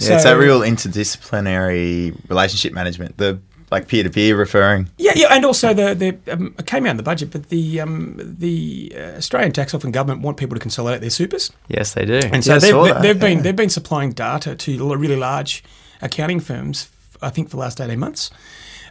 Yeah, 0.00 0.14
it's 0.14 0.24
that 0.24 0.38
real 0.38 0.60
interdisciplinary 0.60 2.14
relationship 2.28 2.72
management, 2.72 3.16
the 3.18 3.38
like 3.70 3.88
peer 3.88 4.02
to 4.04 4.10
peer 4.10 4.36
referring. 4.36 4.88
Yeah, 4.98 5.12
yeah, 5.16 5.28
and 5.30 5.44
also 5.44 5.72
the 5.74 5.94
the 5.94 6.32
um, 6.32 6.54
it 6.58 6.66
came 6.66 6.86
out 6.86 6.90
in 6.90 6.96
the 6.96 7.02
budget, 7.02 7.30
but 7.30 7.48
the 7.48 7.80
um, 7.80 8.14
the 8.18 8.92
uh, 8.96 9.16
Australian 9.18 9.52
tax 9.52 9.74
office 9.74 9.84
and 9.84 9.94
government 9.94 10.22
want 10.22 10.36
people 10.36 10.54
to 10.54 10.60
consolidate 10.60 11.00
their 11.00 11.10
supers, 11.10 11.50
yes, 11.68 11.94
they 11.94 12.04
do. 12.04 12.20
and 12.32 12.44
so 12.44 12.58
saw 12.58 12.84
they've, 12.84 13.02
they've 13.02 13.18
been 13.20 13.38
yeah. 13.38 13.42
they've 13.42 13.56
been 13.56 13.70
supplying 13.70 14.12
data 14.12 14.54
to 14.54 14.78
l- 14.78 14.96
really 14.96 15.16
large 15.16 15.64
accounting 16.04 16.38
firms. 16.40 16.88
I 17.22 17.30
think 17.30 17.48
for 17.48 17.56
the 17.56 17.60
last 17.60 17.80
eighteen 17.80 17.98
months, 17.98 18.30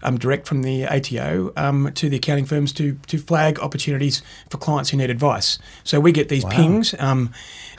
um, 0.01 0.17
direct 0.17 0.47
from 0.47 0.63
the 0.63 0.85
ATO 0.85 1.53
um, 1.55 1.91
to 1.93 2.09
the 2.09 2.17
accounting 2.17 2.45
firms 2.45 2.73
to 2.73 2.97
to 3.07 3.17
flag 3.17 3.59
opportunities 3.59 4.21
for 4.49 4.57
clients 4.57 4.89
who 4.89 4.97
need 4.97 5.09
advice. 5.09 5.59
So 5.83 5.99
we 5.99 6.11
get 6.11 6.29
these 6.29 6.45
pings, 6.45 6.93
um, 6.99 7.31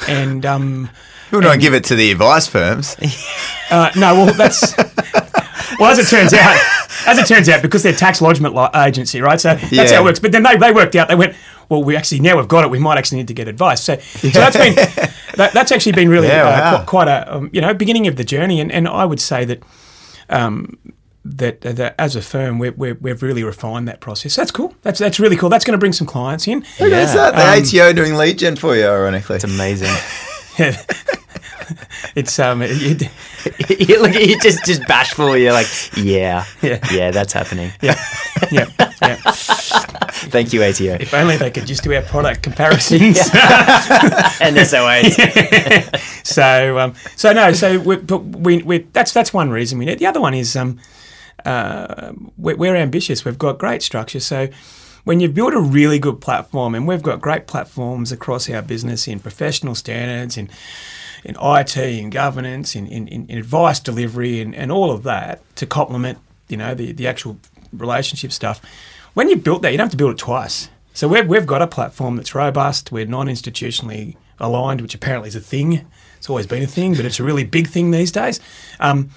and 0.08 0.46
um, 0.46 0.90
Who 1.30 1.40
don't 1.40 1.60
give 1.60 1.74
it 1.74 1.84
to 1.84 1.94
the 1.96 2.10
advice 2.12 2.46
firms? 2.46 2.96
uh, 3.70 3.90
no, 3.96 4.14
well 4.14 4.34
that's 4.34 4.76
well 5.80 5.90
as 5.90 5.98
it 5.98 6.06
turns 6.06 6.32
out, 6.32 6.56
as 7.06 7.18
it 7.18 7.26
turns 7.26 7.48
out, 7.48 7.62
because 7.62 7.82
they're 7.82 7.92
tax 7.92 8.20
lodgement 8.20 8.54
li- 8.54 8.68
agency, 8.76 9.20
right? 9.20 9.40
So 9.40 9.54
that's 9.54 9.72
Yeah. 9.72 9.86
how 9.96 10.02
it 10.02 10.04
works. 10.04 10.20
But 10.20 10.30
then 10.32 10.44
they, 10.44 10.56
they 10.56 10.70
worked 10.70 10.94
out. 10.94 11.08
They 11.08 11.14
went, 11.16 11.34
well, 11.68 11.82
we 11.82 11.96
actually 11.96 12.20
now 12.20 12.36
we've 12.36 12.48
got 12.48 12.64
it. 12.64 12.70
We 12.70 12.78
might 12.78 12.98
actually 12.98 13.18
need 13.18 13.28
to 13.28 13.34
get 13.34 13.48
advice. 13.48 13.82
So, 13.82 13.96
so 13.98 14.28
that's 14.28 14.56
been 14.56 14.74
that, 15.36 15.50
that's 15.52 15.72
actually 15.72 15.92
been 15.92 16.08
really 16.08 16.28
Yeah, 16.28 16.44
uh, 16.46 16.50
wow. 16.50 16.76
quite, 16.76 16.86
quite 16.86 17.08
a 17.08 17.34
um, 17.36 17.50
you 17.52 17.60
know 17.60 17.74
beginning 17.74 18.06
of 18.06 18.16
the 18.16 18.24
journey. 18.24 18.60
And, 18.60 18.70
and 18.72 18.86
I 18.88 19.04
would 19.04 19.20
say 19.20 19.44
that. 19.44 19.62
Um, 20.28 20.78
that, 21.26 21.62
that 21.62 21.94
as 21.98 22.16
a 22.16 22.20
firm, 22.20 22.58
we're, 22.58 22.72
we're, 22.72 22.98
we've 23.00 23.22
really 23.22 23.42
refined 23.42 23.88
that 23.88 24.00
process. 24.00 24.36
That's 24.36 24.50
cool. 24.50 24.74
That's 24.82 24.98
that's 24.98 25.18
really 25.18 25.36
cool. 25.36 25.48
That's 25.48 25.64
going 25.64 25.72
to 25.72 25.78
bring 25.78 25.94
some 25.94 26.06
clients 26.06 26.46
in. 26.46 26.60
Who 26.76 26.90
does 26.90 27.14
Yeah. 27.14 27.30
that? 27.30 27.62
The 27.62 27.78
ATO 27.80 27.94
doing 27.94 28.12
lead 28.14 28.38
gen 28.38 28.56
for 28.56 28.76
you, 28.76 28.84
ironically. 28.86 29.36
It's 29.36 29.44
amazing. 29.44 29.88
it's 32.14 32.38
um, 32.38 32.60
it, 32.62 33.00
you 33.88 34.02
look 34.02 34.14
you 34.14 34.38
just 34.40 34.64
just 34.66 34.86
bashful. 34.86 35.34
You're 35.36 35.52
like, 35.54 35.66
yeah, 35.96 36.44
Yeah. 36.62 36.78
yeah, 36.92 37.10
that's 37.10 37.32
happening. 37.32 37.72
yeah, 37.80 37.94
yeah, 38.50 38.66
yeah. 39.02 39.16
Thank 40.30 40.52
you, 40.52 40.62
ATO 40.62 40.96
If 41.00 41.14
only 41.14 41.36
they 41.36 41.50
could 41.50 41.66
just 41.66 41.82
do 41.82 41.94
our 41.94 42.02
product 42.02 42.42
comparisons. 42.42 43.18
and 44.40 44.56
SOAs. 44.56 46.26
so 46.26 46.78
um, 46.78 46.94
so 47.16 47.32
no, 47.32 47.52
so 47.52 47.78
we, 47.78 47.96
but 47.96 48.18
we, 48.18 48.62
we 48.62 48.78
that's 48.92 49.12
that's 49.12 49.32
one 49.32 49.50
reason 49.50 49.78
we 49.78 49.84
need. 49.84 49.98
The 49.98 50.06
other 50.06 50.20
one 50.20 50.34
is 50.34 50.56
um, 50.56 50.80
uh, 51.44 52.12
we're, 52.36 52.56
we're 52.56 52.76
ambitious. 52.76 53.24
We've 53.24 53.38
got 53.38 53.58
great 53.58 53.82
structure. 53.82 54.20
So 54.20 54.48
when 55.04 55.20
you 55.20 55.28
build 55.28 55.54
a 55.54 55.60
really 55.60 55.98
good 55.98 56.20
platform, 56.20 56.74
and 56.74 56.88
we've 56.88 57.02
got 57.02 57.20
great 57.20 57.46
platforms 57.46 58.10
across 58.10 58.48
our 58.48 58.62
business 58.62 59.06
in 59.06 59.20
professional 59.20 59.74
standards, 59.74 60.36
in 60.36 60.48
in 61.24 61.36
IT, 61.40 61.76
in 61.76 62.10
governance, 62.10 62.76
in, 62.76 62.86
in, 62.86 63.08
in 63.08 63.38
advice 63.38 63.80
delivery, 63.80 64.40
and, 64.40 64.54
and 64.54 64.70
all 64.70 64.90
of 64.90 65.04
that 65.04 65.40
to 65.56 65.66
complement, 65.66 66.18
you 66.48 66.56
know, 66.58 66.74
the, 66.74 66.92
the 66.92 67.06
actual 67.06 67.38
relationship 67.80 68.32
stuff. 68.32 68.60
When 69.14 69.28
you 69.28 69.36
built 69.36 69.62
that, 69.62 69.70
you 69.70 69.78
don't 69.78 69.86
have 69.86 69.92
to 69.92 69.96
build 69.96 70.12
it 70.12 70.18
twice. 70.18 70.68
So 70.92 71.08
we've, 71.08 71.26
we've 71.26 71.46
got 71.46 71.62
a 71.62 71.66
platform 71.66 72.16
that's 72.16 72.34
robust. 72.34 72.92
We're 72.92 73.06
non-institutionally 73.06 74.16
aligned, 74.38 74.80
which 74.80 74.94
apparently 74.94 75.28
is 75.28 75.36
a 75.36 75.40
thing. 75.40 75.86
It's 76.18 76.28
always 76.30 76.46
been 76.46 76.62
a 76.62 76.66
thing, 76.66 76.94
but 76.94 77.04
it's 77.04 77.20
a 77.20 77.24
really 77.24 77.44
big 77.44 77.68
thing 77.68 77.90
these 77.90 78.12
days. 78.12 78.40
Um, 78.80 79.10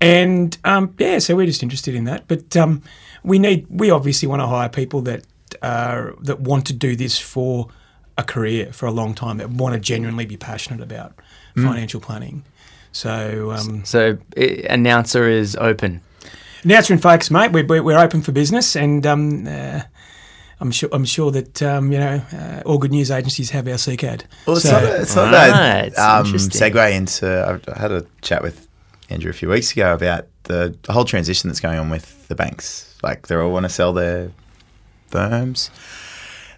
and 0.00 0.56
um, 0.64 0.94
yeah, 0.98 1.18
so 1.18 1.36
we're 1.36 1.46
just 1.46 1.62
interested 1.62 1.94
in 1.94 2.04
that. 2.04 2.28
But 2.28 2.56
um, 2.56 2.82
we 3.22 3.38
need, 3.38 3.66
we 3.68 3.90
obviously 3.90 4.28
want 4.28 4.42
to 4.42 4.46
hire 4.46 4.68
people 4.68 5.02
that 5.02 5.24
uh, 5.62 6.10
that 6.20 6.40
want 6.40 6.66
to 6.66 6.72
do 6.72 6.94
this 6.94 7.18
for 7.18 7.68
a 8.16 8.22
career 8.22 8.72
for 8.72 8.86
a 8.86 8.90
long 8.90 9.14
time, 9.14 9.38
that 9.38 9.50
want 9.50 9.74
to 9.74 9.80
genuinely 9.80 10.26
be 10.26 10.36
passionate 10.36 10.82
about 10.82 11.14
financial 11.54 12.00
planning. 12.00 12.44
So 12.92 13.50
um, 13.52 13.84
So 13.84 14.18
uh, 14.36 14.42
announcer 14.68 15.28
is 15.28 15.56
open. 15.56 16.00
Announcer 16.64 16.94
Infocus, 16.96 17.30
mate. 17.30 17.52
We're, 17.52 17.64
we're, 17.66 17.82
we're 17.82 17.98
open 17.98 18.22
for 18.22 18.32
business, 18.32 18.74
and 18.76 19.06
um, 19.06 19.46
uh, 19.46 19.82
I'm 20.60 20.70
sure 20.72 20.88
I'm 20.92 21.04
sure 21.04 21.30
that 21.30 21.62
um, 21.62 21.92
you 21.92 21.98
know 21.98 22.22
uh, 22.32 22.62
all 22.66 22.78
good 22.78 22.90
news 22.90 23.10
agencies 23.10 23.50
have 23.50 23.66
our 23.68 23.74
CCAD. 23.74 24.22
Well, 24.46 24.56
it's 24.56 24.64
So- 24.66 24.72
not, 24.72 24.82
a- 24.82 25.00
it's 25.02 25.16
not 25.16 25.32
Right, 25.32 25.90
that 25.94 25.98
um, 25.98 26.26
segue 26.26 26.92
into. 26.92 27.60
I 27.76 27.80
had 27.80 27.92
a 27.92 28.04
chat 28.22 28.42
with 28.42 28.66
Andrew 29.08 29.30
a 29.30 29.34
few 29.34 29.48
weeks 29.48 29.72
ago 29.72 29.94
about 29.94 30.26
the, 30.44 30.74
the 30.82 30.92
whole 30.92 31.04
transition 31.04 31.48
that's 31.48 31.60
going 31.60 31.78
on 31.78 31.90
with 31.90 32.26
the 32.28 32.34
banks. 32.34 32.96
Like 33.02 33.28
they 33.28 33.36
all 33.36 33.52
want 33.52 33.64
to 33.64 33.70
sell 33.70 33.92
their 33.92 34.32
firms. 35.06 35.70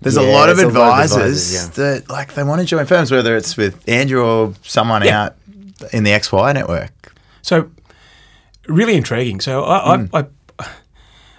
There's 0.01 0.17
a 0.17 0.23
lot 0.23 0.49
of 0.49 0.57
there's 0.57 0.75
a 0.75 0.79
lot 0.79 0.93
of 1.05 1.05
advisors, 1.05 1.53
advisors, 1.55 1.71
that 1.77 2.09
like 2.11 2.33
they 2.33 2.43
want 2.43 2.63
to 2.63 2.67
join 2.67 2.87
firms, 2.87 3.11
whether 3.13 3.37
it's 3.37 3.59
with 3.59 3.87
Andrew 3.87 4.25
or 4.25 4.55
someone 4.63 5.05
Yeah. 5.05 5.25
out 5.25 5.37
in 5.93 6.05
the 6.05 6.11
XY 6.13 6.55
network. 6.55 7.13
So, 7.43 7.71
really 8.71 8.97
intriguing. 8.97 9.41
So, 9.41 9.65
I, 9.65 9.97
Hmm. 9.97 10.07
I, 10.15 10.27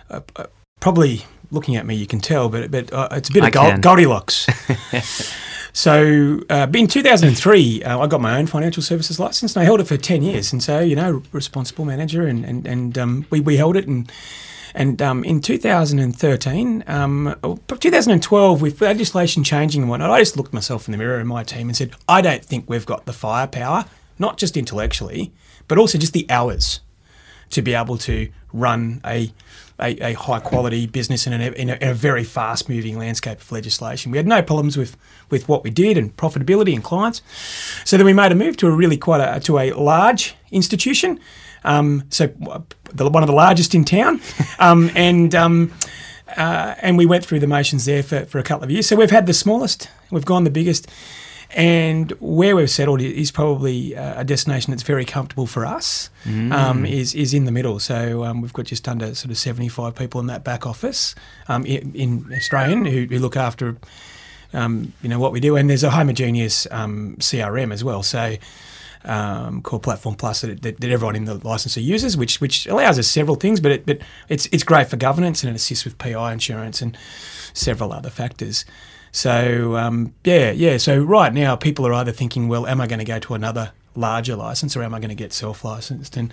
I, 0.10 0.22
I, 0.36 0.46
probably 0.80 1.26
looking 1.52 1.76
at 1.76 1.86
me, 1.86 1.96
you 1.96 2.08
can 2.08 2.20
tell, 2.20 2.50
but 2.50 2.72
but 2.72 2.92
uh, 2.92 3.10
it's 3.12 3.30
a 3.30 3.34
bit 3.34 3.44
of 3.44 3.52
Gold. 3.52 3.82
Goldilocks. 3.82 4.48
so, 5.74 6.42
uh, 6.50 6.68
in 6.74 6.88
2003, 6.88 7.84
uh, 7.84 8.00
I 8.00 8.08
got 8.08 8.22
my 8.22 8.38
own 8.38 8.48
financial 8.48 8.82
services 8.82 9.20
license, 9.20 9.56
and 9.56 9.62
I 9.62 9.66
held 9.66 9.80
it 9.80 9.88
for 9.88 9.98
10 9.98 10.24
years. 10.24 10.52
And 10.52 10.62
so, 10.64 10.80
you 10.80 10.96
know, 10.96 11.22
responsible 11.32 11.86
manager, 11.86 12.28
and 12.28 12.44
and 12.46 12.66
and 12.68 12.98
um, 12.98 13.26
we 13.30 13.40
we 13.40 13.58
held 13.58 13.76
it 13.76 13.88
and. 13.88 14.12
And 14.74 15.02
um, 15.02 15.26
in 15.26 15.42
2013, 15.42 16.86
um, 16.88 17.36
2012, 17.68 18.62
with 18.62 18.80
legislation 18.80 19.44
changing 19.44 19.82
and 19.82 19.90
whatnot, 19.90 20.10
I 20.10 20.20
just 20.20 20.38
looked 20.38 20.54
myself 20.54 20.88
in 20.88 20.94
the 20.94 20.98
mirror 20.98 21.20
and 21.20 21.28
my 21.28 21.44
team 21.44 21.68
and 21.68 21.76
said, 21.76 21.92
I 22.08 22.22
don't 22.22 22.42
think 22.46 22.70
we've 22.70 22.86
got 22.86 23.04
the 23.06 23.12
firepower, 23.12 23.84
not 24.18 24.38
just 24.38 24.56
intellectually, 24.56 25.34
but 25.68 25.78
also 25.78 25.98
just 25.98 26.14
the 26.14 26.26
hours 26.30 26.80
to 27.52 27.62
be 27.62 27.74
able 27.74 27.98
to 28.00 28.30
run 28.54 29.02
a, 29.06 29.32
a, 29.80 30.12
a 30.12 30.14
high 30.14 30.40
quality 30.40 30.88
business 30.88 31.28
in, 31.28 31.34
an, 31.34 31.42
in, 31.42 31.70
a, 31.70 31.76
in 31.76 31.88
a 31.90 31.94
very 31.94 32.24
fast 32.24 32.70
moving 32.70 32.98
landscape 32.98 33.40
of 33.40 33.52
legislation. 33.52 34.12
We 34.12 34.18
had 34.18 34.28
no 34.28 34.42
problems 34.42 34.78
with, 34.78 34.98
with 35.30 35.48
what 35.48 35.64
we 35.64 35.70
did 35.70 35.98
and 35.98 36.16
profitability 36.16 36.74
and 36.74 36.84
clients. 36.84 37.22
So 37.86 37.98
then 37.98 38.06
we 38.06 38.14
made 38.14 38.32
a 38.32 38.36
move 38.36 38.58
to 38.58 38.68
a 38.68 38.72
really 38.72 38.98
quite 38.98 39.22
a, 39.22 39.40
to 39.42 39.60
a 39.60 39.72
large 39.74 40.36
institution. 40.52 41.20
Um, 41.64 42.06
so 42.10 42.28
the, 42.92 43.10
one 43.10 43.24
of 43.24 43.28
the 43.28 43.36
largest 43.36 43.76
in 43.76 43.86
town, 43.86 44.20
um, 44.60 44.90
and 44.96 45.34
um, 45.36 45.72
uh, 46.38 46.76
and 46.80 46.98
we 46.98 47.06
went 47.06 47.26
through 47.26 47.40
the 47.40 47.48
motions 47.48 47.86
there 47.86 48.04
for, 48.04 48.26
for 48.26 48.40
a 48.40 48.44
couple 48.44 48.64
of 48.64 48.72
years. 48.72 48.88
So 48.88 48.96
we've 48.96 49.12
had 49.12 49.28
the 49.28 49.34
smallest, 49.34 49.90
we've 50.12 50.26
gone 50.26 50.44
the 50.44 50.50
biggest, 50.50 50.90
And 51.54 52.12
where 52.20 52.56
we've 52.56 52.70
settled 52.70 53.02
is 53.02 53.32
probably 53.32 53.96
uh, 53.96 54.22
a 54.22 54.24
destination 54.24 54.72
that's 54.72 54.84
very 54.84 55.06
comfortable 55.06 55.48
for 55.48 55.66
us. 55.66 56.10
Um, 56.26 56.86
is 56.86 57.14
is 57.14 57.34
in 57.34 57.46
the 57.46 57.52
middle. 57.52 57.80
So 57.80 58.24
um, 58.24 58.42
we've 58.42 58.54
got 58.54 58.66
just 58.66 58.88
under 58.88 59.14
sort 59.16 59.32
of 59.32 59.38
seventy 59.38 59.68
five 59.68 59.96
people 59.96 60.22
in 60.22 60.28
that 60.28 60.44
back 60.44 60.66
office 60.66 61.14
um, 61.48 61.66
in, 61.66 61.94
in 61.94 62.34
Australian 62.34 62.86
who, 62.86 63.06
who 63.06 63.20
look 63.20 63.36
after 63.36 63.78
um, 64.54 64.94
you 65.02 65.10
know 65.10 65.20
what 65.20 65.32
we 65.32 65.40
do, 65.40 65.56
and 65.56 65.70
there's 65.70 65.84
a 65.84 65.92
homogeneous 65.92 66.68
um, 66.72 67.16
CRM 67.20 67.74
as 67.74 67.84
well. 67.84 68.04
So 68.04 68.38
um, 69.06 69.62
called 69.62 69.84
Platform 69.84 70.16
Plus 70.16 70.42
that, 70.42 70.62
that, 70.62 70.80
that 70.80 70.92
everyone 70.92 71.16
in 71.16 71.26
the 71.26 71.36
licensee 71.36 71.82
uses, 71.82 72.16
which 72.16 72.40
which 72.42 72.68
allows 72.68 73.00
us 73.00 73.08
several 73.08 73.36
things, 73.36 73.60
but 73.60 73.72
it, 73.72 73.86
but 73.86 74.00
it's 74.30 74.48
it's 74.52 74.64
great 74.64 74.88
for 74.88 74.98
governance 74.98 75.44
and 75.44 75.52
it 75.52 75.56
assists 75.56 75.86
with 75.86 75.98
PI 75.98 76.34
insurance 76.34 76.82
and 76.82 76.98
several 77.54 77.94
other 77.94 78.10
factors. 78.10 78.66
So 79.12 79.76
um, 79.78 80.14
yeah, 80.24 80.52
yeah. 80.52 80.78
So 80.78 81.02
right 81.02 81.34
now, 81.34 81.56
people 81.56 81.86
are 81.88 81.94
either 81.94 82.12
thinking, 82.12 82.48
well, 82.48 82.66
am 82.68 82.80
I 82.82 82.88
going 82.88 83.00
to 83.00 83.06
go 83.06 83.20
to 83.20 83.34
another 83.34 83.72
larger 83.96 84.36
license, 84.36 84.78
or 84.78 84.84
am 84.84 84.94
I 84.94 85.00
going 85.00 85.10
to 85.10 85.16
get 85.16 85.34
self 85.34 85.64
licensed? 85.66 86.16
And 86.18 86.32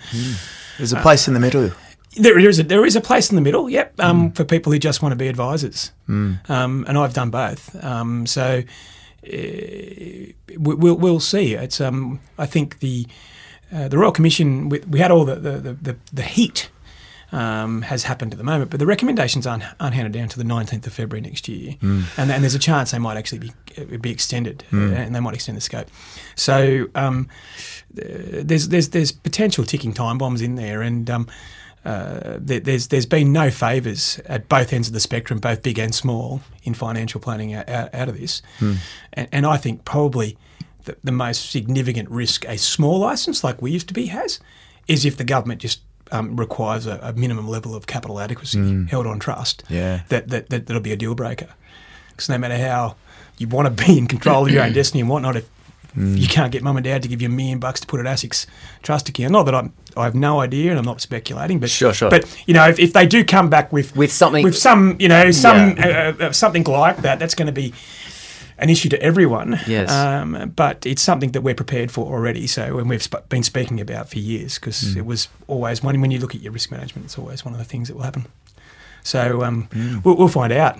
There's 0.77 0.93
a 0.93 1.01
place 1.01 1.27
in 1.27 1.33
the 1.33 1.39
middle. 1.39 1.71
there 2.15 2.39
is 2.39 2.57
a, 2.59 2.63
there 2.63 2.85
is 2.85 2.95
a 2.95 3.01
place 3.01 3.29
in 3.29 3.35
the 3.35 3.41
middle, 3.41 3.69
yep, 3.69 3.99
um, 3.99 4.31
for 4.31 4.43
people 4.43 4.71
who 4.71 4.79
just 4.79 5.01
want 5.01 5.11
to 5.11 5.15
be 5.17 5.27
advisors, 5.27 5.91
um, 6.07 6.85
and 6.87 6.97
I've 6.97 7.13
done 7.13 7.29
both. 7.29 7.75
Um, 7.83 8.25
so 8.25 8.63
uh, 8.63 9.27
we, 9.27 10.33
we'll 10.57 10.95
we'll 10.95 11.19
see. 11.19 11.53
It's 11.55 11.81
um, 11.81 12.19
I 12.37 12.45
think 12.45 12.79
the 12.79 13.05
uh, 13.73 13.87
the 13.89 13.97
Royal 13.97 14.11
Commission 14.11 14.69
we, 14.69 14.79
we 14.89 14.99
had 14.99 15.11
all 15.11 15.25
the, 15.25 15.35
the, 15.35 15.73
the, 15.73 15.97
the 16.13 16.23
heat. 16.23 16.69
Um, 17.31 17.83
has 17.83 18.03
happened 18.05 18.33
at 18.33 18.39
the 18.39 18.43
moment, 18.43 18.71
but 18.71 18.79
the 18.79 18.87
recommendations 18.87 19.45
aren't, 19.45 19.63
aren't 19.79 19.93
handed 19.93 20.13
down 20.13 20.29
to 20.29 20.39
the 20.39 20.43
19th 20.43 20.87
of 20.87 20.93
February 20.93 21.21
next 21.21 21.47
year, 21.47 21.75
and, 22.17 22.31
and 22.31 22.41
there's 22.43 22.55
a 22.55 22.59
chance 22.59 22.89
they 22.89 22.97
might 22.97 23.17
actually 23.17 23.37
be 23.37 23.51
be 23.97 24.09
extended, 24.09 24.63
uh, 24.73 24.77
and 24.77 25.13
they 25.13 25.19
might 25.19 25.35
extend 25.35 25.55
the 25.55 25.61
scope. 25.61 25.87
So 26.33 26.87
um, 26.95 27.29
there's 27.91 28.69
there's 28.69 28.89
there's 28.89 29.11
potential 29.11 29.63
ticking 29.63 29.93
time 29.93 30.17
bombs 30.17 30.41
in 30.41 30.55
there, 30.55 30.81
and 30.81 31.07
um, 31.07 31.27
uh, 31.85 32.37
there, 32.39 32.59
there's 32.59 32.87
there's 32.87 33.05
been 33.05 33.31
no 33.31 33.49
favours 33.49 34.19
at 34.25 34.49
both 34.49 34.73
ends 34.73 34.87
of 34.87 34.93
the 34.93 34.99
spectrum, 34.99 35.39
both 35.39 35.63
big 35.63 35.79
and 35.79 35.93
small, 35.93 36.41
in 36.63 36.73
financial 36.73 37.21
planning 37.21 37.53
out, 37.53 37.69
out, 37.69 37.93
out 37.93 38.09
of 38.09 38.19
this. 38.19 38.41
And, 39.13 39.29
and 39.31 39.45
I 39.45 39.57
think 39.57 39.85
probably 39.85 40.37
the, 40.85 40.97
the 41.03 41.11
most 41.11 41.51
significant 41.51 42.09
risk 42.09 42.45
a 42.45 42.57
small 42.57 42.99
licence 42.99 43.43
like 43.43 43.61
we 43.61 43.71
used 43.71 43.87
to 43.87 43.93
be 43.93 44.07
has 44.07 44.39
is 44.87 45.05
if 45.05 45.15
the 45.17 45.23
government 45.23 45.61
just 45.61 45.81
um, 46.11 46.35
requires 46.35 46.85
a, 46.85 46.99
a 47.03 47.13
minimum 47.13 47.47
level 47.47 47.75
of 47.75 47.87
capital 47.87 48.19
adequacy 48.19 48.85
held 48.89 49.05
on 49.07 49.19
trust. 49.19 49.63
Yeah. 49.69 50.01
that, 50.09 50.29
that, 50.29 50.49
that 50.49 50.67
that'll 50.67 50.81
be 50.81 50.91
a 50.91 50.97
deal 50.97 51.15
breaker. 51.15 51.47
Because 52.11 52.29
no 52.29 52.37
matter 52.37 52.57
how 52.57 52.95
you 53.37 53.47
want 53.47 53.65
to 53.77 53.85
be 53.85 53.97
in 53.97 54.07
control 54.07 54.45
of 54.45 54.51
your 54.51 54.63
own 54.63 54.73
destiny 54.79 55.01
and 55.01 55.09
whatnot, 55.09 55.35
if 55.37 55.49
you 55.95 56.27
can't 56.27 56.51
get 56.51 56.61
mum 56.61 56.77
and 56.77 56.83
dad 56.83 57.01
to 57.01 57.07
give 57.09 57.19
you 57.21 57.27
a 57.27 57.31
million 57.31 57.59
bucks 57.59 57.79
to 57.81 57.87
put 57.87 57.99
at 57.99 58.05
ASIC's 58.05 58.45
trust 58.83 59.09
account. 59.09 59.31
Not 59.31 59.43
that 59.47 59.55
I'm, 59.55 59.73
I 59.97 60.03
have 60.03 60.13
no 60.15 60.39
idea 60.39 60.69
and 60.69 60.77
I'm 60.79 60.85
not 60.85 61.01
speculating, 61.01 61.59
but 61.59 61.69
Sure, 61.69 61.93
sure. 61.93 62.09
But 62.11 62.25
you 62.47 62.53
know, 62.53 62.67
if, 62.69 62.77
if 62.79 62.93
they 62.93 63.07
do 63.07 63.23
come 63.25 63.49
back 63.49 63.73
with 63.73 63.95
With 63.95 64.11
something- 64.11 64.43
with 64.43 64.55
some, 64.57 64.95
you 64.99 65.07
know, 65.09 65.31
some 65.31 65.75
uh, 65.79 65.81
uh, 65.81 66.31
something 66.31 66.63
like 66.63 66.97
that, 66.97 67.17
that's 67.19 67.33
going 67.35 67.47
to 67.47 67.51
be 67.51 67.73
an 68.59 68.69
issue 68.69 68.89
to 68.89 69.01
everyone. 69.01 69.59
Yes. 69.67 69.91
Um, 69.91 70.53
but 70.55 70.85
it's 70.85 71.01
something 71.01 71.31
that 71.31 71.41
we're 71.41 71.55
prepared 71.55 71.91
for 71.91 72.05
already. 72.13 72.47
So, 72.47 72.77
and 72.79 72.89
we've 72.89 73.03
sp- 73.03 73.27
been 73.29 73.43
speaking 73.43 73.79
about 73.81 74.09
for 74.09 74.19
years 74.19 74.59
because 74.59 74.95
it 74.95 75.05
was 75.05 75.27
always 75.47 75.81
one. 75.83 75.99
When 76.01 76.11
you 76.11 76.19
look 76.19 76.35
at 76.35 76.41
your 76.41 76.51
risk 76.51 76.71
management, 76.71 77.05
it's 77.05 77.17
always 77.17 77.43
one 77.43 77.53
of 77.53 77.57
the 77.59 77.65
things 77.65 77.87
that 77.87 77.95
will 77.95 78.03
happen. 78.03 78.25
So 79.03 79.43
um, 79.43 79.69
we'll, 80.03 80.15
we'll 80.15 80.27
find 80.27 80.51
out. 80.53 80.77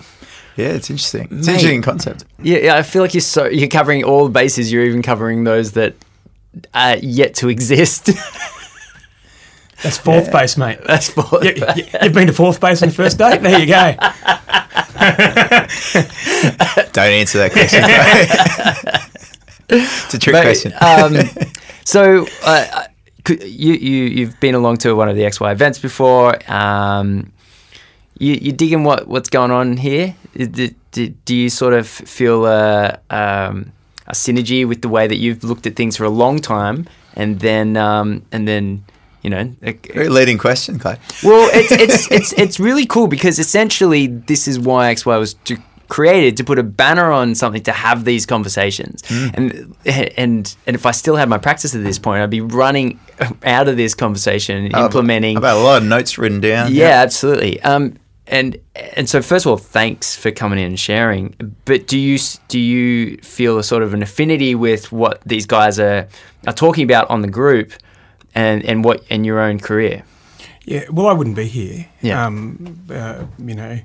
Yeah, 0.56 0.68
it's 0.68 0.90
interesting. 0.90 1.22
It's 1.24 1.46
Mate. 1.46 1.48
an 1.48 1.54
interesting 1.54 1.82
concept. 1.82 2.24
Yeah, 2.42 2.58
yeah, 2.58 2.76
I 2.76 2.82
feel 2.82 3.02
like 3.02 3.14
you're 3.14 3.20
so 3.22 3.46
you're 3.46 3.68
covering 3.68 4.04
all 4.04 4.24
the 4.24 4.30
bases. 4.30 4.70
You're 4.70 4.84
even 4.84 5.02
covering 5.02 5.44
those 5.44 5.72
that 5.72 5.94
are 6.74 6.96
yet 6.98 7.34
to 7.36 7.48
exist. 7.56 8.10
That's 9.82 9.98
fourth 9.98 10.30
base, 10.30 10.56
mate. 10.56 10.78
That's 10.86 11.08
for 11.10 11.26
You, 11.42 11.52
you, 11.76 11.84
you've 12.02 12.12
been 12.12 12.26
to 12.26 12.32
fourth 12.32 12.60
base 12.60 12.82
on 12.82 12.88
the 12.90 12.94
first 12.94 13.18
date. 13.18 13.40
There 13.42 13.58
you 13.58 13.66
go. 13.66 13.94
Don't 16.92 17.12
answer 17.12 17.38
that 17.38 17.52
question. 17.52 17.82
it's 19.68 20.14
a 20.14 20.18
trick 20.18 20.34
But, 20.34 20.42
question. 20.42 20.72
um, 20.80 21.16
so 21.84 22.26
uh, 22.44 22.84
could- 23.24 23.42
you 23.42 23.74
you 23.74 24.04
you've 24.04 24.38
been 24.40 24.54
along 24.54 24.78
to 24.78 24.94
one 24.94 25.08
of 25.08 25.16
the 25.16 25.22
XY 25.22 25.52
events 25.52 25.78
before. 25.78 26.38
Um, 26.50 27.32
you 28.18 28.34
you 28.34 28.52
digging 28.52 28.84
what 28.84 29.06
what's 29.08 29.28
going 29.30 29.50
on 29.50 29.76
here? 29.78 30.14
Do, 30.36 30.68
do, 30.92 31.08
do 31.08 31.34
you 31.34 31.48
sort 31.50 31.72
of 31.74 31.86
feel 31.88 32.46
a, 32.46 32.98
um, 33.10 33.72
a 34.06 34.12
synergy 34.12 34.66
with 34.68 34.82
the 34.82 34.88
way 34.88 35.06
that 35.08 35.16
you've 35.16 35.42
looked 35.42 35.66
at 35.66 35.74
things 35.76 35.96
for 35.96 36.04
a 36.04 36.10
long 36.10 36.38
time, 36.40 36.86
and 37.14 37.40
then 37.40 37.76
um, 37.76 38.22
and 38.32 38.46
then 38.46 38.84
you 39.22 39.30
know 39.30 39.52
a- 39.62 39.72
Very 39.72 40.08
leading 40.08 40.38
question, 40.38 40.78
Clay. 40.78 40.96
well, 41.22 41.48
it's 41.52 41.72
it's 41.72 42.10
it's 42.18 42.32
it's 42.34 42.60
really 42.60 42.86
cool 42.86 43.06
because 43.08 43.38
essentially 43.38 44.06
this 44.06 44.46
is 44.48 44.58
why 44.58 44.94
XY 44.94 45.18
was 45.18 45.34
to, 45.44 45.56
created 45.88 46.36
to 46.36 46.44
put 46.44 46.58
a 46.58 46.62
banner 46.62 47.10
on 47.10 47.34
something 47.34 47.62
to 47.64 47.72
have 47.72 48.04
these 48.04 48.24
conversations. 48.24 49.02
And 49.34 49.74
and 50.16 50.54
and 50.66 50.74
if 50.76 50.86
I 50.86 50.92
still 50.92 51.16
had 51.16 51.28
my 51.28 51.38
practice 51.38 51.74
at 51.74 51.82
this 51.82 51.98
point, 51.98 52.22
I'd 52.22 52.30
be 52.30 52.40
running 52.40 53.00
out 53.44 53.68
of 53.68 53.76
this 53.76 53.94
conversation, 53.94 54.66
implementing. 54.74 55.36
I've 55.36 55.42
got 55.42 55.56
a 55.56 55.60
lot 55.60 55.82
of 55.82 55.88
notes 55.88 56.16
written 56.18 56.40
down. 56.40 56.72
yeah, 56.72 57.02
absolutely. 57.02 57.60
Um, 57.62 57.96
and 58.28 58.56
and 58.96 59.08
so 59.10 59.20
first 59.20 59.44
of 59.44 59.50
all, 59.50 59.56
thanks 59.58 60.14
for 60.16 60.30
coming 60.30 60.60
in 60.60 60.66
and 60.66 60.78
sharing. 60.78 61.34
But 61.64 61.88
do 61.88 61.98
you 61.98 62.18
do 62.46 62.60
you 62.60 63.16
feel 63.18 63.58
a 63.58 63.64
sort 63.64 63.82
of 63.82 63.92
an 63.92 64.02
affinity 64.02 64.54
with 64.54 64.92
what 64.92 65.20
these 65.26 65.44
guys 65.46 65.80
are 65.80 66.06
are 66.46 66.52
talking 66.52 66.84
about 66.84 67.10
on 67.10 67.22
the 67.22 67.28
group, 67.28 67.72
and 68.34 68.64
and 68.64 68.84
what 68.84 69.04
in 69.08 69.24
your 69.24 69.40
own 69.40 69.58
career? 69.58 70.04
Yeah, 70.64 70.84
well, 70.90 71.06
I 71.06 71.12
wouldn't 71.12 71.36
be 71.36 71.46
here. 71.46 71.88
Yeah. 72.00 72.24
Um, 72.26 72.84
uh, 72.90 73.24
you 73.38 73.54
know, 73.54 73.80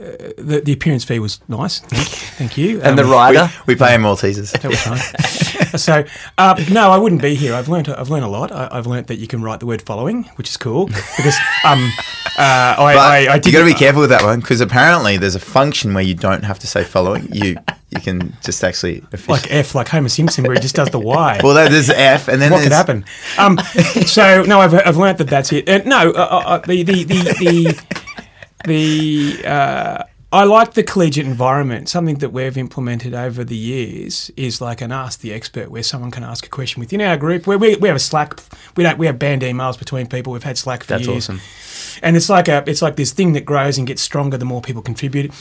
uh, 0.00 0.32
the, 0.38 0.62
the 0.64 0.72
appearance 0.72 1.04
fee 1.04 1.18
was 1.18 1.40
nice. 1.48 1.80
Thank, 1.80 2.08
thank 2.38 2.56
you. 2.58 2.80
And 2.82 2.98
the 2.98 3.02
Um, 3.02 3.08
We, 3.10 3.14
rider. 3.14 3.50
we 3.66 3.76
pay 3.76 3.94
him 3.94 4.02
Maltesers. 4.02 4.52
That 4.52 4.64
was 4.70 4.86
nice. 4.86 5.82
so, 5.82 6.04
uh, 6.38 6.64
no, 6.70 6.90
I 6.90 6.96
wouldn't 6.98 7.20
be 7.22 7.34
here. 7.34 7.54
I've 7.54 7.68
learned. 7.68 7.88
I've 7.88 8.08
learned 8.08 8.24
a 8.24 8.28
lot. 8.28 8.50
I, 8.50 8.68
I've 8.72 8.86
learned 8.86 9.08
that 9.08 9.16
you 9.16 9.26
can 9.26 9.42
write 9.42 9.60
the 9.60 9.66
word 9.66 9.82
"following," 9.82 10.24
which 10.36 10.48
is 10.48 10.56
cool 10.56 10.86
because 10.86 11.36
um, 11.64 11.90
uh, 12.38 12.74
I, 12.78 12.94
I, 12.96 13.16
I 13.32 13.34
you 13.36 13.40
did. 13.40 13.52
got 13.52 13.58
to 13.60 13.64
be 13.66 13.74
careful 13.74 14.00
with 14.00 14.10
that 14.10 14.22
one 14.22 14.40
because 14.40 14.60
apparently 14.60 15.16
there's 15.18 15.34
a 15.34 15.40
function 15.40 15.92
where 15.94 16.02
you 16.04 16.14
don't 16.14 16.44
have 16.44 16.58
to 16.60 16.66
say 16.66 16.82
following. 16.84 17.28
You 17.32 17.56
you 17.90 18.00
can 18.00 18.36
just 18.42 18.62
actually 18.64 18.98
officially. 19.12 19.38
like 19.40 19.52
F, 19.52 19.74
like 19.74 19.88
Homer 19.88 20.08
Simpson, 20.08 20.44
where 20.44 20.54
he 20.54 20.60
just 20.60 20.76
does 20.76 20.88
the 20.90 20.98
Y. 21.00 21.40
well, 21.42 21.54
there's 21.54 21.90
F, 21.90 22.28
and 22.28 22.40
then 22.40 22.52
what 22.52 22.62
could 22.62 22.72
happen? 22.72 23.04
Um, 23.36 23.58
so 24.06 24.42
no, 24.44 24.60
I've, 24.60 24.74
I've 24.74 24.96
learnt 24.96 25.18
that 25.18 25.28
that's 25.28 25.52
it. 25.52 25.68
Uh, 25.68 25.78
no, 25.84 26.10
uh, 26.12 26.14
uh, 26.14 26.42
uh, 26.46 26.58
the 26.58 26.82
the 26.84 27.04
the 27.04 27.14
the, 27.40 27.99
the 28.64 29.42
uh, 29.44 30.04
I 30.32 30.44
like 30.44 30.74
the 30.74 30.84
collegiate 30.84 31.26
environment. 31.26 31.88
Something 31.88 32.18
that 32.18 32.30
we've 32.32 32.56
implemented 32.56 33.14
over 33.14 33.42
the 33.42 33.56
years 33.56 34.30
is 34.36 34.60
like 34.60 34.80
an 34.80 34.92
ask 34.92 35.20
the 35.20 35.32
expert, 35.32 35.72
where 35.72 35.82
someone 35.82 36.12
can 36.12 36.22
ask 36.22 36.46
a 36.46 36.48
question 36.48 36.78
within 36.78 37.00
our 37.00 37.16
group. 37.16 37.48
Where 37.48 37.58
we, 37.58 37.74
we 37.76 37.88
have 37.88 37.96
a 37.96 38.00
Slack, 38.00 38.38
we 38.76 38.84
don't 38.84 38.96
we 38.96 39.06
have 39.06 39.18
banned 39.18 39.42
emails 39.42 39.76
between 39.76 40.06
people. 40.06 40.32
We've 40.32 40.44
had 40.44 40.56
Slack 40.56 40.84
for 40.84 40.90
That's 40.90 41.08
years. 41.08 41.28
awesome. 41.28 41.40
And 42.00 42.16
it's 42.16 42.28
like 42.28 42.46
a 42.46 42.62
it's 42.66 42.80
like 42.80 42.94
this 42.94 43.12
thing 43.12 43.32
that 43.32 43.44
grows 43.44 43.76
and 43.76 43.88
gets 43.88 44.02
stronger 44.02 44.36
the 44.36 44.44
more 44.44 44.62
people 44.62 44.82
contribute, 44.82 45.32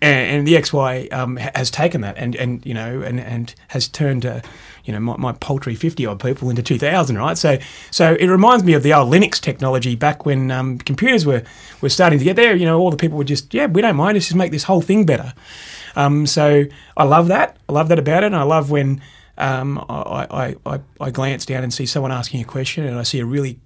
and, 0.00 0.38
and 0.38 0.46
the 0.46 0.54
XY 0.54 1.12
um, 1.12 1.36
has 1.36 1.70
taken 1.70 2.00
that 2.00 2.16
and 2.16 2.34
and 2.34 2.64
you 2.64 2.72
know 2.72 3.02
and 3.02 3.20
and 3.20 3.54
has 3.68 3.86
turned 3.86 4.24
uh, 4.24 4.40
you 4.88 4.92
know 4.94 5.00
my, 5.00 5.16
my 5.18 5.32
paltry 5.34 5.74
fifty 5.74 6.06
odd 6.06 6.18
people 6.18 6.50
into 6.50 6.62
two 6.62 6.78
thousand 6.78 7.18
right. 7.18 7.38
So 7.38 7.58
so 7.90 8.16
it 8.18 8.26
reminds 8.26 8.64
me 8.64 8.72
of 8.72 8.82
the 8.82 8.94
old 8.94 9.12
Linux 9.12 9.38
technology 9.40 9.94
back 9.94 10.26
when 10.26 10.50
um, 10.50 10.78
computers 10.78 11.24
were 11.26 11.42
were 11.82 11.90
starting 11.90 12.18
to 12.18 12.24
get 12.24 12.36
there. 12.36 12.56
You 12.56 12.64
know 12.64 12.80
all 12.80 12.90
the 12.90 12.96
people 12.96 13.18
were 13.18 13.24
just 13.24 13.52
yeah 13.52 13.66
we 13.66 13.82
don't 13.82 13.96
mind 13.96 14.14
let's 14.16 14.26
just 14.26 14.36
make 14.36 14.50
this 14.50 14.64
whole 14.64 14.80
thing 14.80 15.04
better. 15.04 15.34
Um, 15.94 16.26
so 16.26 16.64
I 16.96 17.04
love 17.04 17.28
that. 17.28 17.56
I 17.68 17.72
love 17.72 17.88
that 17.88 17.98
about 17.98 18.22
it. 18.22 18.26
And 18.26 18.36
I 18.36 18.44
love 18.44 18.70
when 18.70 19.00
um, 19.36 19.84
I, 19.88 20.26
I, 20.30 20.56
I, 20.74 20.80
I 21.00 21.10
glance 21.10 21.44
down 21.44 21.62
and 21.62 21.72
see 21.74 21.86
someone 21.86 22.12
asking 22.12 22.40
a 22.40 22.44
question 22.44 22.84
and 22.84 22.98
I 22.98 23.02
see 23.02 23.18
a 23.20 23.24
really 23.26 23.58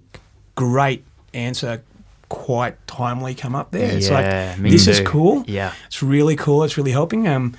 great 0.55 1.03
answer 1.33 1.83
quite 2.29 2.75
timely 2.87 3.35
come 3.35 3.55
up 3.55 3.71
there. 3.71 3.95
It's 3.95 4.09
Yeah, 4.09 4.49
like 4.51 4.59
me 4.59 4.71
this 4.71 4.87
is 4.87 5.01
cool. 5.01 5.43
Yeah. 5.47 5.73
It's 5.87 6.01
really 6.01 6.35
cool. 6.35 6.63
It's 6.63 6.77
really 6.77 6.91
helping. 6.91 7.27
Um, 7.27 7.55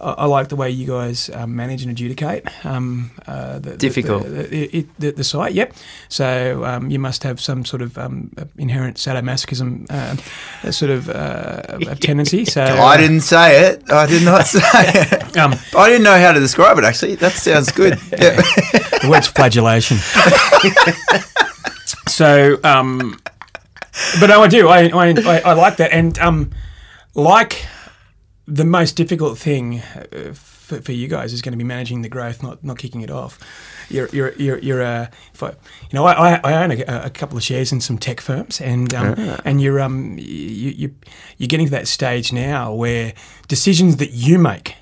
I, 0.00 0.10
I 0.10 0.24
like 0.26 0.48
the 0.48 0.56
way 0.56 0.70
you 0.70 0.86
guys 0.86 1.30
um, 1.30 1.56
manage 1.56 1.82
and 1.82 1.90
adjudicate. 1.90 2.46
Um, 2.64 3.10
uh, 3.26 3.58
the, 3.58 3.76
Difficult. 3.76 4.24
The, 4.24 4.42
the, 4.44 4.86
the, 4.98 5.10
the 5.12 5.24
site. 5.24 5.52
Yep. 5.54 5.74
So 6.08 6.64
um, 6.64 6.90
you 6.90 6.98
must 6.98 7.22
have 7.22 7.40
some 7.40 7.64
sort 7.64 7.82
of 7.82 7.96
um, 7.98 8.30
inherent 8.58 8.96
sadomasochism 8.96 9.90
uh, 9.90 10.70
sort 10.70 10.90
of 10.90 11.08
uh, 11.08 11.94
tendency. 12.00 12.44
So 12.44 12.62
I 12.64 12.96
didn't 12.96 13.22
say 13.22 13.66
it. 13.70 13.90
I 13.90 14.06
did 14.06 14.24
not 14.24 14.46
say 14.46 14.60
it. 14.62 15.36
Um, 15.36 15.54
I 15.76 15.88
didn't 15.88 16.04
know 16.04 16.18
how 16.18 16.32
to 16.32 16.40
describe 16.40 16.78
it. 16.78 16.84
Actually, 16.84 17.14
that 17.16 17.32
sounds 17.32 17.72
good. 17.72 17.98
Yeah. 18.12 18.36
the 18.36 19.08
word's 19.08 19.28
flagellation. 19.28 19.96
so, 22.08 22.58
um, 22.64 23.18
but 24.20 24.26
no, 24.26 24.42
I 24.42 24.48
do. 24.48 24.68
I, 24.68 24.88
I, 24.88 25.08
I, 25.08 25.40
I 25.40 25.52
like 25.54 25.76
that. 25.78 25.92
And 25.92 26.18
um, 26.18 26.50
like 27.14 27.66
the 28.54 28.64
most 28.64 28.96
difficult 28.96 29.38
thing 29.38 29.78
uh, 29.80 30.32
for, 30.34 30.80
for 30.80 30.92
you 30.92 31.08
guys 31.08 31.32
is 31.32 31.42
going 31.42 31.52
to 31.52 31.58
be 31.58 31.64
managing 31.64 32.02
the 32.02 32.08
growth, 32.08 32.42
not 32.42 32.62
not 32.64 32.78
kicking 32.78 33.00
it 33.02 33.10
off. 33.10 33.38
You're 33.88 34.08
you're 34.12 34.32
you're, 34.34 34.58
you're 34.58 34.82
uh, 34.82 35.06
if 35.34 35.42
I, 35.42 35.48
you 35.50 35.54
know 35.94 36.04
I, 36.06 36.40
I 36.44 36.62
own 36.64 36.70
a, 36.72 36.84
a 37.06 37.10
couple 37.10 37.36
of 37.36 37.42
shares 37.42 37.72
in 37.72 37.80
some 37.80 37.98
tech 37.98 38.20
firms, 38.20 38.60
and 38.60 38.92
um, 38.94 39.14
and 39.44 39.60
you're 39.60 39.80
um 39.80 40.16
you, 40.18 40.70
you 40.70 40.94
you're 41.38 41.48
getting 41.48 41.66
to 41.66 41.72
that 41.72 41.88
stage 41.88 42.32
now 42.32 42.72
where 42.74 43.12
decisions 43.48 43.96
that 43.96 44.10
you 44.12 44.38
make 44.38 44.74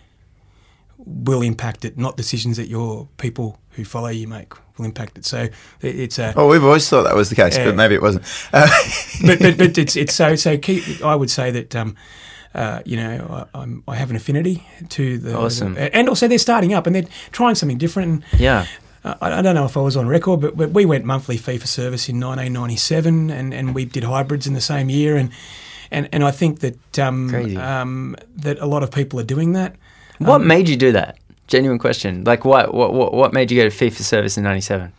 will 0.98 1.42
impact 1.42 1.84
it, 1.84 1.96
not 1.96 2.16
decisions 2.16 2.56
that 2.58 2.68
your 2.68 3.08
people 3.16 3.58
who 3.70 3.84
follow 3.84 4.08
you 4.08 4.26
make 4.28 4.52
will 4.76 4.84
impact 4.84 5.16
it. 5.16 5.24
So 5.24 5.38
it, 5.42 5.52
it's 5.82 6.18
a 6.18 6.34
Oh, 6.36 6.48
we've 6.48 6.64
always 6.64 6.88
thought 6.88 7.04
that 7.04 7.14
was 7.16 7.30
the 7.30 7.36
case, 7.36 7.56
Yeah. 7.56 7.66
but 7.66 7.76
maybe 7.76 7.94
it 7.94 8.02
wasn't. 8.02 8.24
Uh, 8.52 8.68
but, 9.26 9.38
but, 9.38 9.56
but 9.58 9.78
it's 9.82 9.96
it's 9.96 10.14
so 10.14 10.36
so 10.36 10.58
key, 10.58 10.98
I 11.04 11.14
would 11.14 11.30
say 11.30 11.50
that 11.50 11.74
um, 11.74 11.96
uh, 12.58 12.80
you 12.84 12.96
know 12.96 13.46
I, 13.54 13.60
I'm, 13.60 13.82
I 13.86 13.94
have 13.96 14.10
an 14.10 14.16
affinity 14.16 14.56
to 14.96 15.18
the 15.18 15.34
Awesome. 15.36 15.74
the- 15.74 15.94
and 15.96 16.08
also 16.08 16.26
they're 16.28 16.38
starting 16.50 16.74
up 16.74 16.86
and 16.86 16.94
they're 16.96 17.08
trying 17.32 17.54
something 17.54 17.78
different. 17.78 18.24
Yeah. 18.38 18.66
uh, 19.04 19.14
I, 19.20 19.38
I 19.38 19.42
don't 19.42 19.54
know 19.54 19.64
if 19.64 19.76
I 19.76 19.80
was 19.80 19.96
on 19.96 20.06
record, 20.08 20.40
but, 20.40 20.56
but 20.56 20.70
we 20.70 20.84
went 20.84 21.04
monthly 21.04 21.36
fee 21.36 21.58
for 21.58 21.66
service 21.68 22.08
in 22.08 22.16
1997, 22.20 23.30
and, 23.30 23.54
and 23.54 23.74
we 23.74 23.84
did 23.84 24.04
hybrids 24.04 24.46
in 24.46 24.54
the 24.54 24.60
same 24.60 24.90
year, 24.90 25.16
and 25.16 25.30
and, 25.90 26.08
and 26.12 26.22
I 26.24 26.32
think 26.32 26.60
that 26.60 26.98
um, 26.98 27.34
um, 27.56 28.16
that 28.36 28.58
a 28.58 28.66
lot 28.66 28.82
of 28.82 28.90
people 28.90 29.18
are 29.20 29.28
doing 29.34 29.52
that. 29.54 29.76
What 30.18 30.40
made 30.40 30.68
you 30.68 30.76
do 30.76 30.92
that? 30.92 31.16
Genuine 31.46 31.78
question. 31.78 32.24
Like, 32.24 32.44
what 32.44 32.74
what 32.74 33.14
what, 33.14 33.32
made 33.32 33.50
you 33.50 33.56
go 33.62 33.64
to 33.64 33.74
fee 33.74 33.90
for 33.90 34.02
service 34.02 34.36
in 34.36 34.44
'97? 34.44 34.92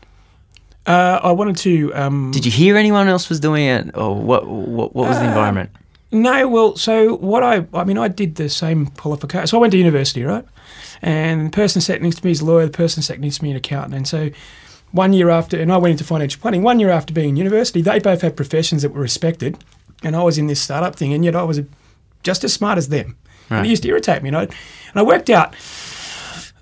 Uh, 0.88 1.20
I 1.22 1.32
wanted 1.32 1.57
to. 1.57 1.93
Um, 1.93 2.32
Did 2.32 2.45
you 2.45 2.51
hear 2.51 2.76
anyone 2.78 3.07
else 3.07 3.30
was 3.30 3.39
doing 3.39 3.66
it, 3.68 3.95
or 3.95 4.16
what? 4.16 4.47
What, 4.47 4.95
what 4.95 5.07
was 5.10 5.20
the 5.20 5.26
environment? 5.26 5.70
No, 6.12 6.47
well, 6.47 6.76
so 6.76 7.16
what 7.18 7.43
I, 7.43 7.68
I 7.74 7.84
mean, 7.84 7.97
I 7.97 8.07
did 8.07 8.36
the 8.36 8.49
same 8.49 8.88
qualification. 8.88 9.47
So 9.47 9.57
I 9.57 9.62
went 9.62 9.72
to 9.72 9.78
university, 9.78 10.24
right? 10.24 10.45
And 11.01 11.47
the 11.47 11.51
person 11.51 11.82
sat 11.82 12.01
next 12.01 12.18
to 12.18 12.26
me 12.26 12.32
is 12.32 12.41
a 12.41 12.45
lawyer, 12.45 12.66
the 12.66 12.72
person 12.72 13.03
sat 13.03 13.20
next 13.20 13.38
to 13.38 13.43
me 13.43 13.49
is 13.49 13.53
an 13.53 13.57
accountant. 13.57 13.95
And 13.95 14.07
so 14.07 14.32
one 14.91 15.14
year 15.14 15.30
after, 15.30 15.60
and 15.60 15.72
I 15.72 15.78
went 15.78 15.91
into 15.91 16.03
financial 16.03 16.41
planning, 16.41 16.64
one 16.64 16.80
year 16.80 16.89
after 16.89 17.14
being 17.14 17.30
in 17.30 17.36
university, 17.38 17.82
they 17.82 17.99
both 17.99 18.22
had 18.22 18.36
professions 18.36 18.82
that 18.82 18.93
were 18.93 19.01
respected. 19.01 19.64
And 20.03 20.16
I 20.16 20.24
was 20.24 20.38
in 20.38 20.47
this 20.47 20.62
startup 20.62 20.95
thing, 20.95 21.14
and 21.14 21.24
yet 21.24 21.36
I 21.36 21.43
was 21.43 21.62
just 22.24 22.43
as 22.43 22.53
smart 22.53 22.78
as 22.78 22.89
them. 22.89 23.16
And 23.49 23.66
it 23.66 23.70
used 23.70 23.84
to 23.84 23.89
irritate 23.89 24.22
me. 24.22 24.30
And 24.30 24.38
I, 24.38 24.41
and 24.43 24.95
I 24.95 25.01
worked 25.01 25.30
out 25.30 25.55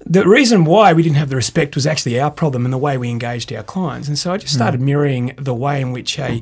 the 0.05 0.25
reason 0.27 0.63
why 0.63 0.93
we 0.93 1.03
didn't 1.03 1.17
have 1.17 1.29
the 1.29 1.35
respect 1.35 1.75
was 1.75 1.85
actually 1.85 2.19
our 2.19 2.31
problem 2.31 2.65
and 2.65 2.73
the 2.73 2.77
way 2.77 2.97
we 2.97 3.09
engaged 3.09 3.51
our 3.51 3.63
clients. 3.63 4.07
And 4.07 4.17
so 4.17 4.31
I 4.31 4.37
just 4.37 4.53
hmm. 4.53 4.57
started 4.57 4.81
mirroring 4.81 5.33
the 5.37 5.53
way 5.53 5.81
in 5.81 5.91
which 5.91 6.17
a, 6.17 6.41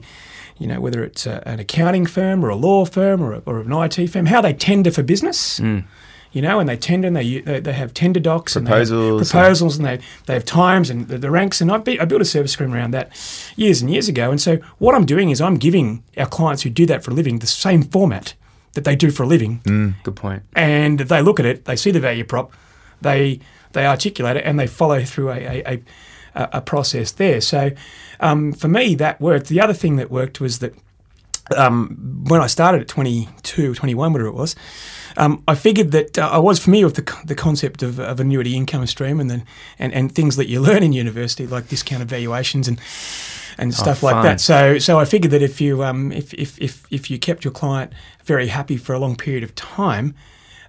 you 0.57 0.67
know, 0.67 0.79
whether 0.79 1.03
it's 1.03 1.25
a, 1.25 1.41
an 1.47 1.59
accounting 1.59 2.05
firm 2.05 2.43
or 2.43 2.49
a 2.49 2.55
law 2.55 2.85
firm 2.85 3.21
or, 3.21 3.33
a, 3.33 3.41
or 3.45 3.59
an 3.59 3.71
IT 3.71 4.07
firm, 4.07 4.25
how 4.27 4.41
they 4.41 4.53
tender 4.53 4.91
for 4.91 5.03
business. 5.03 5.59
Mm. 5.59 5.85
You 6.31 6.41
know, 6.41 6.59
and 6.59 6.67
they 6.67 6.75
tender 6.75 7.07
and 7.07 7.15
they 7.15 7.39
they, 7.39 7.61
they 7.61 7.71
have 7.71 7.93
tender 7.93 8.19
docs 8.19 8.57
and 8.57 8.67
they 8.67 8.71
have 8.71 8.87
Proposals. 8.89 9.31
proposals 9.31 9.77
and 9.77 9.85
they, 9.85 9.99
they 10.25 10.33
have 10.33 10.43
times 10.43 10.89
and 10.89 11.07
the, 11.07 11.17
the 11.17 11.31
ranks. 11.31 11.61
And 11.61 11.71
I, 11.71 11.77
be, 11.77 11.97
I 11.97 12.03
built 12.03 12.21
a 12.21 12.25
service 12.25 12.51
screen 12.51 12.73
around 12.73 12.91
that 12.91 13.09
years 13.55 13.81
and 13.81 13.89
years 13.89 14.09
ago. 14.09 14.31
And 14.31 14.41
so 14.41 14.57
what 14.79 14.95
I'm 14.95 15.05
doing 15.05 15.29
is 15.29 15.39
I'm 15.39 15.55
giving 15.55 16.03
our 16.17 16.25
clients 16.25 16.63
who 16.63 16.69
do 16.69 16.85
that 16.87 17.05
for 17.05 17.11
a 17.11 17.13
living 17.13 17.39
the 17.39 17.47
same 17.47 17.83
format 17.83 18.33
that 18.73 18.83
they 18.83 18.97
do 18.97 19.11
for 19.11 19.23
a 19.23 19.27
living 19.27 19.61
mm, 19.63 19.93
Good 20.03 20.17
point. 20.17 20.43
and 20.53 20.99
they 20.99 21.21
look 21.21 21.39
at 21.39 21.45
it, 21.45 21.63
they 21.63 21.77
see 21.77 21.91
the 21.91 22.01
value 22.01 22.25
prop, 22.25 22.51
they 23.01 23.39
they 23.71 23.85
articulate 23.85 24.35
it, 24.35 24.43
and 24.45 24.59
they 24.59 24.67
follow 24.67 25.05
through 25.05 25.29
a 25.29 25.37
a, 25.65 25.81
a, 26.35 26.49
a 26.53 26.61
process 26.61 27.13
there. 27.13 27.39
So 27.39 27.71
um, 28.19 28.53
for 28.53 28.67
me, 28.67 28.95
that 28.95 29.19
worked. 29.21 29.47
The 29.47 29.61
other 29.61 29.73
thing 29.73 29.95
that 29.97 30.11
worked 30.11 30.39
was 30.39 30.59
that 30.59 30.73
um, 31.55 32.23
when 32.27 32.41
I 32.41 32.47
started 32.47 32.81
at 32.81 32.87
22, 32.87 33.75
21, 33.75 34.13
whatever 34.13 34.29
it 34.29 34.33
was, 34.33 34.55
um, 35.17 35.43
I 35.47 35.55
figured 35.55 35.91
that 35.91 36.17
uh, 36.17 36.29
I 36.31 36.39
was 36.39 36.59
familiar 36.59 36.87
with 36.87 36.95
the, 36.95 37.21
the 37.25 37.35
concept 37.35 37.83
of, 37.83 37.99
of 37.99 38.19
annuity 38.19 38.55
income 38.55 38.85
stream 38.87 39.19
and 39.19 39.29
then 39.29 39.45
and, 39.79 39.93
and 39.93 40.13
things 40.13 40.35
that 40.35 40.47
you 40.47 40.59
learn 40.59 40.83
in 40.83 40.93
university 40.93 41.47
like 41.47 41.67
discounted 41.67 42.09
valuations 42.09 42.67
and 42.67 42.79
and 43.57 43.73
stuff 43.73 44.03
like 44.03 44.21
that. 44.23 44.41
So 44.41 44.79
so 44.79 44.99
I 44.99 45.05
figured 45.05 45.31
that 45.31 45.41
if 45.41 45.61
you 45.61 45.83
um, 45.83 46.11
if, 46.11 46.33
if, 46.33 46.59
if, 46.61 46.85
if 46.91 47.09
you 47.09 47.17
kept 47.17 47.45
your 47.45 47.53
client 47.53 47.93
very 48.25 48.47
happy 48.47 48.75
for 48.75 48.93
a 48.93 48.99
long 48.99 49.15
period 49.15 49.43
of 49.43 49.55
time, 49.55 50.13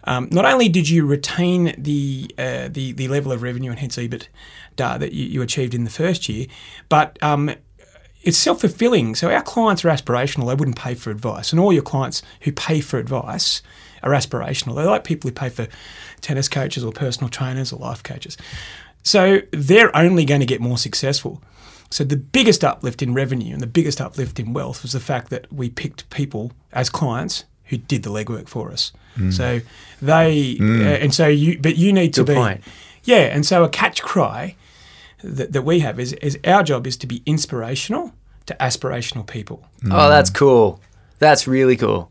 um, 0.04 0.28
not 0.30 0.44
only 0.44 0.68
did 0.68 0.88
you 0.88 1.04
retain 1.04 1.74
the, 1.76 2.30
uh, 2.38 2.68
the 2.68 2.92
the 2.92 3.08
level 3.08 3.32
of 3.32 3.42
revenue 3.42 3.70
and 3.70 3.80
hence 3.80 3.96
EBIT 3.96 4.28
that 4.76 5.12
you, 5.12 5.26
you 5.26 5.42
achieved 5.42 5.74
in 5.74 5.84
the 5.84 5.90
first 5.90 6.28
year, 6.28 6.46
but 6.88 7.20
um, 7.22 7.50
it's 8.22 8.36
self 8.36 8.60
fulfilling. 8.60 9.14
So 9.14 9.30
our 9.30 9.42
clients 9.42 9.84
are 9.84 9.88
aspirational; 9.88 10.46
they 10.48 10.54
wouldn't 10.54 10.76
pay 10.76 10.94
for 10.94 11.10
advice, 11.10 11.52
and 11.52 11.60
all 11.60 11.72
your 11.72 11.82
clients 11.82 12.22
who 12.42 12.52
pay 12.52 12.80
for 12.80 12.98
advice 12.98 13.62
are 14.02 14.10
aspirational. 14.10 14.74
They're 14.74 14.86
like 14.86 15.04
people 15.04 15.28
who 15.28 15.34
pay 15.34 15.48
for 15.48 15.68
tennis 16.20 16.48
coaches 16.48 16.84
or 16.84 16.92
personal 16.92 17.28
trainers 17.28 17.72
or 17.72 17.78
life 17.78 18.02
coaches. 18.02 18.36
So 19.02 19.40
they're 19.52 19.96
only 19.96 20.24
going 20.24 20.40
to 20.40 20.46
get 20.46 20.60
more 20.60 20.78
successful. 20.78 21.40
So 21.90 22.02
the 22.02 22.16
biggest 22.16 22.64
uplift 22.64 23.02
in 23.02 23.14
revenue 23.14 23.52
and 23.52 23.62
the 23.62 23.68
biggest 23.68 24.00
uplift 24.00 24.40
in 24.40 24.52
wealth 24.52 24.82
was 24.82 24.92
the 24.92 25.00
fact 25.00 25.30
that 25.30 25.52
we 25.52 25.70
picked 25.70 26.10
people 26.10 26.52
as 26.72 26.90
clients 26.90 27.44
who 27.66 27.76
did 27.76 28.02
the 28.02 28.10
legwork 28.10 28.48
for 28.48 28.72
us. 28.72 28.92
So 29.30 29.60
they 30.02 30.58
uh, 30.60 30.64
and 30.64 31.14
so 31.14 31.26
you, 31.26 31.58
but 31.58 31.76
you 31.76 31.92
need 31.92 32.12
to 32.14 32.24
be, 32.24 32.34
point. 32.34 32.60
yeah. 33.04 33.34
And 33.34 33.46
so 33.46 33.64
a 33.64 33.68
catch 33.68 34.02
cry 34.02 34.56
that, 35.26 35.52
that 35.52 35.62
we 35.62 35.80
have 35.80 35.98
is, 36.00 36.12
is 36.14 36.38
our 36.44 36.62
job 36.62 36.86
is 36.86 36.96
to 36.98 37.06
be 37.06 37.22
inspirational 37.26 38.12
to 38.46 38.54
aspirational 38.60 39.26
people. 39.26 39.64
Oh, 39.90 40.08
that's 40.08 40.30
cool. 40.30 40.80
That's 41.18 41.46
really 41.46 41.76
cool. 41.76 42.10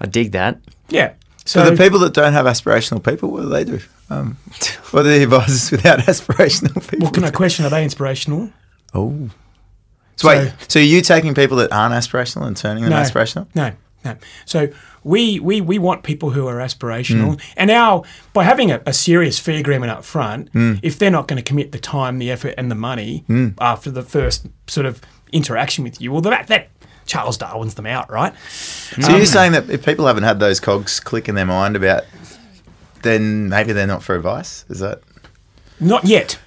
I 0.00 0.06
dig 0.06 0.32
that. 0.32 0.58
Yeah. 0.88 1.14
so 1.44 1.64
So 1.64 1.70
the 1.70 1.76
people 1.76 1.98
that 2.00 2.14
don't 2.14 2.32
have 2.32 2.46
aspirational 2.46 3.04
people, 3.04 3.30
what 3.30 3.42
do 3.42 3.48
they 3.48 3.64
do? 3.64 3.80
Um, 4.08 4.36
what 4.92 5.00
are 5.04 5.08
the 5.10 5.22
advisors 5.22 5.70
without 5.70 5.98
aspirational 6.12 6.80
people? 6.82 7.00
well, 7.06 7.10
can 7.12 7.24
I 7.24 7.30
question? 7.30 7.64
Are 7.64 7.70
they 7.70 7.82
inspirational? 7.84 8.50
Oh. 8.94 9.30
So, 10.16 10.28
wait, 10.28 10.52
so 10.68 10.80
are 10.80 10.82
you 10.82 11.02
taking 11.02 11.34
people 11.34 11.58
that 11.58 11.72
aren't 11.72 11.92
aspirational 11.94 12.46
and 12.46 12.56
turning 12.56 12.84
them 12.84 12.90
No. 12.90 12.96
aspirational? 12.96 13.46
No, 13.54 13.72
no. 14.04 14.16
So 14.44 14.68
we 15.04 15.40
we, 15.40 15.60
we 15.60 15.78
want 15.78 16.02
people 16.02 16.30
who 16.30 16.46
are 16.46 16.56
aspirational, 16.56 17.36
Mm. 17.36 17.40
and 17.56 17.70
our 17.70 18.02
by 18.32 18.44
having 18.44 18.70
a, 18.70 18.80
a 18.86 18.92
serious 18.92 19.38
fee 19.38 19.56
agreement 19.56 19.90
up 19.92 20.04
front, 20.04 20.52
Mm. 20.52 20.78
if 20.82 20.98
they're 20.98 21.10
not 21.10 21.26
going 21.28 21.36
to 21.38 21.42
commit 21.42 21.72
the 21.72 21.78
time, 21.78 22.18
the 22.18 22.30
effort, 22.30 22.54
and 22.58 22.70
the 22.70 22.74
money 22.76 23.24
after 23.60 23.90
the 23.90 24.02
first 24.02 24.46
sort 24.66 24.86
of 24.86 25.00
interaction 25.32 25.84
with 25.84 26.00
you, 26.00 26.12
well, 26.12 26.20
that 26.22 26.46
that 26.48 26.68
Charles 27.06 27.36
Darwin's 27.38 27.74
them 27.74 27.86
out, 27.86 28.10
right? 28.10 28.32
So 28.50 29.16
you're 29.16 29.26
saying 29.26 29.52
that 29.52 29.70
if 29.70 29.84
people 29.84 30.06
haven't 30.06 30.24
had 30.24 30.40
those 30.40 30.58
cogs 30.60 30.98
click 31.00 31.28
in 31.28 31.34
their 31.36 31.46
mind 31.46 31.76
about, 31.76 32.02
then 33.02 33.48
maybe 33.48 33.72
they're 33.72 33.86
not 33.86 34.02
for 34.02 34.14
advice? 34.16 34.64
Is 34.68 34.80
that? 34.80 35.02
Not 35.78 36.04
yet. 36.04 36.38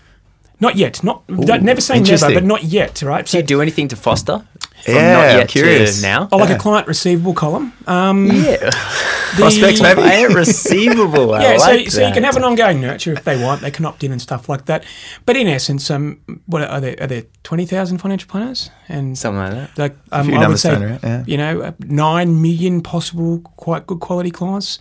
Not 0.60 0.76
yet. 0.76 1.04
Not 1.04 1.26
don't- 1.28 1.64
never 1.64 1.80
say 1.80 2.00
never, 2.02 2.34
but 2.34 2.44
not 2.44 2.64
yet. 2.66 3.02
Right. 3.02 3.26
Do 3.26 3.38
you 3.38 3.44
do 3.44 3.62
anything 3.62 3.88
to 3.90 3.96
foster? 3.96 4.46
From 4.84 4.96
Yeah, 4.96 5.14
not 5.14 5.26
I'm 5.26 5.38
yet 5.40 5.50
curious. 5.50 5.98
to 5.98 6.02
now? 6.02 6.30
Oh, 6.32 6.38
like 6.38 6.50
Yeah. 6.50 6.56
a 6.56 6.60
client 6.60 6.88
receivable 6.88 7.34
column. 7.34 7.74
Um, 7.88 8.28
yeah. 8.28 8.58
the- 8.58 8.76
Prospects, 9.36 9.80
maybe? 9.82 10.02
Client 10.02 10.34
receivable. 10.34 11.34
I 11.36 11.42
Yeah, 11.44 11.58
like 11.58 11.90
so, 11.92 12.00
so 12.00 12.08
you 12.08 12.14
can 12.14 12.24
have 12.24 12.36
an 12.36 12.44
ongoing 12.44 12.82
nurture 12.82 13.14
if 13.14 13.24
they 13.24 13.42
want. 13.42 13.62
They 13.62 13.70
can 13.72 13.86
opt 13.86 14.04
in 14.04 14.12
and 14.12 14.20
stuff 14.22 14.50
like 14.50 14.66
that. 14.66 14.84
But 15.26 15.36
in 15.38 15.48
essence, 15.48 15.92
um, 15.92 16.20
what 16.48 16.64
are 16.64 16.82
there? 16.82 16.96
Are 17.00 17.06
there 17.08 17.24
twenty 17.44 17.66
thousand 17.68 18.00
financial 18.00 18.28
planners? 18.28 18.72
And 18.88 19.16
something 19.18 19.40
like 19.40 19.52
that. 19.54 19.78
like 19.78 19.96
um, 20.12 20.26
few 20.28 20.36
I 20.36 20.48
would 20.48 20.58
say, 20.60 20.72
around, 20.74 21.00
yeah. 21.04 21.24
you 21.28 21.38
know, 21.38 21.62
uh, 21.62 21.72
nine 21.80 22.42
million 22.42 22.82
possible 22.82 23.40
quite 23.58 23.86
good 23.86 24.00
quality 24.00 24.32
clients, 24.32 24.80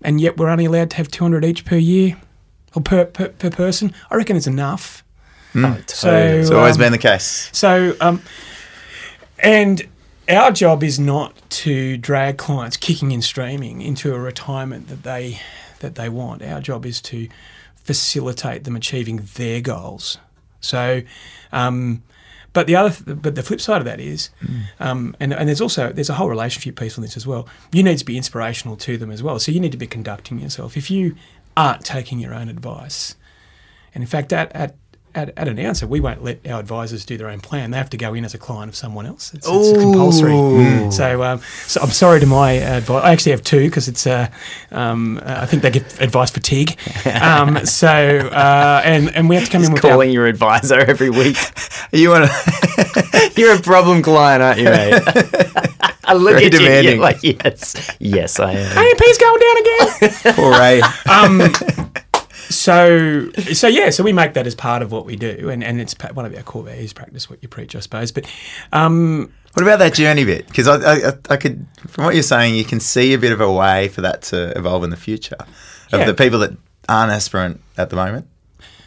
and 0.00 0.18
yet 0.20 0.38
we're 0.38 0.48
only 0.48 0.64
allowed 0.64 0.90
to 0.90 0.96
have 0.96 1.08
two 1.08 1.22
hundred 1.22 1.44
each 1.44 1.66
per 1.66 1.76
year 1.76 2.16
or 2.74 2.80
per, 2.82 3.04
per 3.04 3.28
per 3.28 3.50
person. 3.50 3.92
I 4.10 4.14
reckon 4.16 4.36
it's 4.36 4.46
enough. 4.46 5.04
Oh, 5.54 5.76
So. 5.88 6.14
It's 6.16 6.50
always 6.50 6.76
um, 6.76 6.80
been 6.80 6.92
the 6.92 6.98
case. 6.98 7.50
So, 7.52 7.96
um, 8.00 8.22
and 9.42 9.86
our 10.28 10.52
job 10.52 10.82
is 10.82 10.98
not 10.98 11.34
to 11.50 11.96
drag 11.96 12.38
clients 12.38 12.76
kicking 12.76 13.12
and 13.12 13.22
streaming 13.24 13.82
into 13.82 14.14
a 14.14 14.18
retirement 14.18 14.88
that 14.88 15.02
they 15.02 15.40
that 15.80 15.94
they 15.94 16.08
want. 16.08 16.42
Our 16.42 16.60
job 16.60 16.86
is 16.86 17.00
to 17.02 17.28
facilitate 17.76 18.64
them 18.64 18.76
achieving 18.76 19.28
their 19.34 19.60
goals. 19.60 20.18
So, 20.60 21.02
um, 21.52 22.02
but 22.52 22.66
the 22.66 22.76
other, 22.76 23.14
but 23.14 23.34
the 23.34 23.42
flip 23.42 23.60
side 23.60 23.80
of 23.80 23.84
that 23.84 24.00
is, 24.00 24.30
um, 24.78 25.16
and 25.20 25.32
and 25.32 25.48
there's 25.48 25.60
also 25.60 25.92
there's 25.92 26.10
a 26.10 26.14
whole 26.14 26.28
relationship 26.28 26.78
piece 26.78 26.98
on 26.98 27.02
this 27.02 27.16
as 27.16 27.26
well. 27.26 27.48
You 27.72 27.82
need 27.82 27.98
to 27.98 28.04
be 28.04 28.16
inspirational 28.16 28.76
to 28.78 28.96
them 28.96 29.10
as 29.10 29.22
well. 29.22 29.38
So 29.38 29.52
you 29.52 29.60
need 29.60 29.72
to 29.72 29.78
be 29.78 29.86
conducting 29.86 30.38
yourself. 30.38 30.76
If 30.76 30.90
you 30.90 31.16
aren't 31.56 31.84
taking 31.84 32.18
your 32.18 32.34
own 32.34 32.48
advice, 32.48 33.14
and 33.94 34.02
in 34.02 34.08
fact, 34.08 34.32
at, 34.32 34.52
at, 34.54 34.76
at, 35.14 35.36
at 35.36 35.48
answer, 35.58 35.86
we 35.86 36.00
won't 36.00 36.22
let 36.22 36.46
our 36.46 36.60
advisors 36.60 37.04
do 37.04 37.16
their 37.16 37.28
own 37.28 37.40
plan. 37.40 37.70
They 37.70 37.76
have 37.78 37.90
to 37.90 37.96
go 37.96 38.14
in 38.14 38.24
as 38.24 38.34
a 38.34 38.38
client 38.38 38.68
of 38.68 38.76
someone 38.76 39.06
else. 39.06 39.34
It's, 39.34 39.46
it's 39.48 39.72
compulsory. 39.82 40.90
So, 40.90 41.22
um, 41.22 41.40
so 41.66 41.80
I'm 41.80 41.90
sorry 41.90 42.20
to 42.20 42.26
my 42.26 42.52
advice. 42.52 43.04
I 43.04 43.12
actually 43.12 43.32
have 43.32 43.42
two 43.42 43.66
because 43.68 43.88
it's, 43.88 44.06
uh, 44.06 44.28
um, 44.70 45.18
uh, 45.18 45.38
I 45.42 45.46
think 45.46 45.62
they 45.62 45.70
get 45.70 46.00
advice 46.00 46.30
fatigue. 46.30 46.76
Um, 47.20 47.66
so, 47.66 47.88
uh, 47.88 48.82
and, 48.84 49.14
and 49.14 49.28
we 49.28 49.34
have 49.34 49.44
to 49.44 49.50
come 49.50 49.64
in 49.64 49.72
with 49.72 49.84
our, 49.84 49.90
Calling 49.90 50.10
your 50.10 50.26
advisor 50.26 50.78
every 50.78 51.10
week. 51.10 51.36
You 51.92 52.10
want 52.10 52.30
to? 52.30 53.32
You're 53.36 53.56
a 53.56 53.60
problem 53.60 54.00
client, 54.02 54.42
aren't 54.42 54.58
you, 54.58 54.66
mate? 54.66 55.02
I 56.04 56.14
look 56.14 56.34
Very 56.34 56.46
at 56.46 56.52
you 56.52 56.60
you're 56.60 56.68
demanding. 56.68 57.00
like, 57.00 57.18
yes, 57.22 57.96
yes, 57.98 58.38
I 58.38 58.52
am. 58.52 58.78
AMP's 58.78 59.18
going 59.18 59.40
down 59.40 59.56
again. 59.58 60.34
Poor 60.34 60.52
Ray. 60.52 60.80
um, 61.10 61.40
so 62.50 63.30
so 63.52 63.66
yeah, 63.68 63.90
so 63.90 64.02
we 64.04 64.12
make 64.12 64.34
that 64.34 64.46
as 64.46 64.54
part 64.54 64.82
of 64.82 64.92
what 64.92 65.06
we 65.06 65.16
do, 65.16 65.48
and, 65.48 65.64
and 65.64 65.80
it's 65.80 65.94
one 66.12 66.26
of 66.26 66.34
our 66.36 66.42
core 66.42 66.62
values: 66.64 66.92
practice 66.92 67.30
what 67.30 67.42
you 67.42 67.48
preach, 67.48 67.74
I 67.74 67.80
suppose. 67.80 68.12
But 68.12 68.26
um, 68.72 69.32
What 69.54 69.62
about 69.62 69.78
that 69.78 69.94
journey 69.94 70.24
bit? 70.24 70.46
Because 70.48 70.68
I, 70.68 71.08
I, 71.08 71.12
I 71.30 71.36
could, 71.36 71.66
from 71.88 72.04
what 72.04 72.14
you're 72.14 72.22
saying, 72.22 72.54
you 72.56 72.64
can 72.64 72.80
see 72.80 73.14
a 73.14 73.18
bit 73.18 73.32
of 73.32 73.40
a 73.40 73.50
way 73.52 73.88
for 73.88 74.00
that 74.02 74.22
to 74.22 74.56
evolve 74.58 74.84
in 74.84 74.90
the 74.90 74.96
future 74.96 75.36
of 75.92 76.00
Yeah. 76.00 76.04
the 76.06 76.14
people 76.14 76.38
that 76.40 76.52
aren't 76.88 77.12
aspirant 77.12 77.60
at 77.78 77.90
the 77.90 77.96
moment 77.96 78.26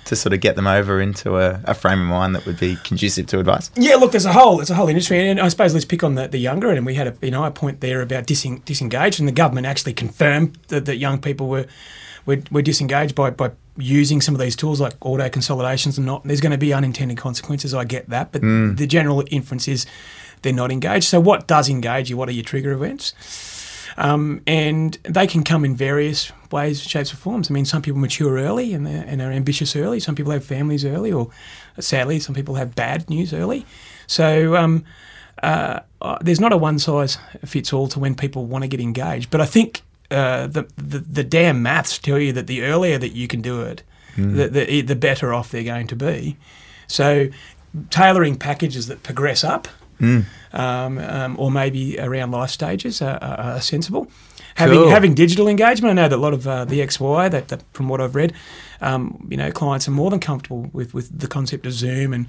to 0.05 0.15
sort 0.17 0.33
of 0.33 0.41
get 0.41 0.57
them 0.57 0.67
over 0.67 0.99
into 0.99 1.37
a, 1.37 1.61
a 1.63 1.73
frame 1.73 2.01
of 2.01 2.07
mind 2.07 2.35
that 2.35 2.45
would 2.45 2.59
be 2.59 2.75
conducive 2.83 3.25
to 3.27 3.39
advice. 3.39 3.71
Yeah, 3.77 3.95
look, 3.95 4.11
there's 4.11 4.25
a 4.25 4.33
whole 4.33 4.57
there's 4.57 4.69
a 4.69 4.75
whole 4.75 4.89
industry, 4.89 5.29
and 5.29 5.39
I 5.39 5.47
suppose 5.47 5.73
let's 5.73 5.85
pick 5.85 6.03
on 6.03 6.15
the, 6.15 6.27
the 6.27 6.37
younger. 6.37 6.71
And 6.71 6.85
we 6.85 6.95
had 6.95 7.07
a 7.07 7.15
you 7.21 7.31
know 7.31 7.45
a 7.45 7.51
point 7.51 7.79
there 7.79 8.01
about 8.01 8.27
diseng- 8.27 8.63
disengaged, 8.65 9.19
and 9.19 9.27
the 9.29 9.33
government 9.33 9.65
actually 9.65 9.93
confirmed 9.93 10.57
that, 10.67 10.83
that 10.85 10.97
young 10.97 11.21
people 11.21 11.47
were, 11.47 11.65
were 12.25 12.41
were 12.51 12.61
disengaged 12.61 13.15
by 13.15 13.29
by 13.29 13.51
using 13.77 14.21
some 14.21 14.35
of 14.35 14.41
these 14.41 14.55
tools 14.55 14.79
like 14.79 14.93
auto 15.01 15.29
consolidations 15.29 15.97
and 15.97 16.05
not. 16.05 16.23
There's 16.23 16.41
going 16.41 16.51
to 16.51 16.57
be 16.57 16.73
unintended 16.73 17.17
consequences. 17.17 17.73
I 17.73 17.85
get 17.85 18.09
that, 18.09 18.31
but 18.31 18.41
the 18.41 18.87
general 18.87 19.23
inference 19.31 19.67
is 19.67 19.85
they're 20.43 20.53
not 20.53 20.71
engaged. 20.71 21.05
So 21.05 21.19
what 21.19 21.47
does 21.47 21.69
engage 21.69 22.09
you? 22.09 22.17
What 22.17 22.29
are 22.29 22.33
your 22.33 22.43
trigger 22.43 22.71
events? 22.71 23.13
Um, 23.97 24.41
and 24.47 24.97
they 25.03 25.27
can 25.27 25.43
come 25.43 25.65
in 25.65 25.75
various 25.75 26.31
ways, 26.51 26.81
shapes, 26.81 27.13
or 27.13 27.17
forms. 27.17 27.49
I 27.49 27.53
mean, 27.53 27.65
some 27.65 27.81
people 27.81 27.99
mature 27.99 28.37
early 28.37 28.73
and, 28.73 28.87
and 28.87 29.21
are 29.21 29.31
ambitious 29.31 29.75
early. 29.75 29.99
Some 29.99 30.15
people 30.15 30.31
have 30.31 30.43
families 30.43 30.83
early, 30.85 31.11
or 31.11 31.29
sadly, 31.79 32.19
some 32.19 32.35
people 32.35 32.55
have 32.55 32.75
bad 32.75 33.09
news 33.09 33.33
early. 33.33 33.65
So 34.07 34.55
um, 34.55 34.83
uh, 35.41 35.81
uh, 36.01 36.17
there's 36.21 36.39
not 36.39 36.53
a 36.53 36.57
one 36.57 36.79
size 36.79 37.17
fits 37.45 37.71
all 37.71 37.87
to 37.89 37.99
when 37.99 38.15
people 38.15 38.45
want 38.45 38.63
to 38.63 38.67
get 38.67 38.79
engaged. 38.79 39.29
But 39.29 39.41
I 39.41 39.45
think 39.45 39.83
uh, 40.13 40.47
the, 40.47 40.67
the 40.77 40.99
the 40.99 41.23
damn 41.23 41.61
maths 41.63 41.97
tell 41.99 42.19
you 42.19 42.31
that 42.33 42.47
the 42.47 42.63
earlier 42.63 42.97
that 42.97 43.13
you 43.13 43.27
can 43.27 43.41
do 43.41 43.61
it, 43.61 43.83
the, 44.15 44.47
the 44.47 44.81
the 44.81 44.95
better 44.95 45.33
off 45.33 45.51
they're 45.51 45.63
going 45.63 45.87
to 45.87 45.95
be. 45.95 46.37
So 46.87 47.27
tailoring 47.89 48.37
packages 48.37 48.87
that 48.87 49.01
progress 49.03 49.43
up 49.43 49.67
um, 50.53 50.97
um, 50.97 51.35
or 51.39 51.49
maybe 51.49 51.97
around 51.99 52.31
life 52.31 52.49
stages 52.51 53.01
are, 53.01 53.17
are, 53.21 53.39
are 53.55 53.61
sensible. 53.61 54.07
Having 54.55 54.77
Cool. 54.79 54.89
having 54.89 55.13
digital 55.15 55.47
engagement, 55.47 55.91
I 55.91 55.93
know 55.93 56.09
that 56.09 56.15
a 56.15 56.21
lot 56.21 56.33
of 56.33 56.47
uh, 56.47 56.65
the 56.65 56.79
XY, 56.81 57.31
that, 57.31 57.47
that 57.47 57.63
from 57.73 57.89
what 57.89 57.99
I've 57.99 58.13
read, 58.13 58.33
um, 58.81 59.27
you 59.31 59.37
know, 59.37 59.51
clients 59.51 59.87
are 59.87 59.91
more 59.91 60.11
than 60.11 60.19
comfortable 60.19 60.69
with, 60.73 60.93
with 60.93 61.17
the 61.17 61.27
concept 61.27 61.65
of 61.65 61.73
Zoom 61.73 62.13
and, 62.13 62.27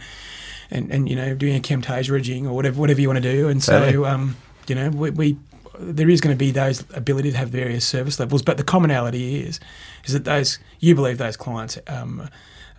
and, 0.71 0.91
and 0.91 1.09
you 1.09 1.17
know 1.17 1.35
doing 1.35 1.57
a 1.57 1.61
Camtasia 1.61 2.11
rigging 2.11 2.47
or 2.47 2.55
whatever 2.55 2.81
whatever 2.81 3.01
you 3.01 3.09
want 3.09 3.23
to 3.23 3.33
do. 3.33 3.49
And 3.49 3.63
so 3.63 4.07
um, 4.07 4.37
you 4.69 4.75
know 4.75 4.89
we, 4.89 5.11
we 5.11 5.37
there 5.79 6.09
is 6.09 6.21
going 6.21 6.35
to 6.35 6.39
be 6.39 6.51
those 6.51 6.85
ability 6.95 7.31
to 7.33 7.37
have 7.37 7.49
various 7.49 7.85
service 7.85 8.19
levels, 8.19 8.43
but 8.43 8.57
the 8.57 8.65
commonality 8.65 9.41
is 9.41 9.61
is 10.05 10.13
that 10.13 10.25
those 10.25 10.59
you 10.81 10.95
believe 10.95 11.19
those 11.19 11.37
clients 11.37 11.79
um, 11.87 12.29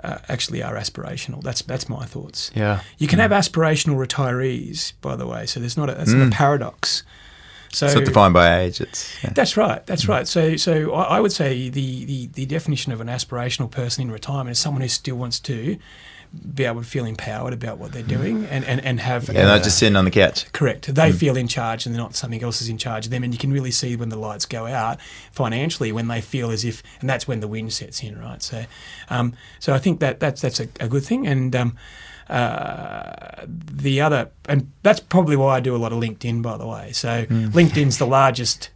uh, 0.04 0.18
actually 0.30 0.62
are 0.62 0.76
aspirational. 0.76 1.42
That's 1.42 1.62
that's 1.62 1.90
my 1.90 2.06
thoughts. 2.06 2.52
Yeah. 2.56 2.82
You 2.98 3.08
can 3.08 3.20
have 3.20 3.32
aspirational 3.32 3.96
retirees, 3.98 4.94
by 5.02 5.16
the 5.16 5.28
way. 5.28 5.46
So 5.46 5.60
there's 5.60 5.78
not 5.78 5.90
a, 5.90 5.94
that's 5.94 6.12
not 6.12 6.28
a 6.28 6.32
paradox. 6.32 7.04
So 7.72 7.88
It's 7.88 7.96
not 7.96 8.06
defined 8.06 8.34
by 8.34 8.60
age. 8.62 8.80
It's 8.80 9.22
yeah. 9.24 9.32
that's 9.34 9.58
right. 9.58 9.86
That's 9.86 10.08
right. 10.08 10.28
So 10.28 10.56
so 10.56 10.94
I, 10.94 11.18
I 11.18 11.20
would 11.20 11.32
say 11.32 11.70
the, 11.70 12.06
the 12.06 12.28
the 12.28 12.46
definition 12.46 12.92
of 12.94 13.02
an 13.02 13.08
aspirational 13.08 13.70
person 13.70 14.04
in 14.04 14.12
retirement 14.12 14.52
is 14.52 14.60
someone 14.60 14.82
who 14.82 14.88
still 14.88 15.16
wants 15.18 15.40
to 15.42 15.78
be 16.54 16.66
able 16.66 16.82
to 16.82 16.88
feel 16.88 17.06
empowered 17.06 17.54
about 17.54 17.78
what 17.78 17.92
they're 17.92 18.04
doing 18.04 18.46
and, 18.46 18.66
and, 18.66 18.84
and 18.84 19.00
have 19.00 19.30
yeah, 19.30 19.46
not 19.46 19.64
just 19.64 19.78
sitting 19.78 19.96
on 19.96 20.06
the 20.06 20.12
couch. 20.12 20.52
Correct. 20.52 20.94
They 20.94 21.12
feel 21.12 21.38
in 21.38 21.48
charge 21.48 21.86
and 21.86 21.94
they're 21.94 22.02
not 22.02 22.16
something 22.16 22.44
else 22.44 22.62
is 22.62 22.70
in 22.70 22.78
charge 22.78 23.06
of 23.06 23.12
them. 23.12 23.24
And 23.24 23.34
you 23.34 23.40
can 23.40 23.52
really 23.52 23.72
see 23.72 23.96
when 23.96 24.10
the 24.10 24.18
lights 24.18 24.46
go 24.46 24.68
out 24.68 25.00
financially 25.32 25.92
when 25.92 26.08
they 26.08 26.22
feel 26.22 26.52
as 26.52 26.66
if, 26.66 26.84
and 27.00 27.10
that's 27.10 27.28
when 27.28 27.40
the 27.40 27.48
wind 27.48 27.74
sets 27.74 28.04
in, 28.04 28.20
right? 28.20 28.42
So, 28.42 28.66
um, 29.10 29.34
so 29.60 29.74
I 29.74 29.78
think 29.78 30.00
that 30.00 30.20
that's 30.20 30.42
that's 30.42 30.60
a, 30.60 30.68
a 30.80 30.88
good 30.88 31.04
thing. 31.04 31.28
And 31.28 31.56
um, 31.56 31.78
uh, 32.30 33.46
the 33.48 34.02
other, 34.02 34.32
and 34.48 34.72
that's 34.84 35.00
probably 35.00 35.36
why 35.36 35.58
I 35.58 35.60
do 35.60 35.76
a 35.76 35.78
lot 35.78 35.94
of 35.94 36.00
LinkedIn, 36.00 36.42
by 36.42 36.58
the 36.58 36.68
way. 36.68 36.92
So 36.92 37.26
LinkedIn's 37.26 37.98
the 37.98 38.08
largest. 38.08 38.70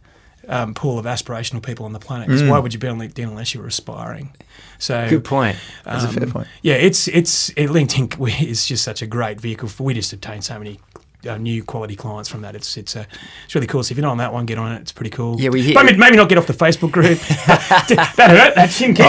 Um, 0.48 0.74
pool 0.74 0.98
of 0.98 1.04
aspirational 1.04 1.62
people 1.62 1.84
on 1.86 1.92
the 1.92 1.98
planet. 2.00 2.28
'cause 2.28 2.42
why 2.42 2.58
would 2.58 2.72
you 2.72 2.78
be 2.80 2.88
on 2.88 2.98
LinkedIn 2.98 3.24
unless 3.28 3.54
you 3.54 3.60
were 3.60 3.66
aspiring? 3.68 4.30
So 4.78 5.06
Good 5.08 5.24
point. 5.24 5.56
That's 5.84 6.04
a 6.04 6.08
fair 6.08 6.24
um, 6.24 6.30
point. 6.32 6.48
Yeah, 6.62 6.74
it's 6.74 7.06
it's 7.08 7.50
it, 7.50 7.68
LinkedIn 7.70 8.08
is 8.48 8.66
just 8.66 8.82
such 8.82 9.02
a 9.02 9.06
great 9.06 9.40
vehicle. 9.40 9.68
For, 9.68 9.82
we 9.84 9.94
just 9.94 10.12
obtain 10.12 10.40
so 10.42 10.58
many 10.58 10.80
uh, 11.28 11.36
new 11.36 11.62
quality 11.62 11.94
clients 11.94 12.28
from 12.30 12.40
that. 12.42 12.54
It's 12.56 12.76
it's 12.78 12.96
uh, 12.96 13.04
it's 13.44 13.54
really 13.54 13.66
cool. 13.66 13.82
So 13.82 13.92
if 13.92 13.98
you're 13.98 14.02
not 14.06 14.12
on 14.12 14.18
that 14.18 14.32
one, 14.32 14.46
get 14.46 14.56
on 14.58 14.72
it. 14.72 14.80
It's 14.80 14.92
pretty 14.92 15.10
cool. 15.10 15.38
Yeah, 15.38 15.50
we 15.50 15.60
hear- 15.60 15.74
maybe, 15.84 15.98
maybe 15.98 16.16
not 16.16 16.28
get 16.30 16.38
off 16.38 16.46
the 16.46 16.54
Facebook 16.54 16.90
group. 16.90 17.18
that 17.46 18.16
hurt. 18.16 18.54
That 18.54 18.70
shin 18.70 18.94
kick. 18.94 19.06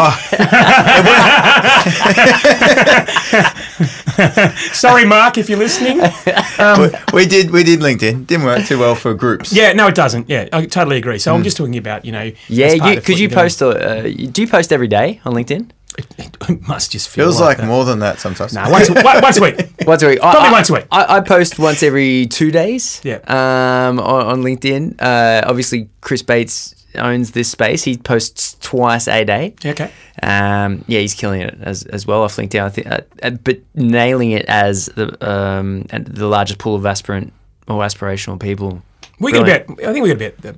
Sorry, 4.74 5.06
Mark, 5.06 5.38
if 5.38 5.50
you're 5.50 5.60
listening. 5.60 5.98
we, 6.78 6.90
we 7.14 7.26
did 7.26 7.52
we 7.52 7.64
did 7.64 7.80
LinkedIn. 7.80 8.28
Didn't 8.28 8.46
work 8.46 8.66
too 8.66 8.80
well 8.80 8.96
for 8.96 9.14
groups. 9.14 9.54
Yeah, 9.54 9.74
no, 9.74 9.88
it 9.88 9.96
doesn't. 9.96 10.30
Yeah, 10.30 10.48
I 10.54 10.66
totally 10.66 10.98
agree. 10.98 11.20
So 11.20 11.34
I'm 11.34 11.44
just 11.44 11.58
talking 11.58 11.78
about 11.78 12.06
you 12.06 12.12
know. 12.12 12.32
Yeah, 12.48 12.74
you, 12.74 13.02
could 13.02 13.10
you 13.20 13.28
you're 13.28 13.30
doing. 13.30 13.30
post? 13.30 13.62
Uh, 13.62 14.02
do 14.04 14.42
you 14.42 14.48
post 14.48 14.72
every 14.72 14.88
day 14.88 15.22
on 15.26 15.34
LinkedIn? 15.34 15.72
It 16.18 16.68
must 16.68 16.92
just 16.94 17.10
feel 17.10 17.26
Feels 17.26 17.42
like, 17.42 17.58
that. 17.58 17.68
more 17.68 17.84
than 17.84 18.00
that 18.00 18.20
sometimes. 18.20 18.54
Nah, 18.54 18.72
once, 18.72 18.88
a- 18.90 18.94
once 18.94 19.38
a 19.38 19.42
week. 19.42 19.60
Once 19.86 20.02
a 20.04 20.08
week. 20.08 20.20
I, 20.24 20.32
Probably 20.32 20.48
I- 20.48 20.52
once 20.52 20.70
a 20.70 20.74
week. 20.74 20.86
I, 20.92 21.18
I 21.18 21.20
post 21.20 21.60
once 21.60 21.84
every 21.84 22.28
two 22.28 22.50
days. 22.50 23.02
Yeah. 23.04 23.16
Um, 23.28 24.00
on, 24.00 24.26
on 24.26 24.42
LinkedIn. 24.42 24.96
Uh, 25.02 25.42
obviously, 25.46 25.90
Chris 26.00 26.22
Bates 26.22 26.76
owns 26.96 27.32
this 27.32 27.50
space. 27.50 27.84
He 27.84 27.98
posts 27.98 28.58
twice 28.60 29.08
a 29.08 29.24
day. 29.24 29.56
Okay. 29.66 29.92
Um, 30.22 30.84
yeah, 30.88 31.00
he's 31.00 31.14
killing 31.14 31.42
it 31.42 31.58
as, 31.62 31.84
as 31.86 32.06
well 32.06 32.24
off 32.24 32.36
LinkedIn. 32.36 32.62
I 32.62 32.70
think, 32.70 32.88
uh, 32.88 33.02
uh, 33.24 33.30
but 33.32 33.60
nailing 33.76 34.32
it 34.32 34.46
as 34.48 34.88
the 34.88 35.18
um, 35.28 35.86
and 35.90 36.06
the 36.06 36.28
largest 36.28 36.60
pool 36.60 36.76
of 36.76 36.86
aspirant 36.86 37.34
or 37.68 37.82
aspirational 37.82 38.40
people. 38.40 38.82
We 39.20 39.32
get 39.32 39.40
Brilliant. 39.40 39.70
about. 39.70 39.84
I 39.86 39.94
think 39.94 40.04
we 40.04 40.16
get 40.16 40.38
about. 40.40 40.56
Uh, 40.56 40.58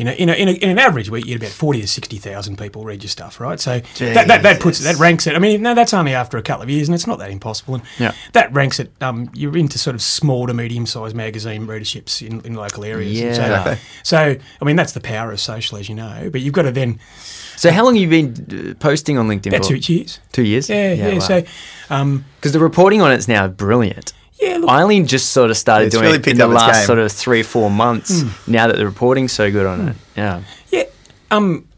you 0.00 0.04
know, 0.06 0.12
in, 0.12 0.28
a, 0.30 0.32
in, 0.32 0.48
a, 0.48 0.52
in 0.52 0.70
an 0.70 0.78
average 0.78 1.10
week, 1.10 1.26
you 1.26 1.38
get 1.38 1.42
about 1.48 1.52
forty 1.54 1.80
to 1.82 1.86
sixty 1.86 2.16
thousand 2.18 2.56
people 2.56 2.84
read 2.84 3.02
your 3.02 3.10
stuff, 3.10 3.38
right? 3.38 3.60
So 3.60 3.80
that, 3.98 4.26
that, 4.28 4.42
that 4.42 4.60
puts 4.60 4.80
that 4.80 4.96
ranks 4.96 5.26
it. 5.26 5.36
I 5.36 5.38
mean, 5.38 5.60
no, 5.62 5.74
that's 5.74 5.92
only 5.94 6.14
after 6.14 6.38
a 6.38 6.42
couple 6.42 6.62
of 6.62 6.70
years, 6.70 6.88
and 6.88 6.94
it's 6.94 7.06
not 7.06 7.18
that 7.18 7.30
impossible. 7.30 7.74
And 7.74 7.84
Yeah. 7.98 8.12
that 8.32 8.52
ranks 8.52 8.80
it. 8.80 8.90
Um, 9.02 9.30
you're 9.34 9.56
into 9.56 9.78
sort 9.78 9.94
of 9.94 10.00
small 10.02 10.46
to 10.46 10.54
medium 10.54 10.86
sized 10.86 11.14
magazine 11.14 11.66
readerships 11.66 12.26
in, 12.26 12.40
in 12.46 12.54
local 12.54 12.84
areas. 12.84 13.20
Yeah. 13.20 13.34
So, 13.74 13.76
so, 14.02 14.36
I 14.60 14.64
mean, 14.64 14.76
that's 14.76 14.92
the 14.92 15.00
power 15.00 15.30
of 15.30 15.38
social, 15.40 15.76
as 15.76 15.88
you 15.88 15.94
know. 15.94 16.30
But 16.32 16.40
you've 16.40 16.54
got 16.54 16.62
to 16.62 16.72
then 16.72 16.98
So, 17.56 17.70
how 17.70 17.84
long 17.84 17.94
have 17.94 18.02
you 18.02 18.08
been 18.08 18.70
uh, 18.70 18.74
posting 18.80 19.18
on 19.18 19.28
LinkedIn 19.28 19.48
about 19.48 19.66
for? 19.66 19.76
two 19.76 19.92
years. 19.92 20.18
Two 20.32 20.44
years. 20.44 20.70
Yeah, 20.70 20.94
yeah. 20.94 21.12
wow. 21.12 21.18
So, 21.20 21.42
um, 21.90 22.24
because 22.36 22.52
the 22.52 22.58
reporting 22.60 23.02
on 23.02 23.12
it's 23.12 23.28
now 23.28 23.46
brilliant. 23.48 24.14
Yeah. 24.40 24.56
Look, 24.58 24.70
I 24.70 24.82
only 24.82 25.02
just 25.02 25.30
sort 25.30 25.50
of 25.50 25.56
started 25.56 25.86
It's 25.86 25.94
doing 25.94 26.06
really 26.06 26.18
it 26.18 26.28
in 26.28 26.38
the 26.38 26.46
last 26.46 26.86
sort 26.86 26.98
of 26.98 27.12
three 27.12 27.40
or 27.40 27.44
four 27.44 27.70
months. 27.70 28.22
Hmm. 28.22 28.52
Now 28.52 28.66
that 28.68 28.76
the 28.76 28.86
reporting's 28.86 29.32
so 29.32 29.50
good 29.50 29.66
on 29.66 29.88
it, 29.88 29.96
yeah. 30.16 30.42
Yeah. 30.70 30.84
Um, 31.30 31.68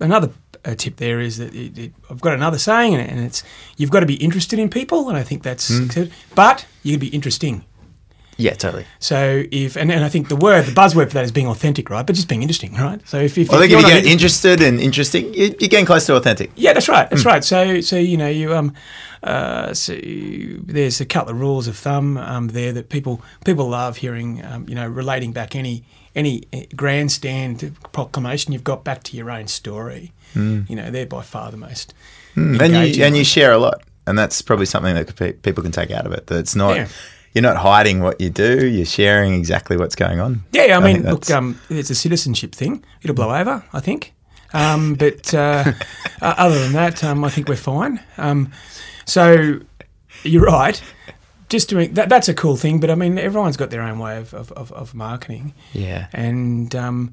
another 0.00 0.30
uh, 0.64 0.74
tip 0.74 0.96
there 0.96 1.20
is 1.20 1.38
that 1.38 1.54
it, 1.54 1.78
it, 1.78 1.92
I've 2.10 2.20
got 2.20 2.34
another 2.34 2.58
saying, 2.58 2.94
and, 2.94 3.08
and 3.08 3.20
it's 3.20 3.42
you've 3.76 3.90
got 3.90 4.00
to 4.00 4.06
be 4.06 4.16
interested 4.16 4.58
in 4.58 4.68
people, 4.68 5.08
and 5.08 5.16
I 5.16 5.22
think 5.22 5.42
that's 5.42 5.78
good. 5.94 6.12
But 6.34 6.66
you 6.82 6.92
can 6.92 7.00
be 7.00 7.08
interesting. 7.08 7.64
Yeah, 8.38 8.52
totally. 8.52 8.84
So 8.98 9.44
if 9.50 9.76
and, 9.76 9.90
and 9.90 10.04
I 10.04 10.08
think 10.10 10.28
the 10.28 10.36
word, 10.36 10.66
the 10.66 10.72
buzzword 10.72 11.08
for 11.08 11.14
that 11.14 11.24
is 11.24 11.32
being 11.32 11.46
authentic, 11.46 11.88
right? 11.88 12.06
But 12.06 12.16
just 12.16 12.28
being 12.28 12.42
interesting, 12.42 12.74
right? 12.74 13.00
So 13.08 13.18
if, 13.18 13.38
if, 13.38 13.50
you're 13.50 13.64
if 13.64 13.70
you 13.70 13.80
not 13.80 13.88
get 13.88 14.06
interested 14.06 14.60
and 14.60 14.78
interesting, 14.78 15.32
you, 15.32 15.54
you're 15.58 15.68
getting 15.68 15.86
close 15.86 16.04
to 16.06 16.16
authentic. 16.16 16.50
yeah, 16.54 16.74
that's 16.74 16.88
right. 16.88 17.08
That's 17.08 17.24
right. 17.24 17.42
So, 17.42 17.80
so 17.80 17.96
you 17.96 18.18
know, 18.18 18.28
you 18.28 18.54
um, 18.54 18.74
uh, 19.22 19.72
so 19.72 19.96
there's 20.02 21.00
a 21.00 21.06
couple 21.06 21.32
of 21.32 21.40
rules 21.40 21.66
of 21.66 21.76
thumb 21.76 22.18
um, 22.18 22.48
there 22.48 22.72
that 22.72 22.90
people 22.90 23.22
people 23.44 23.68
love 23.68 23.98
hearing. 23.98 24.44
Um, 24.44 24.68
you 24.68 24.74
know, 24.74 24.86
relating 24.86 25.32
back 25.32 25.56
any 25.56 25.84
any 26.14 26.42
grandstand 26.74 27.74
proclamation 27.92 28.52
you've 28.52 28.64
got 28.64 28.84
back 28.84 29.02
to 29.04 29.16
your 29.16 29.30
own 29.30 29.46
story. 29.46 30.12
You 30.34 30.76
know, 30.76 30.90
they're 30.90 31.06
by 31.06 31.22
far 31.22 31.50
the 31.50 31.56
most. 31.56 31.94
And 32.34 32.60
you 32.60 33.02
and 33.02 33.16
you 33.16 33.24
share 33.24 33.52
a 33.52 33.58
lot, 33.58 33.82
and 34.06 34.18
that's 34.18 34.42
probably 34.42 34.66
something 34.66 34.94
that 34.94 35.42
people 35.42 35.62
can 35.62 35.72
take 35.72 35.90
out 35.90 36.04
of 36.04 36.12
it. 36.12 36.26
That 36.26 36.38
it's 36.38 36.54
not 36.54 36.76
Yeah. 36.76 36.88
You're 37.36 37.42
not 37.42 37.58
hiding 37.58 38.00
what 38.00 38.18
you 38.18 38.30
do. 38.30 38.66
You're 38.66 38.86
sharing 38.86 39.34
exactly 39.34 39.76
what's 39.76 39.94
going 39.94 40.20
on. 40.20 40.42
Yeah, 40.52 40.78
I 40.78 40.80
mean, 40.80 41.02
look, 41.02 41.30
um, 41.30 41.60
it's 41.68 41.90
a 41.90 41.94
citizenship 41.94 42.54
thing. 42.54 42.82
It'll 43.02 43.14
blow 43.14 43.30
over, 43.30 43.62
I 43.74 43.80
think. 43.80 44.14
Um, 44.54 44.94
but 44.94 45.34
uh, 45.34 45.74
other 46.22 46.58
than 46.58 46.72
that, 46.72 47.04
um, 47.04 47.24
I 47.24 47.28
think 47.28 47.46
we're 47.46 47.56
fine. 47.56 48.00
Um, 48.16 48.52
so 49.04 49.60
you're 50.22 50.44
right. 50.44 50.82
Just 51.50 51.68
doing 51.68 51.92
that, 51.92 52.08
that's 52.08 52.30
a 52.30 52.32
cool 52.32 52.56
thing. 52.56 52.80
But 52.80 52.88
I 52.88 52.94
mean, 52.94 53.18
everyone's 53.18 53.58
got 53.58 53.68
their 53.68 53.82
own 53.82 53.98
way 53.98 54.16
of, 54.16 54.32
of, 54.32 54.50
of, 54.52 54.72
of 54.72 54.94
marketing. 54.94 55.52
Yeah. 55.74 56.06
And 56.14 56.74
um, 56.74 57.12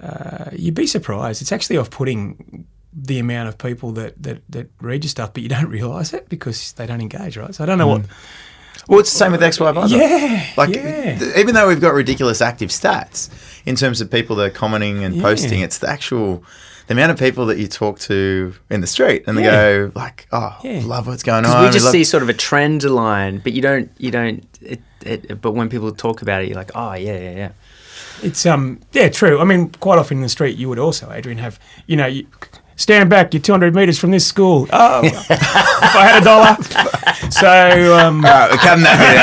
uh, 0.00 0.46
you'd 0.52 0.74
be 0.74 0.88
surprised. 0.88 1.42
It's 1.42 1.52
actually 1.52 1.76
off 1.76 1.90
putting 1.90 2.66
the 2.92 3.20
amount 3.20 3.50
of 3.50 3.58
people 3.58 3.92
that, 3.92 4.20
that, 4.20 4.42
that 4.48 4.70
read 4.80 5.04
your 5.04 5.10
stuff, 5.10 5.32
but 5.32 5.44
you 5.44 5.48
don't 5.48 5.68
realise 5.68 6.12
it 6.12 6.28
because 6.28 6.72
they 6.72 6.88
don't 6.88 7.00
engage, 7.00 7.36
right? 7.36 7.54
So 7.54 7.62
I 7.62 7.68
don't 7.68 7.78
know 7.78 7.86
what. 7.86 8.02
Well, 8.88 9.00
it's 9.00 9.12
the 9.12 9.18
same 9.18 9.32
with 9.32 9.40
XY 9.40 9.68
Advisor. 9.68 9.96
Yeah. 9.96 10.46
Like, 10.56 10.74
yeah. 10.74 11.18
th- 11.18 11.36
even 11.36 11.54
though 11.54 11.68
we've 11.68 11.80
got 11.80 11.94
ridiculous 11.94 12.40
active 12.40 12.70
stats 12.70 13.30
in 13.64 13.76
terms 13.76 14.00
of 14.00 14.10
people 14.10 14.36
that 14.36 14.44
are 14.46 14.50
commenting 14.50 15.02
and 15.04 15.16
Yeah. 15.16 15.22
posting, 15.22 15.60
it's 15.60 15.78
the 15.78 15.88
actual 15.88 16.42
the 16.86 16.92
amount 16.92 17.10
of 17.10 17.18
people 17.18 17.46
that 17.46 17.56
you 17.56 17.66
talk 17.66 17.98
to 17.98 18.52
in 18.68 18.82
the 18.82 18.86
street 18.86 19.24
and 19.26 19.38
they 19.38 19.44
Yeah. 19.44 19.50
go 19.52 19.92
like, 19.94 20.26
"Oh, 20.32 20.54
Yeah. 20.62 20.82
love 20.84 21.06
what's 21.06 21.22
going 21.22 21.46
on." 21.46 21.64
we 21.64 21.70
just 21.70 21.86
love- 21.86 21.92
see 21.92 22.04
sort 22.04 22.22
of 22.22 22.28
a 22.28 22.34
trend 22.34 22.82
line, 22.84 23.40
but 23.42 23.54
you 23.54 23.62
don't, 23.62 23.90
you 23.96 24.10
don't. 24.10 24.44
It, 24.60 24.80
it, 25.02 25.40
but 25.40 25.52
when 25.52 25.70
people 25.70 25.90
talk 25.92 26.20
about 26.20 26.42
it, 26.42 26.48
you're 26.48 26.56
like, 26.58 26.72
oh 26.74 26.92
yeah, 26.92 27.18
yeah, 27.18 27.30
yeah. 27.36 27.48
It's 28.22 28.44
um 28.44 28.80
yeah 28.92 29.08
true. 29.08 29.40
I 29.40 29.44
mean, 29.44 29.70
quite 29.80 29.98
often 29.98 30.18
in 30.18 30.22
the 30.22 30.28
street, 30.28 30.58
you 30.58 30.68
would 30.68 30.78
also, 30.78 31.10
Adrian, 31.10 31.38
have 31.38 31.58
you 31.86 31.96
know, 31.96 32.06
you, 32.06 32.26
stand 32.76 33.10
back. 33.10 33.32
You're 33.34 33.42
200 33.42 33.74
meters 33.74 33.98
from 33.98 34.10
this 34.10 34.26
school. 34.26 34.66
Oh, 34.72 35.00
if 35.04 35.30
I 35.30 36.08
had 36.08 36.22
a 36.22 36.24
dollar. 36.24 36.56
So 37.30 37.96
um, 37.98 38.24
All 38.24 38.30
right, 38.30 38.50
we're 38.50 38.56
cutting 38.58 38.84
that 38.84 38.98
bit 39.00 39.16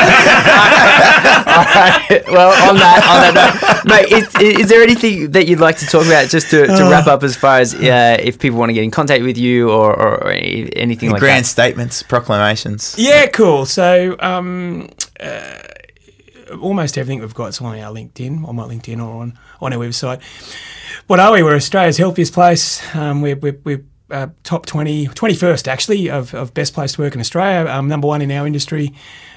out. 2.28 2.32
well, 2.32 2.50
on 2.70 2.76
that, 2.78 3.04
on 3.08 3.34
that 3.34 3.84
note, 3.86 3.86
mate, 3.86 4.12
is, 4.12 4.60
is 4.62 4.70
there 4.70 4.82
anything 4.82 5.32
that 5.32 5.48
you'd 5.48 5.60
like 5.60 5.78
to 5.78 5.86
talk 5.86 6.06
about 6.06 6.30
just 6.30 6.50
to, 6.52 6.68
to 6.68 6.88
wrap 6.90 7.08
up 7.08 7.24
as 7.24 7.36
far 7.36 7.60
as 7.60 7.74
uh, 7.76 8.18
if 8.20 8.40
people 8.40 8.60
want 8.60 8.70
to 8.70 8.74
get 8.74 8.84
in 8.84 8.92
contact 8.92 9.24
with 9.24 9.38
you 9.38 9.70
or, 9.70 9.94
or, 9.94 10.24
or 10.24 10.32
anything 10.32 11.12
like 11.12 11.20
Grand 11.20 11.22
that? 11.22 11.30
Grand 11.42 11.48
statements, 11.48 12.04
proclamations. 12.04 12.96
yeah, 12.98 13.28
cool. 13.28 13.66
So 13.66 14.16
um, 14.20 14.90
uh, 15.20 15.58
almost 16.62 16.98
everything 16.98 17.20
we've 17.22 17.34
got 17.34 17.48
is 17.48 17.62
on 17.62 17.78
our 17.80 17.94
LinkedIn, 17.94 18.48
on 18.48 18.56
my 18.56 18.64
LinkedIn 18.64 18.98
or 19.00 19.22
on 19.22 19.38
on 19.62 19.74
our 19.74 19.80
website. 19.80 20.22
What 21.08 21.20
are 21.20 21.32
we? 21.34 21.44
We're 21.44 21.56
Australia's 21.56 21.98
healthiest 21.98 22.34
place. 22.34 22.82
Um, 22.96 23.22
we're 23.22 23.36
we're, 23.36 23.60
we're 23.64 23.84
uh, 24.10 24.28
top 24.44 24.66
20, 24.66 25.08
21st 25.08 25.68
actually 25.70 26.10
of, 26.10 26.34
of 26.34 26.54
best 26.54 26.74
place 26.74 26.94
to 26.94 27.02
work 27.02 27.14
in 27.16 27.22
Australia. 27.22 27.70
Um, 27.72 27.88
number 27.88 28.08
one 28.08 28.22
in 28.22 28.30
our 28.32 28.46
industry. 28.46 28.94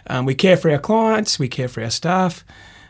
Um, 0.08 0.24
we 0.26 0.34
care 0.34 0.56
for 0.56 0.68
our 0.70 0.78
clients. 0.78 1.38
We 1.38 1.46
care 1.48 1.68
for 1.68 1.80
our 1.82 1.90
staff. 1.90 2.44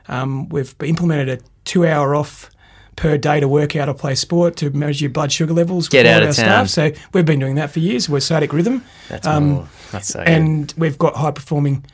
Um, 0.08 0.48
we've 0.48 0.74
implemented 0.82 1.28
a 1.28 1.44
two-hour 1.64 2.14
off 2.14 2.50
per 2.96 3.18
day 3.18 3.38
to 3.40 3.48
work 3.48 3.76
out 3.76 3.88
or 3.88 3.94
play 3.94 4.14
sport 4.14 4.56
to 4.56 4.70
measure 4.70 5.04
your 5.04 5.10
blood 5.10 5.30
sugar 5.30 5.52
levels. 5.52 5.88
Get 5.88 6.06
out 6.06 6.22
of 6.22 6.28
our 6.28 6.34
town. 6.34 6.66
staff. 6.68 6.94
So 6.96 7.02
we've 7.12 7.26
been 7.26 7.38
doing 7.40 7.56
that 7.56 7.70
for 7.70 7.80
years. 7.80 8.08
We're 8.08 8.18
Sadic 8.18 8.52
Rhythm. 8.52 8.82
That's 9.10 9.26
Um, 9.26 9.48
more. 9.50 9.68
That's 9.92 10.08
so. 10.08 10.20
good. 10.20 10.28
and 10.28 10.74
we've 10.78 10.96
got 10.98 11.16
high 11.16 11.32
performing 11.32 11.84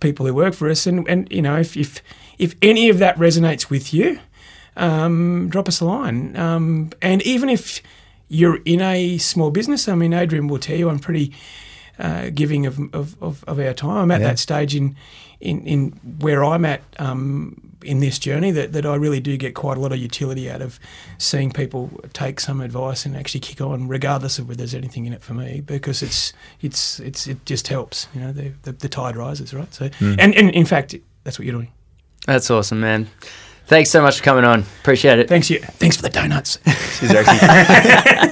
people 0.00 0.26
who 0.26 0.34
work 0.34 0.54
for 0.54 0.68
us 0.70 0.86
and, 0.86 1.08
and 1.08 1.30
you 1.32 1.42
know 1.42 1.56
if, 1.56 1.76
if 1.76 2.02
if 2.38 2.54
any 2.62 2.88
of 2.88 2.98
that 2.98 3.16
resonates 3.16 3.70
with 3.70 3.94
you 3.94 4.18
um, 4.76 5.48
drop 5.48 5.68
us 5.68 5.80
a 5.80 5.84
line 5.84 6.36
um, 6.36 6.90
and 7.00 7.22
even 7.22 7.48
if 7.48 7.80
you're 8.28 8.58
in 8.64 8.80
a 8.80 9.16
small 9.18 9.50
business 9.50 9.88
I 9.88 9.94
mean 9.94 10.12
Adrian 10.12 10.48
will 10.48 10.58
tell 10.58 10.76
you 10.76 10.88
I'm 10.90 10.98
pretty 10.98 11.32
uh, 11.98 12.28
giving 12.34 12.66
of, 12.66 12.78
of, 12.94 13.16
of, 13.22 13.42
of 13.44 13.58
our 13.58 13.72
time 13.72 13.96
I'm 13.96 14.10
at 14.10 14.20
Yeah. 14.20 14.28
that 14.28 14.38
stage 14.38 14.74
in, 14.76 14.96
in, 15.40 15.66
in 15.66 15.90
where 16.20 16.44
I'm 16.44 16.64
at 16.66 16.82
um, 16.98 17.65
in 17.86 18.00
this 18.00 18.18
journey 18.18 18.50
that, 18.50 18.72
that 18.72 18.84
I 18.84 18.94
really 18.94 19.20
do 19.20 19.36
get 19.36 19.54
quite 19.54 19.76
a 19.76 19.80
lot 19.80 19.92
of 19.92 19.98
utility 19.98 20.50
out 20.50 20.62
of 20.62 20.78
seeing 21.18 21.50
people 21.50 21.90
take 22.12 22.40
some 22.40 22.60
advice 22.60 23.06
and 23.06 23.16
actually 23.16 23.40
kick 23.40 23.60
on 23.60 23.88
regardless 23.88 24.38
of 24.38 24.48
whether 24.48 24.58
there's 24.58 24.74
anything 24.74 25.06
in 25.06 25.12
it 25.12 25.22
for 25.22 25.34
me 25.34 25.60
because 25.60 26.02
it's 26.02 26.32
it's 26.60 27.00
it's 27.00 27.26
it 27.26 27.44
just 27.46 27.68
helps 27.68 28.08
you 28.14 28.20
know 28.20 28.32
the, 28.32 28.52
the, 28.62 28.72
the 28.72 28.88
tide 28.88 29.16
rises 29.16 29.54
right 29.54 29.72
so 29.72 29.88
hmm. 29.98 30.14
and, 30.18 30.34
and 30.34 30.50
in 30.50 30.66
fact 30.66 30.94
that's 31.24 31.38
what 31.38 31.46
you're 31.46 31.54
doing 31.54 31.70
That's 32.26 32.50
awesome, 32.50 32.80
man. 32.80 33.08
Thanks 33.66 33.90
so 33.90 34.00
much 34.00 34.18
for 34.18 34.24
coming 34.24 34.44
on. 34.44 34.60
Appreciate 34.80 35.18
it. 35.18 35.28
thanks 35.28 35.50
you 35.50 35.58
thanks 35.60 35.96
for 35.96 36.02
the 36.02 36.10
donuts 36.10 36.58
She's 36.98 37.12
actually 37.12 38.18